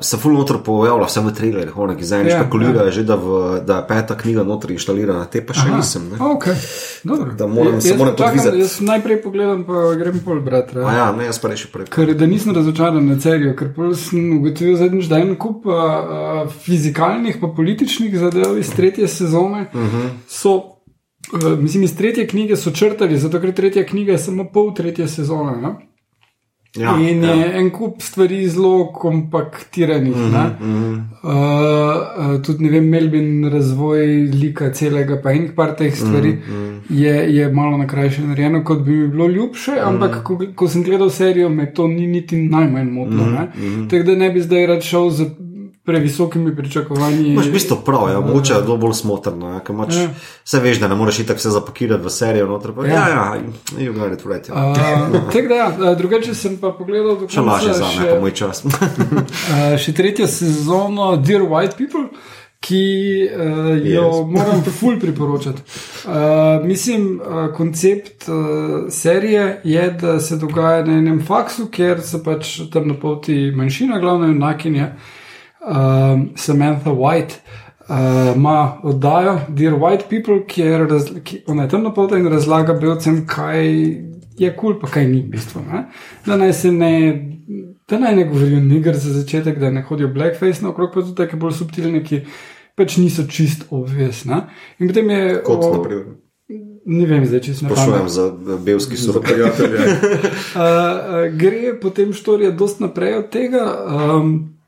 se 0.00 0.16
ful 0.16 0.32
noter 0.32 0.56
pojavlja, 0.58 1.06
vse 1.06 1.20
v 1.20 1.30
trailerjih, 1.30 1.74
ki 1.94 2.04
zdaj 2.04 2.20
Ja, 2.20 2.26
ja, 2.26 2.38
špekulirajo, 2.40 2.84
ja. 2.84 2.90
že, 2.90 3.04
da, 3.04 3.14
v, 3.14 3.28
da 3.62 3.76
je 3.76 3.84
peta 3.86 4.16
knjiga 4.16 4.42
noter 4.42 4.70
inštalirana, 4.70 5.24
te 5.24 5.38
pa 5.40 5.54
še 5.54 5.68
Aha, 5.68 5.76
nisem. 5.76 6.08
Ne? 6.10 6.18
Okay. 6.18 6.56
Dobro. 7.04 7.30
Da 7.32 7.46
moram- 7.46 7.74
Jaz- 7.74 7.86
se 7.86 7.94
moram 7.94 8.12
čakam, 8.12 8.26
podvizati. 8.28 8.58
Jaz 8.58 8.80
najprej 8.80 9.22
pogledam, 9.22 9.62
pa 9.64 9.94
grem 9.94 10.18
pol 10.18 10.40
brat. 10.40 10.74
A 10.76 10.92
ja, 10.92 11.12
ne, 11.12 11.24
jaz 11.24 11.38
pa 11.38 11.48
reši 11.48 11.70
prej. 11.70 11.86
Ker 11.86 12.10
da 12.12 12.26
nisem 12.26 12.50
razočaran 12.52 13.06
na 13.06 13.20
serijo, 13.20 13.54
ker 13.54 13.70
sem 13.96 14.26
ugotovil 14.34 14.76
zadnjič, 14.76 15.06
da 15.06 15.16
je 15.16 15.22
en 15.22 15.36
kup 15.36 15.62
uh, 15.64 15.72
uh, 15.72 16.52
fizikalnih 16.60 17.38
pa 17.40 17.46
političnih 17.48 18.18
zadev 18.18 18.58
iz 18.58 18.66
tretje 18.68 19.06
sezone 19.08 19.68
uh 19.68 19.78
Mhm. 19.78 19.96
-huh. 19.96 20.10
so. 20.26 20.58
Uh, 21.32 21.58
mislim, 21.58 21.82
iz 21.82 21.96
tretje 21.96 22.26
knjige 22.26 22.56
so 22.56 22.70
črtali, 22.70 23.18
zato 23.18 23.40
ker 23.40 23.52
tretja 23.52 23.84
knjiga 23.86 24.12
je 24.12 24.18
samo 24.18 24.44
pol 24.52 24.74
tretje 24.74 25.08
sezone. 25.08 25.60
Ne? 25.60 25.74
Ja, 26.78 26.94
In 27.00 27.24
ja. 27.24 27.32
je 27.34 27.46
en 27.58 27.70
kup 27.70 28.02
stvari 28.02 28.48
zelo 28.48 28.92
kompaktiranih. 28.92 30.16
Mm 30.16 30.22
-hmm, 30.22 30.50
mhm. 30.60 30.94
uh, 31.22 32.34
uh, 32.34 32.42
tudi 32.42 32.64
ne 32.64 32.70
vem, 32.70 32.88
Melvin, 32.88 33.48
razvoj 33.50 34.06
lika 34.42 34.70
celega, 34.72 35.20
pa 35.22 35.32
en 35.32 35.48
par 35.56 35.76
teh 35.76 35.94
stvari 35.94 36.28
mm 36.28 36.42
-hmm. 36.52 36.80
je, 36.88 37.36
je 37.36 37.52
malo 37.52 37.76
na 37.76 37.86
krajše 37.86 38.22
narejeno, 38.22 38.64
kot 38.64 38.82
bi 38.82 38.90
mi 38.90 39.08
bilo 39.08 39.26
ljubše, 39.26 39.70
mm 39.70 39.74
-hmm. 39.74 39.88
ampak 39.88 40.22
ko, 40.22 40.38
ko 40.54 40.68
sem 40.68 40.82
gledal 40.82 41.10
serijo, 41.10 41.48
me 41.48 41.74
to 41.74 41.88
ni 41.88 42.06
niti 42.06 42.36
najmanj 42.36 42.90
motilo. 42.90 43.24
Mm 43.24 43.48
-hmm. 43.56 43.90
Tako 43.90 44.02
da 44.02 44.14
ne 44.14 44.30
bi 44.30 44.40
zdaj 44.40 44.66
rad 44.66 44.82
šel 44.82 45.10
z 45.10 45.24
previsokimi 45.84 46.56
pričakovanji. 46.56 47.28
Imaš 47.28 47.46
v 47.46 47.52
bistvu 47.52 47.76
prav, 47.76 48.10
ja, 48.10 48.20
mogoče 48.20 48.52
je 48.52 48.66
to 48.66 48.76
bolj 48.76 48.92
smotrno. 48.92 49.48
Ja, 49.48 49.60
imaš- 49.66 49.96
Ja. 49.96 50.08
Vse 50.44 50.60
veš, 50.60 50.78
da 50.78 50.88
ne 50.88 50.94
moreš 50.94 51.18
itak 51.18 51.36
vse 51.36 51.50
zapakirati 51.50 52.04
v 52.04 52.10
serijo. 52.10 52.46
Noter, 52.46 52.72
pa, 52.72 52.86
Ja. 52.86 52.92
ja, 52.92 53.08
ja, 53.08 53.40
you 53.78 53.92
got 53.92 54.12
it 54.12 54.26
right. 54.26 54.48
Ja. 54.48 54.54
Uh, 54.66 55.32
tako 55.32 55.48
da, 55.48 55.54
ja, 55.54 55.94
drugače 55.94 56.34
sem 56.34 56.56
pa 56.56 56.70
pogledal 56.70 57.16
do 57.16 57.28
Še 57.28 57.40
lažje 57.40 57.72
za 57.72 57.86
me, 58.00 58.08
pa 58.08 58.20
moj 58.20 58.30
čas. 58.32 58.64
Uh, 58.64 59.78
še 59.78 59.92
tretjo 59.92 60.26
sezono 60.26 61.16
Dear 61.16 61.42
White 61.42 61.76
People, 61.76 62.08
ki 62.60 62.82
uh, 63.26 63.40
jo 63.86 64.04
Yes. 64.04 64.26
moram 64.34 64.62
ful 64.62 64.98
priporočati. 65.00 65.62
Uh, 66.04 66.12
mislim, 66.64 67.20
uh, 67.20 67.54
koncept 67.54 68.28
uh, 68.28 68.34
serije 68.90 69.60
je, 69.64 69.90
da 69.92 70.20
se 70.20 70.36
dogaja 70.36 70.84
na 70.84 70.92
enem 70.94 71.22
faksu, 71.22 71.66
kjer 71.66 72.00
se 72.02 72.22
pač 72.22 72.60
poti 73.00 73.50
manjšina, 73.50 73.98
glavna 73.98 74.26
junakinja 74.26 74.86
uh, 74.86 75.19
Samantha 76.36 76.90
White. 76.90 77.40
uh, 77.88 78.36
Ima 78.36 78.78
uh, 78.78 78.84
oddajo 78.90 79.40
Dear 79.48 79.74
White 79.74 80.08
People, 80.08 80.46
kjer 80.46 80.86
ki, 81.24 81.42
ona 81.46 81.62
je 81.62 81.78
na 81.78 81.94
poti 81.94 82.14
in 82.14 82.28
razlaga 82.28 82.74
belcem, 82.74 83.26
kaj 83.26 83.66
je 84.38 84.56
kul, 84.56 84.72
cool, 84.72 84.80
pa 84.80 84.86
kaj 84.86 85.06
ni 85.06 85.20
v 85.20 85.30
bistvu. 85.30 85.60
Ne? 85.72 85.84
Da 86.26 86.36
naj 86.36 86.52
se 86.52 86.72
ne 86.72 86.94
da 87.90 87.98
naj 87.98 88.16
ne 88.16 88.24
govorijo 88.24 88.60
niger 88.60 88.96
za 88.96 89.12
začetek, 89.12 89.58
da 89.58 89.70
ne 89.70 89.82
hodijo 89.82 90.08
blackface 90.08 90.62
naokrog, 90.62 90.90
pa 90.94 91.00
tudi 91.00 91.14
take 91.14 91.36
bolj 91.36 91.52
subtilne, 91.52 92.04
ki 92.04 92.20
pač 92.78 92.96
niso 92.96 93.26
čist 93.28 93.66
obvezne. 93.70 94.44
In 94.78 94.88
potem 94.88 95.10
je. 95.10 95.42
Kot 95.44 95.64
o- 95.64 95.72
naprimer. 95.76 96.04
Ne 96.90 97.06
vem, 97.06 97.26
zdaj 97.26 97.40
če 97.40 97.54
se 97.54 97.64
ne 97.64 97.70
Sprašujem 97.70 98.08
za 98.08 98.56
belski. 98.64 98.96
Prijatelje. 99.22 99.78
Uh, 100.50 100.60
uh, 100.60 101.36
gre 101.38 101.74
potem 101.80 102.12
štorija 102.12 102.50
dosti 102.50 102.82
naprej 102.82 103.14
od 103.18 103.28
tega. 103.30 103.62
Um, 103.86 104.59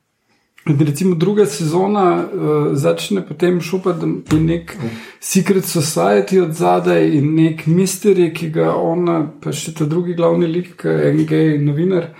recimo 0.66 1.14
druga 1.14 1.46
sezona 1.46 2.24
uh, 2.24 2.66
začne 2.72 3.26
potem 3.26 3.60
šupati, 3.60 4.06
je 4.32 4.40
nek 4.40 4.76
Secret 5.20 5.64
Society 5.64 6.42
od 6.42 6.52
zadaj 6.52 7.08
in 7.16 7.34
nek 7.34 7.66
misteri, 7.66 8.32
ki 8.34 8.50
ga 8.50 8.74
ona, 8.74 9.24
pa 9.42 9.52
še 9.52 9.74
ta 9.74 9.86
drugi 9.90 10.14
glavni 10.14 10.46
lik, 10.46 10.86
gej 11.28 11.58
novinar. 11.62 12.12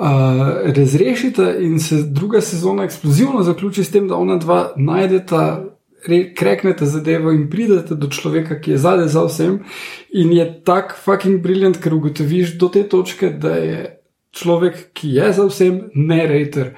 Uh, 0.00 0.72
razrešita 0.72 1.58
in 1.60 1.80
se 1.80 2.02
druga 2.08 2.40
sezona 2.40 2.84
eksplozivno 2.84 3.42
zaključi 3.42 3.84
s 3.84 3.90
tem, 3.92 4.08
da 4.08 4.16
ona 4.16 4.38
dva 4.40 4.72
najdeta, 4.76 5.64
re, 6.08 6.20
krekneta 6.34 6.86
zadevo 6.86 7.32
in 7.32 7.50
pridete 7.50 7.94
do 7.94 8.08
človeka, 8.08 8.60
ki 8.60 8.70
je 8.70 8.78
zadaj 8.78 9.08
za 9.08 9.24
vsem. 9.28 9.58
In 10.12 10.32
je 10.32 10.46
tak 10.64 10.96
fucking 11.04 11.42
briljant, 11.42 11.80
ker 11.80 11.94
ugotoviš 11.94 12.56
do 12.58 12.68
te 12.72 12.86
točke, 12.88 13.28
da 13.30 13.56
je 13.56 13.82
človek, 14.32 14.88
ki 14.94 15.14
je 15.18 15.32
za 15.32 15.46
vsem, 15.50 15.82
ne 15.94 16.26
rejter. 16.26 16.74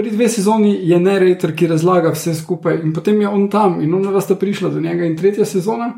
Pri 0.00 0.10
dve 0.10 0.28
sezoni 0.28 0.78
je 0.88 1.00
ne 1.00 1.18
rejter, 1.18 1.52
ki 1.56 1.66
razlaga 1.68 2.14
vse 2.14 2.34
skupaj, 2.34 2.78
in 2.84 2.92
potem 2.96 3.20
je 3.20 3.28
on 3.28 3.50
tam, 3.52 3.80
in 3.84 3.94
ona 3.94 4.20
sta 4.20 4.34
prišla 4.34 4.70
do 4.72 4.80
njega, 4.80 5.04
in 5.04 5.16
tretja 5.16 5.44
sezona 5.44 5.92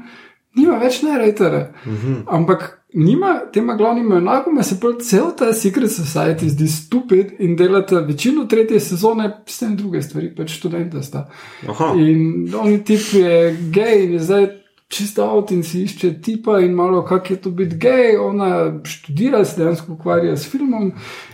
nima 0.58 0.78
več 0.78 1.02
rejtere. 1.18 1.72
Uh 1.86 1.92
-huh. 1.92 2.22
Ampak 2.26 2.82
nima, 2.94 3.40
tema 3.52 3.76
glavnima 3.76 4.16
enakoma 4.16 4.62
se 4.62 4.80
pa 4.80 4.88
cel 5.02 5.30
ta 5.38 5.52
Secret 5.52 5.90
Society 5.90 6.48
zdi 6.48 6.68
stupid 6.68 7.26
in 7.38 7.56
delata 7.56 8.00
večino 8.00 8.44
tretje 8.44 8.80
sezone, 8.80 9.44
tem 9.60 9.76
druge 9.76 10.02
stvari, 10.02 10.34
pač 10.34 10.50
študenta 10.50 11.02
sta. 11.02 11.28
Aha. 11.68 11.94
In 11.96 12.54
on 12.54 12.78
tip 12.84 13.00
je 13.12 13.56
gej 13.70 14.04
in 14.04 14.12
je 14.12 14.18
zdaj 14.18 14.61
čisto 14.92 15.24
avt 15.24 15.50
in 15.56 15.62
si 15.64 15.82
išče 15.86 16.12
tipa 16.22 16.58
in 16.60 16.74
malo, 16.76 17.00
kak 17.04 17.30
je 17.30 17.36
to 17.40 17.50
biti 17.50 17.76
gej, 17.80 18.16
ona 18.20 18.80
študira, 18.84 19.44
se 19.44 19.62
dejansko 19.62 19.92
ukvarja 19.92 20.36
s 20.36 20.50
filmom 20.52 20.92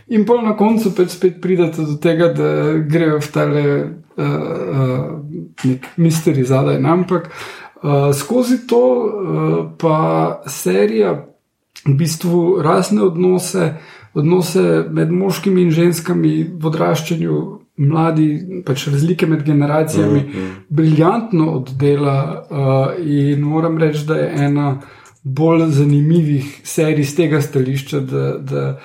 in 0.09 0.27
pol 0.27 0.45
na 0.47 0.55
koncu 0.57 0.95
pač 0.97 1.17
spet 1.17 1.41
pridete 1.43 1.83
do 1.83 1.97
tega, 2.03 2.31
da 2.33 2.51
grejo 2.79 3.19
v 3.19 3.33
tale 3.35 3.65
uh, 3.75 4.25
uh, 4.25 5.19
nek 5.65 5.91
misteri 5.97 6.47
zadaj. 6.47 6.79
Ampak 6.79 7.29
uh, 7.29 8.15
skozi 8.15 8.63
to 8.71 8.83
uh, 8.87 9.59
pa 9.79 9.99
serija 10.47 11.17
v 11.85 11.95
bistvu 11.99 12.63
razne 12.63 13.03
odnose, 13.03 13.73
odnose 14.15 14.85
med 14.91 15.11
moškimi 15.13 15.67
in 15.67 15.75
ženskami 15.75 16.35
v 16.55 16.71
odraščanju, 16.71 17.43
mladi, 17.79 18.63
pač 18.67 18.87
razlike 18.89 19.27
med 19.27 19.45
generacijami, 19.47 20.21
mm 20.21 20.33
-hmm. 20.35 20.55
briljantno 20.69 21.51
oddela 21.53 22.47
uh, 22.51 23.07
in 23.07 23.41
moram 23.41 23.79
reči, 23.79 24.07
da 24.07 24.15
je 24.15 24.33
ena 24.45 24.81
bolj 25.23 25.67
zanimivih 25.71 26.61
serij 26.65 27.05
z 27.05 27.17
tega 27.17 27.41
stališča, 27.41 28.01
da, 28.01 28.39
da 28.39 28.81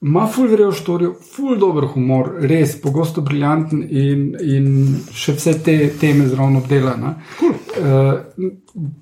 ima 0.00 0.26
ful 0.26 0.48
vrejo 0.48 0.72
štorijo, 0.72 1.12
ful 1.34 1.58
dober 1.60 1.84
humor, 1.92 2.30
res 2.40 2.72
pogosto 2.80 3.20
briljanten 3.20 3.82
in, 3.84 4.22
in 4.40 4.70
še 5.12 5.34
vse 5.36 5.52
te 5.64 5.74
teme 6.00 6.24
zraven 6.30 6.56
obdelane. 6.56 7.10
Cool. 7.36 7.52
Uh, 7.80 8.46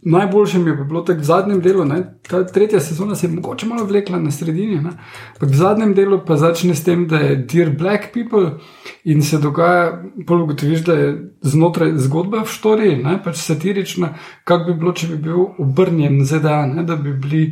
najboljše 0.02 0.58
mi 0.58 0.72
je 0.72 0.84
bilo 0.90 1.04
tako 1.06 1.20
v 1.20 1.28
zadnjem 1.28 1.60
delu, 1.62 1.84
ne? 1.86 2.00
ta 2.28 2.42
tretja 2.46 2.80
sezona 2.80 3.14
se 3.14 3.26
je 3.26 3.32
mogoče 3.32 3.66
malo 3.66 3.86
vlekla 3.86 4.18
na 4.18 4.34
sredini, 4.34 4.80
ne? 4.82 4.96
ampak 5.36 5.48
v 5.48 5.60
zadnjem 5.62 5.94
delu 5.94 6.18
pa 6.26 6.36
začne 6.36 6.74
s 6.74 6.84
tem, 6.84 7.06
da 7.08 7.22
je 7.22 7.36
Dear 7.46 7.70
Black 7.78 8.10
People 8.12 8.58
in 9.04 9.22
se 9.22 9.38
dogaja, 9.38 10.02
bolj 10.26 10.48
ugotoviš, 10.48 10.84
da 10.84 10.98
je 10.98 11.16
znotraj 11.46 11.94
zgodba 12.08 12.42
v 12.42 12.54
štoriji, 12.58 13.18
pač 13.24 13.38
satirična, 13.46 14.16
kak 14.44 14.66
bi 14.66 14.74
bilo, 14.74 14.92
če 14.92 15.14
bi 15.14 15.24
bil 15.30 15.46
obrnjen 15.62 16.24
ZDA, 16.26 16.64
ne? 16.74 16.82
da 16.82 16.98
bi 16.98 17.14
bili. 17.14 17.44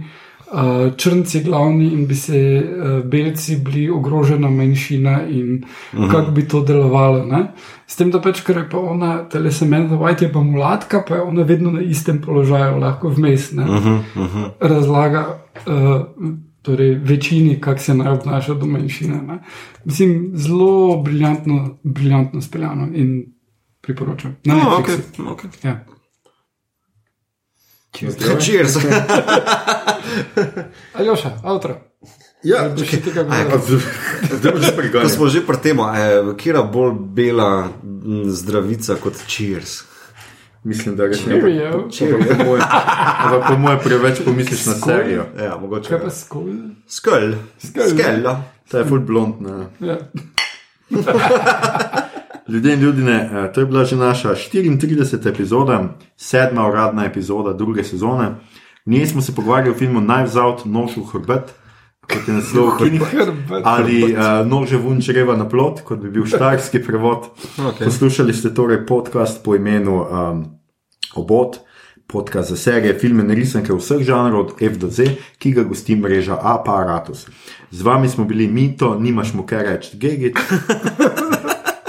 Črnci 0.97 1.43
glavni 1.43 1.87
in 1.93 2.07
bi 2.07 2.15
se 2.15 2.39
uh, 2.63 3.05
belci 3.05 3.57
bili 3.57 3.91
ogrožena 3.91 4.51
manjšina, 4.51 5.27
in 5.29 5.65
uh 5.93 5.99
-huh. 5.99 6.11
kako 6.11 6.31
bi 6.31 6.49
to 6.49 6.61
delovalo. 6.61 7.27
Ne? 7.27 7.53
S 7.87 7.97
tem, 7.97 8.11
da 8.11 8.21
pač, 8.21 8.41
ker 8.41 8.57
je 8.57 8.69
pa 8.71 8.79
ona, 8.79 9.29
telesemen, 9.29 9.89
da 9.89 10.17
je 10.21 10.33
pa 10.33 10.41
mulatka, 10.41 11.03
pa 11.09 11.15
je 11.15 11.23
ona 11.23 11.43
vedno 11.43 11.71
na 11.71 11.81
istem 11.81 12.21
položaju, 12.21 12.79
lahko 12.79 13.09
vmes. 13.09 13.53
Uh 13.53 13.59
-huh, 13.59 13.99
uh 14.17 14.35
-huh. 14.35 14.51
Razlaga 14.61 15.39
uh, 15.67 16.03
torej 16.63 16.95
večini, 16.95 17.61
kako 17.61 17.79
se 17.79 17.95
naj 17.95 18.13
obnaša 18.13 18.55
do 18.55 18.67
manjšine. 18.67 19.23
Ne? 19.23 19.39
Mislim, 19.85 20.31
zelo 20.35 21.03
briljantno, 21.03 21.79
briljantno 21.83 22.41
speljano 22.41 22.89
in 22.95 23.25
priporočam. 23.81 24.37
Na 24.45 24.55
No, 24.55 24.61
Netflixu. 24.61 25.23
okay, 25.23 25.35
okay. 25.35 25.67
Ja. 25.67 25.85
Cheers. 27.97 28.77
Aljoša, 30.99 31.31
avtor. 31.43 31.75
Ja, 32.47 32.69
še 32.87 33.01
tega 33.03 33.25
Aj, 33.27 33.43
govoril? 33.49 33.81
zdaj 34.39 34.53
boš 34.53 34.63
že 34.63 34.71
Ko 34.71 34.77
preganjal. 34.77 35.11
smo 35.11 35.27
že 35.33 35.41
pri 35.43 35.57
tem, 35.59 35.79
kje 36.37 36.53
bolj 36.63 36.93
bela 37.17 37.73
zdravica 38.31 38.95
kot 39.01 39.17
cheers? 39.27 39.83
Mislim, 40.67 40.97
da 40.99 41.07
rečeš. 41.07 41.25
Cheerio. 41.91 42.59
Ampak 42.59 43.43
po 43.49 43.55
mojem 43.59 43.79
preveč 43.85 44.19
pomisliš 44.25 44.67
na 44.67 44.75
serijo. 44.75 45.25
Ja, 45.39 45.57
mogoče. 45.57 45.89
Kaj 45.89 46.01
pa 46.03 46.11
skol? 46.11 46.47
Skel. 46.91 47.35
ja. 48.23 48.43
Ta 48.71 48.79
je 48.83 48.89
full 48.91 49.01
blond. 49.07 49.35
Ne. 49.41 49.71
Ja. 49.81 49.97
Ljudje 52.49 52.75
in 52.75 52.81
ljudje, 52.81 53.15
eh, 53.15 53.53
to 53.53 53.61
je 53.61 53.67
bila 53.67 53.85
že 53.85 53.97
naša 53.97 54.35
34. 54.35 55.29
epizoda, 55.29 55.97
sedma 56.17 56.69
uradna 56.69 57.05
epizoda 57.05 57.53
druge 57.53 57.85
sezone. 57.85 58.35
V 58.87 58.91
njej 58.91 59.07
smo 59.07 59.23
se 59.23 59.35
pogovarjali 59.35 59.71
o 59.71 59.75
filmu 59.75 60.01
Knives 60.01 60.37
Out, 60.37 60.65
Nož 60.65 60.97
v 60.97 61.05
hrbet, 61.13 61.55
kot 62.01 62.29
je 62.29 62.35
naslov 62.35 62.79
Kinih, 62.79 63.03
ali 63.65 64.15
uh, 64.15 64.47
Nože 64.47 64.77
vun 64.77 65.01
čreva 65.03 65.37
na 65.37 65.49
plot, 65.49 65.81
kot 65.81 65.99
bi 65.99 66.11
bil 66.11 66.27
štajerski 66.27 66.83
prevod. 66.83 67.27
Okej. 67.69 67.85
Poslušali 67.85 68.35
ste 68.35 68.55
torej 68.55 68.87
podcast 68.87 69.45
po 69.45 69.57
imenu 69.57 70.07
um, 70.07 70.45
Obot. 71.15 71.59
Podcast 72.07 72.49
za 72.49 72.57
serije, 72.57 72.99
filme 72.99 73.25
in 73.25 73.31
risanke 73.35 73.75
vseh 73.75 73.99
žanrov, 74.07 74.41
od 74.41 74.63
F 74.63 74.79
do 74.79 74.87
Z, 74.87 75.09
ki 75.39 75.51
ga 75.53 75.65
gosti 75.67 75.97
mreža 75.97 76.39
Apparatus. 76.39 77.27
Z 77.71 77.83
vami 77.83 78.09
smo 78.09 78.25
bili 78.25 78.47
Mito, 78.47 78.95
nimaš 78.95 79.35
mu 79.35 79.43
kaj 79.43 79.63
reči, 79.67 79.99
Gegit, 79.99 80.39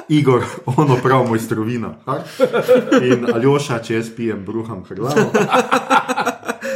Igor, 0.10 0.44
ono 0.66 0.98
prav 1.04 1.28
mojstrovina, 1.28 1.94
in 3.02 3.28
Aljoša, 3.34 3.80
če 3.84 3.96
jaz 3.96 4.12
pijem, 4.16 4.46
bruham 4.46 4.84
hrlavo. 4.88 5.32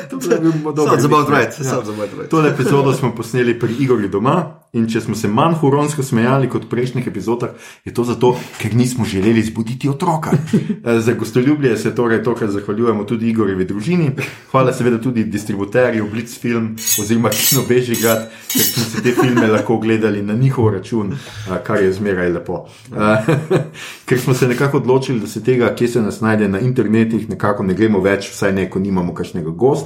To 0.09 0.33
je 0.33 0.39
bil 0.39 0.51
dober 0.51 0.99
Sounds 0.99 1.05
about 1.05 1.29
lik, 1.29 1.37
ne? 1.37 1.39
right. 1.39 1.53
Sounds 1.53 1.89
about 1.89 2.09
right. 2.13 2.29
Tole 2.29 2.49
epizodo 2.49 2.93
smo 2.93 3.15
posneli 3.15 3.59
pri 3.59 3.75
Igorju 3.79 4.09
doma 4.09 4.61
in 4.73 4.85
če 4.87 5.01
smo 5.01 5.15
se 5.15 5.27
manj 5.27 5.57
huronsko 5.59 6.03
smejali 6.03 6.47
kot 6.49 6.63
v 6.63 6.69
prejšnjih 6.71 7.07
epizodah, 7.07 7.49
je 7.83 7.91
to 7.93 8.05
zato, 8.07 8.29
ker 8.61 8.75
nismo 8.75 9.05
želeli 9.05 9.43
zbuditi 9.43 9.89
otroka. 9.89 10.31
Eh, 10.81 10.99
Za 10.99 11.13
gostoljubje 11.13 11.77
se 11.77 11.95
torej 11.95 12.23
tokrat 12.23 12.49
zahvaljujemo 12.49 13.03
tudi 13.03 13.29
Igorjevi 13.29 13.65
družini. 13.65 14.11
Hvala 14.51 14.73
seveda 14.73 14.97
tudi 15.01 15.23
distributerju 15.23 16.07
Blitzfilm 16.11 16.75
oziroma 17.01 17.29
Kino 17.29 17.61
Bežigrad, 17.69 18.29
ker 18.53 18.63
smo 18.65 18.83
si 18.83 19.03
te 19.03 19.11
filme 19.11 19.47
lahko 19.47 19.77
gledali 19.77 20.21
na 20.21 20.33
njihov 20.33 20.69
račun, 20.73 21.11
eh, 21.13 21.59
kar 21.63 21.83
je 21.83 21.93
zmeraj 21.93 22.29
lepo. 22.29 22.65
Eh, 22.95 23.25
Ker 24.05 24.19
smo 24.19 24.33
se 24.33 24.47
nekako 24.47 24.77
odločili, 24.77 25.19
da 25.19 25.27
se 25.27 25.43
tega, 25.43 25.75
kje 25.75 25.87
se 25.87 26.01
nas 26.01 26.21
najde 26.21 26.47
na 26.47 26.59
internetih, 26.59 27.29
nekako 27.29 27.63
ne 27.63 27.73
gremo 27.73 27.99
več, 27.99 28.31
vsaj 28.31 28.51
ne, 28.51 28.69
ko 28.69 28.79
nimamo 28.79 29.13
kakšnega 29.13 29.49
gosta. 29.49 29.80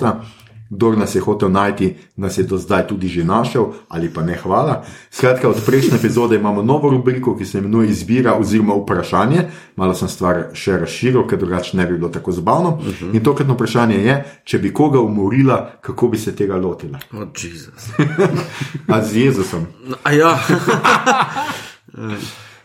Kdor 0.69 0.97
nas 0.97 1.15
je 1.15 1.21
hotel 1.21 1.49
najti, 1.51 1.95
nas 2.15 2.37
je 2.37 2.43
do 2.43 2.57
zdaj 2.57 2.87
tudi 2.87 3.07
že 3.07 3.23
našel, 3.23 3.65
ali 3.89 4.09
pa 4.13 4.21
ne 4.21 4.33
hvala. 4.35 4.83
Skratka, 5.11 5.49
od 5.49 5.61
prejšnje 5.65 5.97
epizode 5.97 6.35
imamo 6.35 6.63
novo 6.63 6.89
rubriko, 6.89 7.37
ki 7.37 7.45
se 7.45 7.57
imenuje 7.57 7.89
Izbira 7.89 8.33
oziroma 8.33 8.73
vprašanje. 8.73 9.45
Malo 9.75 9.93
sem 9.93 10.09
stvar 10.09 10.49
še 10.53 10.79
razširil, 10.81 11.27
ker 11.29 11.39
drugače 11.39 11.77
ne 11.77 11.85
bi 11.85 11.97
bilo 11.97 12.09
tako 12.09 12.31
zabavno. 12.31 12.69
Uh 12.69 12.85
-huh. 12.85 13.15
In 13.15 13.23
tokratno 13.23 13.53
vprašanje 13.53 13.95
je, 13.95 14.25
če 14.43 14.59
bi 14.59 14.73
koga 14.73 14.99
umorila, 14.99 15.71
kako 15.81 16.07
bi 16.07 16.17
se 16.17 16.35
tega 16.35 16.55
lotila. 16.55 16.99
Oh, 17.13 17.27
Jezus. 17.43 17.89
A 18.93 19.01
z 19.05 19.15
Jezusom. 19.15 19.65
A 20.03 20.11
ja. 20.11 20.39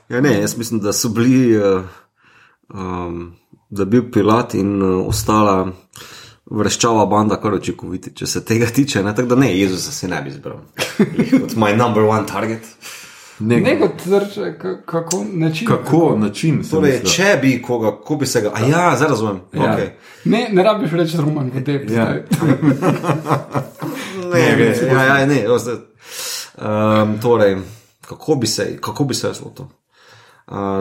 ja, 0.09 0.20
ne, 0.20 0.41
jaz 0.41 0.57
mislim, 0.57 0.81
da 0.81 0.93
so 0.93 1.09
bili, 1.09 1.57
uh, 1.57 1.83
um, 2.74 3.33
da 3.70 3.83
je 3.83 3.87
bil 3.87 4.11
Pilat 4.11 4.55
in 4.55 4.83
uh, 4.83 5.09
ostala 5.09 5.72
vrščava 6.51 7.07
banda 7.07 7.37
kar 7.37 7.55
očikoviti, 7.55 8.11
če 8.15 8.27
se 8.27 8.45
tega 8.45 8.67
tiče. 8.67 9.03
Ne? 9.03 9.15
Tako 9.15 9.29
da 9.29 9.35
ne, 9.37 9.53
Jezusa 9.59 9.93
se 9.93 10.09
ne 10.09 10.23
bi 10.23 10.31
izbral. 10.31 10.59
Kot 11.31 11.57
moj 11.57 11.77
number 11.77 12.03
one 12.03 12.27
target. 12.27 12.67
Ne, 13.41 13.57
Ne 13.57 13.79
kot 13.81 13.97
trče, 13.97 14.51
ka- 14.61 14.83
kako 14.87 15.25
način. 15.33 15.67
kako 15.67 16.17
način 16.19 16.63
Torej, 16.71 16.99
če 17.05 17.39
bi 17.43 17.63
koga, 17.63 17.97
ko 17.97 18.17
bi 18.17 18.27
se 18.27 18.41
ga. 18.41 18.51
A 18.55 18.61
ja, 18.61 18.97
zdaj 18.97 19.09
razumem. 19.09 19.41
Ja. 19.53 19.61
Okay. 19.63 19.89
Ne, 20.25 20.49
ne 20.53 20.63
rabiš 20.63 20.91
reči 20.93 21.17
roman 21.17 21.51
v 21.55 21.65
tebi. 21.65 21.93
Ja. 21.95 22.05
zdaj. 22.05 22.23
Ne, 24.25 24.41
ne, 24.41 24.57
res, 24.57 24.83
ja, 24.83 25.05
ja, 25.05 25.27
ne. 25.27 25.45
zdaj, 25.59 25.75
Um, 26.61 27.19
torej, 27.21 27.57
kako 28.01 28.35
bi 28.35 28.47
se, 28.47 28.77
kako 28.81 29.05
bi 29.05 29.15
se 29.15 29.27
jaz 29.27 29.41
lotil? 29.41 29.65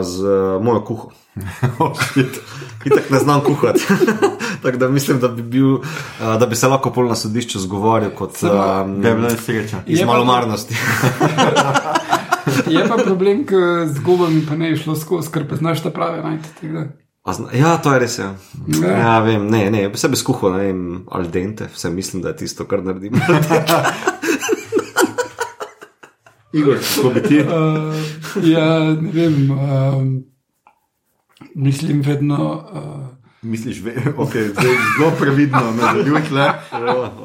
Z 0.02 0.22
mojo 0.62 0.84
kuho. 0.84 1.10
Itak 2.84 3.10
ne 3.10 3.18
znam 3.18 3.40
kuhati. 3.40 3.86
Tako 4.62 4.76
da 4.76 4.88
mislim, 4.88 5.20
da 5.20 5.28
bi, 5.28 5.42
bil, 5.42 5.78
da 6.20 6.46
bi 6.46 6.56
se 6.56 6.68
lahko 6.68 6.90
pol 6.90 7.08
na 7.08 7.14
sodišču 7.14 7.58
zgovoril 7.58 8.10
kot 8.10 8.42
um, 8.42 9.02
iz 9.86 10.02
malomarnosti. 10.06 10.74
Je 12.66 12.88
pa 12.88 12.96
problem, 12.96 13.44
ker 13.46 13.86
z 13.86 14.00
gobami 14.04 14.42
pa 14.48 14.56
ne 14.56 14.70
je 14.70 14.76
šlo 14.76 14.96
skozi, 14.96 15.30
ker 15.30 15.48
pa 15.48 15.56
znaš 15.56 15.82
ta 15.82 15.90
prave 15.90 16.22
najti. 16.22 16.70
Ja, 17.52 17.76
to 17.76 17.92
je 17.92 17.98
res. 18.00 18.18
Ja, 18.18 18.34
Ja. 18.82 18.90
ja 18.98 19.18
vem, 19.20 19.46
ne, 19.50 19.70
ne, 19.70 19.88
vse 19.92 20.08
bi 20.08 20.16
skuhal, 20.16 20.56
ne 20.56 20.64
vem, 20.64 20.80
al 21.10 21.28
dente, 21.30 21.68
vse 21.74 21.90
mislim, 21.90 22.22
da 22.22 22.28
je 22.32 22.36
tisto, 22.36 22.64
kar 22.64 22.82
naredim. 22.84 23.20
Igor, 26.52 26.76
kako 26.96 27.10
bi 27.10 27.22
ti? 27.22 27.40
Uh, 27.40 27.46
ja, 28.54 28.84
ne 28.94 29.10
vem. 29.12 29.50
Uh, 29.50 29.58
mislim 31.54 32.02
vedno. 32.02 32.64
Uh, 32.72 33.20
Misliš, 33.42 33.80
ve, 33.82 33.94
okay, 34.16 34.50
zdaj 34.52 34.64
zelo 34.98 35.10
previdno 35.18 35.60
nadaljuj 35.80 36.20
tle. 36.28 36.52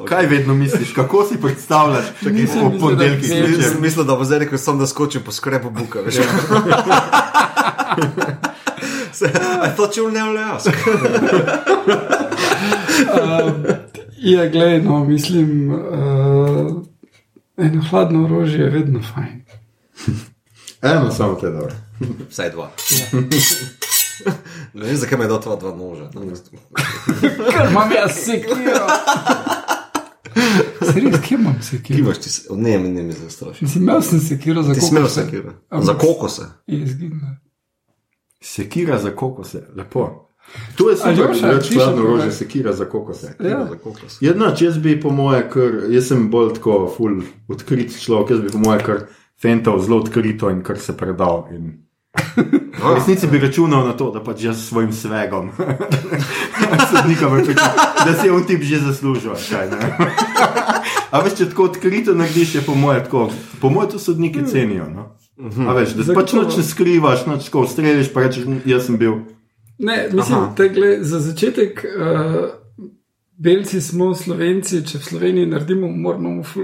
Kaj 0.04 0.26
vedno 0.26 0.54
misliš, 0.54 0.92
kako 0.92 1.24
si 1.24 1.40
predstavljaš, 1.40 2.04
če 2.22 2.46
si 2.46 2.58
po 2.62 2.70
ponedeljkih 2.80 3.28
zvečer? 3.28 3.62
Sem 3.62 3.82
mislil, 3.82 4.04
da 4.04 4.16
bo 4.16 4.24
zdaj 4.24 4.38
rekel, 4.38 4.58
sem, 4.58 4.78
da 4.78 4.86
skočim 4.86 5.20
po 5.22 5.32
skrepu 5.32 5.70
buka. 5.70 6.00
Veš. 6.00 6.14
Se- 9.12 9.32
A 9.60 9.66
je 9.66 9.76
to 9.76 9.88
čul 9.94 10.10
ne 10.12 10.24
vlejask? 10.24 10.70
ja, 14.18 14.48
gledaj, 14.48 14.82
no, 14.82 15.04
mislim, 15.04 15.72
uh, 15.72 16.82
eno 17.56 17.82
hladno 17.82 18.24
orožje 18.24 18.58
je 18.60 18.70
vedno 18.70 19.02
fajn. 19.04 19.44
Eno 20.82 21.10
samo 21.10 21.34
te 21.34 21.50
dobro. 21.50 21.74
Vsaj 22.30 22.50
dva. 22.50 22.70
Ne 24.74 24.86
vem, 24.86 24.96
zakaj 24.96 25.18
me 25.18 25.24
je 25.24 25.28
dal 25.28 25.42
tva 25.42 25.56
dva 25.56 25.76
noža. 25.76 26.10
no. 26.14 26.20
Ker 27.20 27.66
imam 27.70 27.90
jaz 27.92 28.14
sekiro. 28.14 28.86
Res, 30.80 31.20
kje 31.20 31.34
imam 31.34 31.62
sekiro? 31.62 31.98
imaš 31.98 32.18
ti, 32.18 32.30
se- 32.30 32.48
ne, 32.52 32.78
ne, 32.78 32.88
ne, 32.90 33.02
mi 33.02 33.12
se 33.12 33.30
straši. 33.30 33.64
Mislim, 33.64 33.82
imel 33.82 34.02
sem 34.02 34.20
sekiro 34.20 34.62
za 34.62 34.68
kokose. 34.68 34.86
smel 34.88 35.08
sekira. 35.08 35.52
Za 35.82 35.94
kokose. 35.94 36.42
Je 36.66 36.78
izginila. 36.78 37.36
Sekira 38.40 38.98
za 38.98 39.10
kokose, 39.10 39.62
lepo. 39.76 40.28
To 40.76 40.90
je 40.90 40.96
super, 40.96 41.12
Aljoša, 41.12 41.46
da 41.46 41.54
več 41.54 41.70
hladno 41.74 41.96
tukaj. 41.96 42.10
orožje, 42.12 42.32
sekira 42.32 42.72
za 42.72 42.84
kokose. 42.84 43.34
Ja. 43.40 43.66
Za 43.70 43.78
kokose. 43.78 44.18
Jedna, 44.20 44.52
če 44.56 44.64
jaz 44.70 44.78
bi 44.78 45.00
po 45.00 45.10
moje, 45.10 45.42
ker 45.52 45.80
jaz 45.92 46.08
sem 46.12 46.28
bolj 46.30 46.54
tako 46.60 46.86
ful 46.96 47.22
odkrit 47.48 47.96
človek, 48.00 48.30
jaz 48.36 48.44
bi 48.44 48.52
po 48.52 48.60
moje 48.62 48.84
kar 48.84 49.02
fental 49.42 49.80
zelo 49.80 50.00
odkrito 50.04 50.50
in 50.52 50.62
kar 50.62 50.78
se 50.78 50.96
predal. 50.96 51.48
In... 51.52 51.74
V 52.76 52.94
resnici 52.94 53.26
bi 53.26 53.38
računal 53.40 53.86
na 53.88 53.92
to, 53.96 54.10
da 54.12 54.20
pač 54.24 54.44
jaz 54.44 54.60
s 54.60 54.68
svojim 54.68 54.92
svegom, 54.92 55.50
sodnikom, 56.92 57.40
da 58.04 58.12
si 58.14 58.26
je 58.28 58.32
v 58.32 58.42
tip 58.46 58.62
že 58.62 58.78
zaslužil. 58.84 59.32
ali 59.32 59.44
Kaj, 59.48 59.70
ne? 59.72 59.80
A 61.12 61.20
veš, 61.24 61.38
če 61.40 61.48
tako 61.50 61.70
odkrito 61.70 62.14
narediš, 62.14 62.54
je 62.54 62.62
po 62.66 62.74
moje 62.74 63.04
tako. 63.04 63.30
Po 63.60 63.70
moje 63.72 63.96
to 63.96 63.98
sodniki 63.98 64.44
cenijo. 64.46 64.86
No? 64.92 65.16
A 65.68 65.72
veš, 65.76 65.96
da 65.96 66.04
pač 66.04 66.32
Zagotovo. 66.32 66.42
noč 66.42 66.56
ne 66.56 66.64
skrivaš, 66.64 67.26
noč 67.26 67.48
tako 67.48 67.66
streliš, 67.70 68.12
pa 68.12 68.26
rečeš, 68.26 68.44
jaz 68.68 68.86
sem 68.86 69.00
bil. 69.00 69.24
Ne, 69.78 70.08
mislim, 70.12 70.38
da 70.56 71.04
za 71.04 71.20
začetek. 71.20 71.84
Uh, 71.84 72.48
Belci 73.38 73.80
smo 73.80 74.14
Slovenci, 74.14 74.80
če 74.88 74.98
v 74.98 75.02
Sloveniji 75.04 75.46
naredimo 75.50 75.90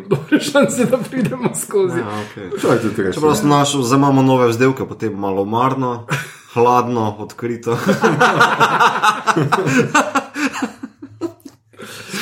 dobre 0.08 0.40
šanse, 0.40 0.86
da 0.88 0.96
pridemo 0.96 1.50
skozi. 1.54 2.00
Ja, 2.00 2.22
okay. 2.22 2.48
Res. 2.96 3.14
Čeprav 3.14 3.34
sem 3.36 3.52
našel, 3.52 3.82
zdaj 3.84 4.00
imamo 4.00 4.24
nove 4.24 4.48
vzdelke, 4.48 4.88
potem 4.88 5.12
malo 5.12 5.44
marno, 5.44 6.06
hladno, 6.54 7.16
odkrito. 7.20 7.76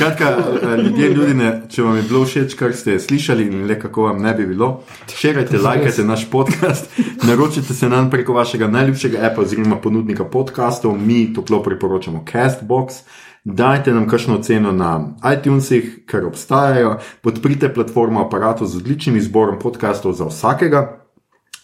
Skratka, 0.00 0.36
eh, 0.62 0.82
ljudje, 0.82 1.08
ljudje, 1.08 1.62
če 1.68 1.82
vam 1.82 1.96
je 1.96 2.02
bilo 2.08 2.20
všeč, 2.24 2.54
kar 2.56 2.72
ste 2.72 2.94
slišali 2.98 3.44
in 3.50 3.66
le 3.68 3.74
kako 3.80 4.06
vam 4.06 4.22
ne 4.24 4.30
bi 4.34 4.46
bilo, 4.48 4.68
širite, 5.12 5.58
lajkajte 5.60 6.06
naš 6.08 6.22
podcast, 6.30 6.88
naročite 7.28 7.74
se 7.74 7.88
nam 7.88 8.08
preko 8.10 8.32
vašega 8.32 8.68
najljubšega 8.68 9.18
appa 9.28 9.42
oziroma 9.42 9.76
ponudnika 9.76 10.24
podkastov, 10.24 10.96
mi 10.96 11.34
toplo 11.34 11.60
priporočamo 11.62 12.24
Castbox. 12.32 13.02
Dajte 13.44 13.92
nam 13.92 14.08
kakšno 14.08 14.38
oceno 14.38 14.72
na 14.72 14.94
iTunesih, 15.34 15.98
ker 16.08 16.24
obstajajo, 16.24 16.96
podprite 17.20 17.68
platformo 17.74 18.24
aparatov 18.24 18.72
z 18.72 18.80
odličnim 18.80 19.20
izborom 19.20 19.58
podkastov 19.58 20.16
za 20.16 20.32
vsakega. 20.32 21.09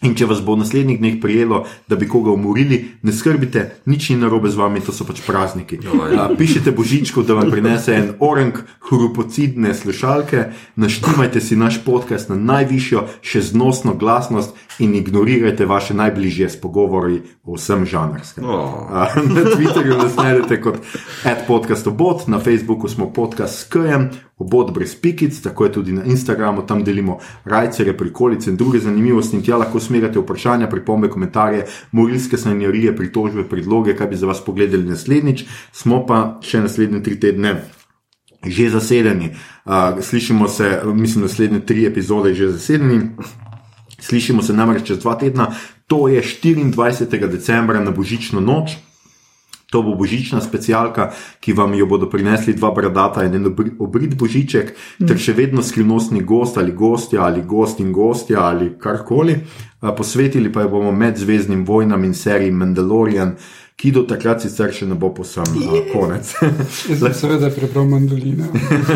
In 0.05 0.13
če 0.13 0.27
vas 0.29 0.43
bo 0.45 0.53
v 0.53 0.61
naslednjih 0.61 0.99
dneh 1.01 1.15
prijelo, 1.17 1.63
da 1.89 1.97
bi 1.97 2.05
koga 2.05 2.29
umorili, 2.29 2.77
ne 3.01 3.13
skrbite, 3.13 3.63
nič 3.89 4.11
ni 4.11 4.17
narobe 4.21 4.49
z 4.49 4.59
vami, 4.59 4.81
to 4.85 4.93
so 4.93 5.07
pač 5.09 5.23
prazniki. 5.25 5.79
A, 6.13 6.27
Pišite 6.37 6.69
Božičku, 6.69 7.23
da 7.25 7.33
vam 7.33 7.49
prinese 7.49 7.95
en 7.97 8.11
orang 8.21 8.59
hrupocidne 8.91 9.73
slušalke, 9.73 10.51
naštimajte 10.77 11.41
si 11.41 11.57
naš 11.57 11.81
podcast 11.81 12.29
na 12.29 12.37
najvišjo, 12.37 13.07
še 13.25 13.41
znosno 13.49 13.95
glasnost 13.97 14.53
in 14.77 14.93
ignorirajte 14.93 15.65
vaše 15.65 15.97
najbližje 15.97 16.53
s 16.53 16.61
pogovori 16.61 17.23
o 17.41 17.57
vsem 17.57 17.81
žanrskem. 17.89 18.45
A, 18.45 19.09
Na 19.17 19.49
Twitterju 19.49 19.97
nas 19.97 20.13
najdete 20.13 20.61
kot 20.61 20.77
podcastobot, 21.49 22.27
na 22.29 22.37
Facebooku 22.37 22.85
smo 22.85 23.09
podcast 23.09 23.65
s 23.65 23.69
Kajem, 23.73 24.11
obot 24.37 24.71
brez 24.71 24.95
pikic, 25.01 25.41
tako 25.41 25.65
je 25.65 25.71
tudi 25.71 25.93
na 25.93 26.03
Instagramu, 26.03 26.61
tam 26.67 26.83
delimo 26.83 27.17
rajcere, 27.45 27.97
prikolice 27.97 28.49
in 28.49 28.57
druge 28.57 28.79
zanimivosti 28.79 29.35
in 29.35 29.43
tja 29.43 29.57
lahko 29.57 29.79
smerate 29.79 30.19
vprašanja, 30.19 30.69
pripombe, 30.69 31.09
komentarje, 31.09 31.65
morilske 31.91 32.37
sanjarije, 32.37 32.95
pritožbe, 32.95 33.47
predloge, 33.49 33.95
kaj 33.95 34.07
bi 34.07 34.15
za 34.15 34.27
vas 34.27 34.43
pogledali 34.45 34.85
naslednjič. 34.85 35.45
Smo 35.73 36.05
pa 36.05 36.37
še 36.45 36.61
naslednje 36.61 37.03
tri 37.03 37.19
tedne. 37.19 37.55
Že 38.45 38.69
zasedeni. 38.69 39.31
Uh, 39.65 39.97
slišimo 40.01 40.47
se, 40.47 40.69
mislim, 40.93 41.25
naslednje 41.25 41.59
tri 41.65 41.85
epizode 41.85 42.33
že 42.33 42.51
zasedeni. 42.53 43.01
Slišimo 43.99 44.43
se 44.45 44.53
namreč 44.53 44.85
čez 44.87 44.99
dva 45.01 45.15
tedna, 45.17 45.49
to 45.87 46.07
je 46.07 46.21
24. 46.21 47.27
decembra 47.27 47.79
na 47.81 47.91
božično 47.91 48.39
noč. 48.39 48.77
To 49.71 49.81
bo 49.83 49.95
božična 49.99 50.39
specialka, 50.41 51.09
ki 51.43 51.53
vam 51.53 51.73
jo 51.75 51.85
bodo 51.85 52.07
prinesli 52.09 52.53
dva 52.55 52.71
bradata 52.71 53.25
in 53.27 53.33
en 53.35 53.49
obri- 53.49 53.73
obrit 53.79 54.15
božiček, 54.15 54.71
ter 55.07 55.19
še 55.19 55.33
vedno 55.35 55.63
skrivnostni 55.63 56.21
gost 56.23 56.57
ali 56.57 56.71
gostja 56.71 57.25
ali 57.25 57.43
gost 57.43 57.79
in 57.83 57.91
gostja 57.91 58.45
ali 58.47 58.77
karkoli. 58.79 59.35
A, 59.81 59.91
Posvetili 59.91 60.51
pa 60.51 60.63
jo 60.63 60.69
bomo 60.69 60.91
medzvezdnim 60.91 61.65
vojnam 61.65 62.03
in 62.03 62.13
seriji 62.13 62.51
Mandalorian, 62.51 63.35
ki 63.77 63.91
do 63.93 64.01
takrat 64.09 64.41
sicer 64.41 64.71
še 64.73 64.87
ne 64.89 64.95
bo 64.97 65.11
posem 65.13 65.45
a, 65.45 65.81
konec. 65.91 66.31
Seveda 67.13 67.51
prebral 67.53 67.85
mandoline. 67.85 68.47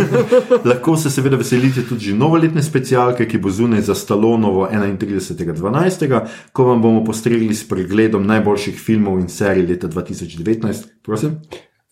Lahko 0.69 0.95
se 0.97 1.11
seveda 1.13 1.37
veselite 1.37 1.83
tudi 1.85 2.09
že 2.09 2.15
novoletne 2.17 2.63
specialke, 2.65 3.27
ki 3.29 3.37
bo 3.37 3.53
zunaj 3.53 3.85
za 3.91 3.95
Stalonovo 3.95 4.65
31.12., 4.65 6.21
ko 6.51 6.65
vam 6.65 6.81
bomo 6.81 7.03
postregli 7.05 7.53
s 7.53 7.67
pregledom 7.69 8.25
najboljših 8.25 8.79
filmov 8.81 9.19
in 9.21 9.29
serij 9.29 9.67
leta 9.69 9.87
2019. 9.87 10.89
Prosim? 11.05 11.37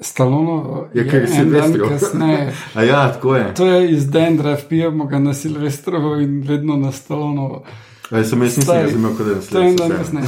Stalono 0.02 0.88
Ja, 0.94 1.04
je 1.04 1.10
ker 1.10 1.22
je 1.22 1.30
en 1.42 1.50
dan 1.52 1.72
Silvestrov. 1.72 1.90
kasneje. 1.90 2.54
A 2.78 2.84
ja, 2.84 3.02
tako 3.14 3.36
je. 3.36 3.54
To 3.54 3.66
je 3.68 3.92
iz 3.92 4.08
Dendra, 4.10 4.58
pijemo 4.70 5.06
ga 5.06 5.20
na 5.20 5.34
Silvestrovo 5.34 6.16
in 6.16 6.42
vedno 6.42 6.78
na 6.78 6.92
Stalonovo. 6.92 7.66
A, 8.12 8.24
sem 8.24 8.42
jaz 8.42 8.58
nisem 8.58 8.76
razumel, 8.76 9.12
kot 9.18 9.26
da 9.26 9.32
je 9.32 9.74
naslednji. 9.90 10.28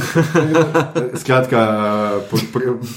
Skratka, 1.22 1.62
po, 2.30 2.38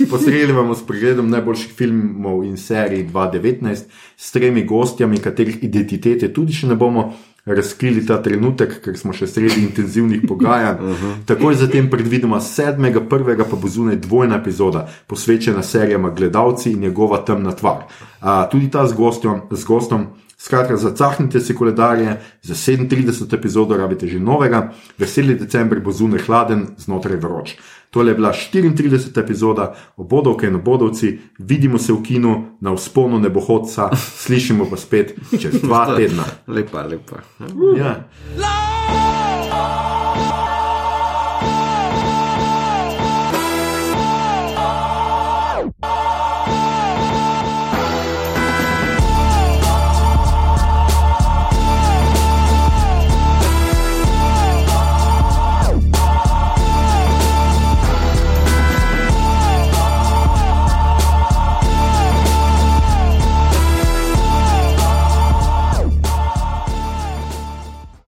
postregli 0.10 0.54
bomo 0.54 0.76
s 0.76 0.86
pregledom 0.86 1.30
najboljših 1.30 1.72
filmov 1.74 2.44
in 2.46 2.58
serij 2.58 3.08
2019 3.10 3.88
s 4.18 4.32
tremi 4.32 4.66
gostjami, 4.66 5.18
katerih 5.18 5.64
identitete 5.66 6.30
tudi 6.34 6.54
še 6.54 6.70
ne 6.70 6.78
bomo 6.78 7.14
razkrili 7.46 8.06
ta 8.06 8.18
trenutek, 8.22 8.80
ker 8.82 8.98
smo 8.98 9.14
še 9.14 9.28
sredi 9.30 9.62
intenzivnih 9.62 10.22
pogajanj. 10.28 10.78
Uh 10.82 11.02
-huh. 11.02 11.16
Takoj 11.26 11.56
zatem 11.56 11.90
predvidoma 11.90 12.40
sedmega, 12.42 13.02
prvega 13.02 13.46
pa 13.46 13.56
bo 13.56 13.68
zunaj 13.68 13.96
dvojna 13.96 14.36
epizoda, 14.36 14.88
posvečena 15.08 15.64
serijama 15.64 16.10
Gledalci 16.10 16.72
in 16.72 16.80
njegova 16.80 17.18
temna 17.26 17.52
tvar. 17.52 17.84
A, 18.22 18.50
tudi 18.50 18.70
ta 18.72 18.88
z 18.88 18.94
gostjem. 18.94 19.42
Z 19.52 19.66
gostom 19.66 20.08
Skratka, 20.46 20.78
zacahnite 20.78 21.40
si 21.40 21.56
koledarje, 21.56 22.22
za 22.42 22.54
37 22.54 23.34
epizodo 23.34 23.78
rabite 23.78 24.08
že 24.08 24.20
novega, 24.20 24.74
veseli 24.98 25.34
decembr 25.36 25.80
bo 25.82 25.92
zunaj 25.92 26.22
hladen, 26.28 26.68
znotraj 26.78 27.18
vroč. 27.18 27.56
Tole 27.90 28.12
je 28.12 28.16
bila 28.16 28.30
34. 28.30 29.20
epizoda 29.20 29.74
obodovke 29.98 30.48
in 30.48 30.56
obodovci, 30.56 31.20
vidimo 31.40 31.78
se 31.78 31.94
v 31.94 32.02
kinu 32.04 32.46
na 32.62 32.76
vzponu 32.78 33.20
nebohodca, 33.20 33.90
slišimo 34.26 34.70
pa 34.70 34.78
spet 34.78 35.18
čez 35.34 35.62
dva 35.66 35.98
tedna. 35.98 36.24
Lepa, 36.48 36.86
lepa. 36.86 37.26
Ja. 37.78 38.06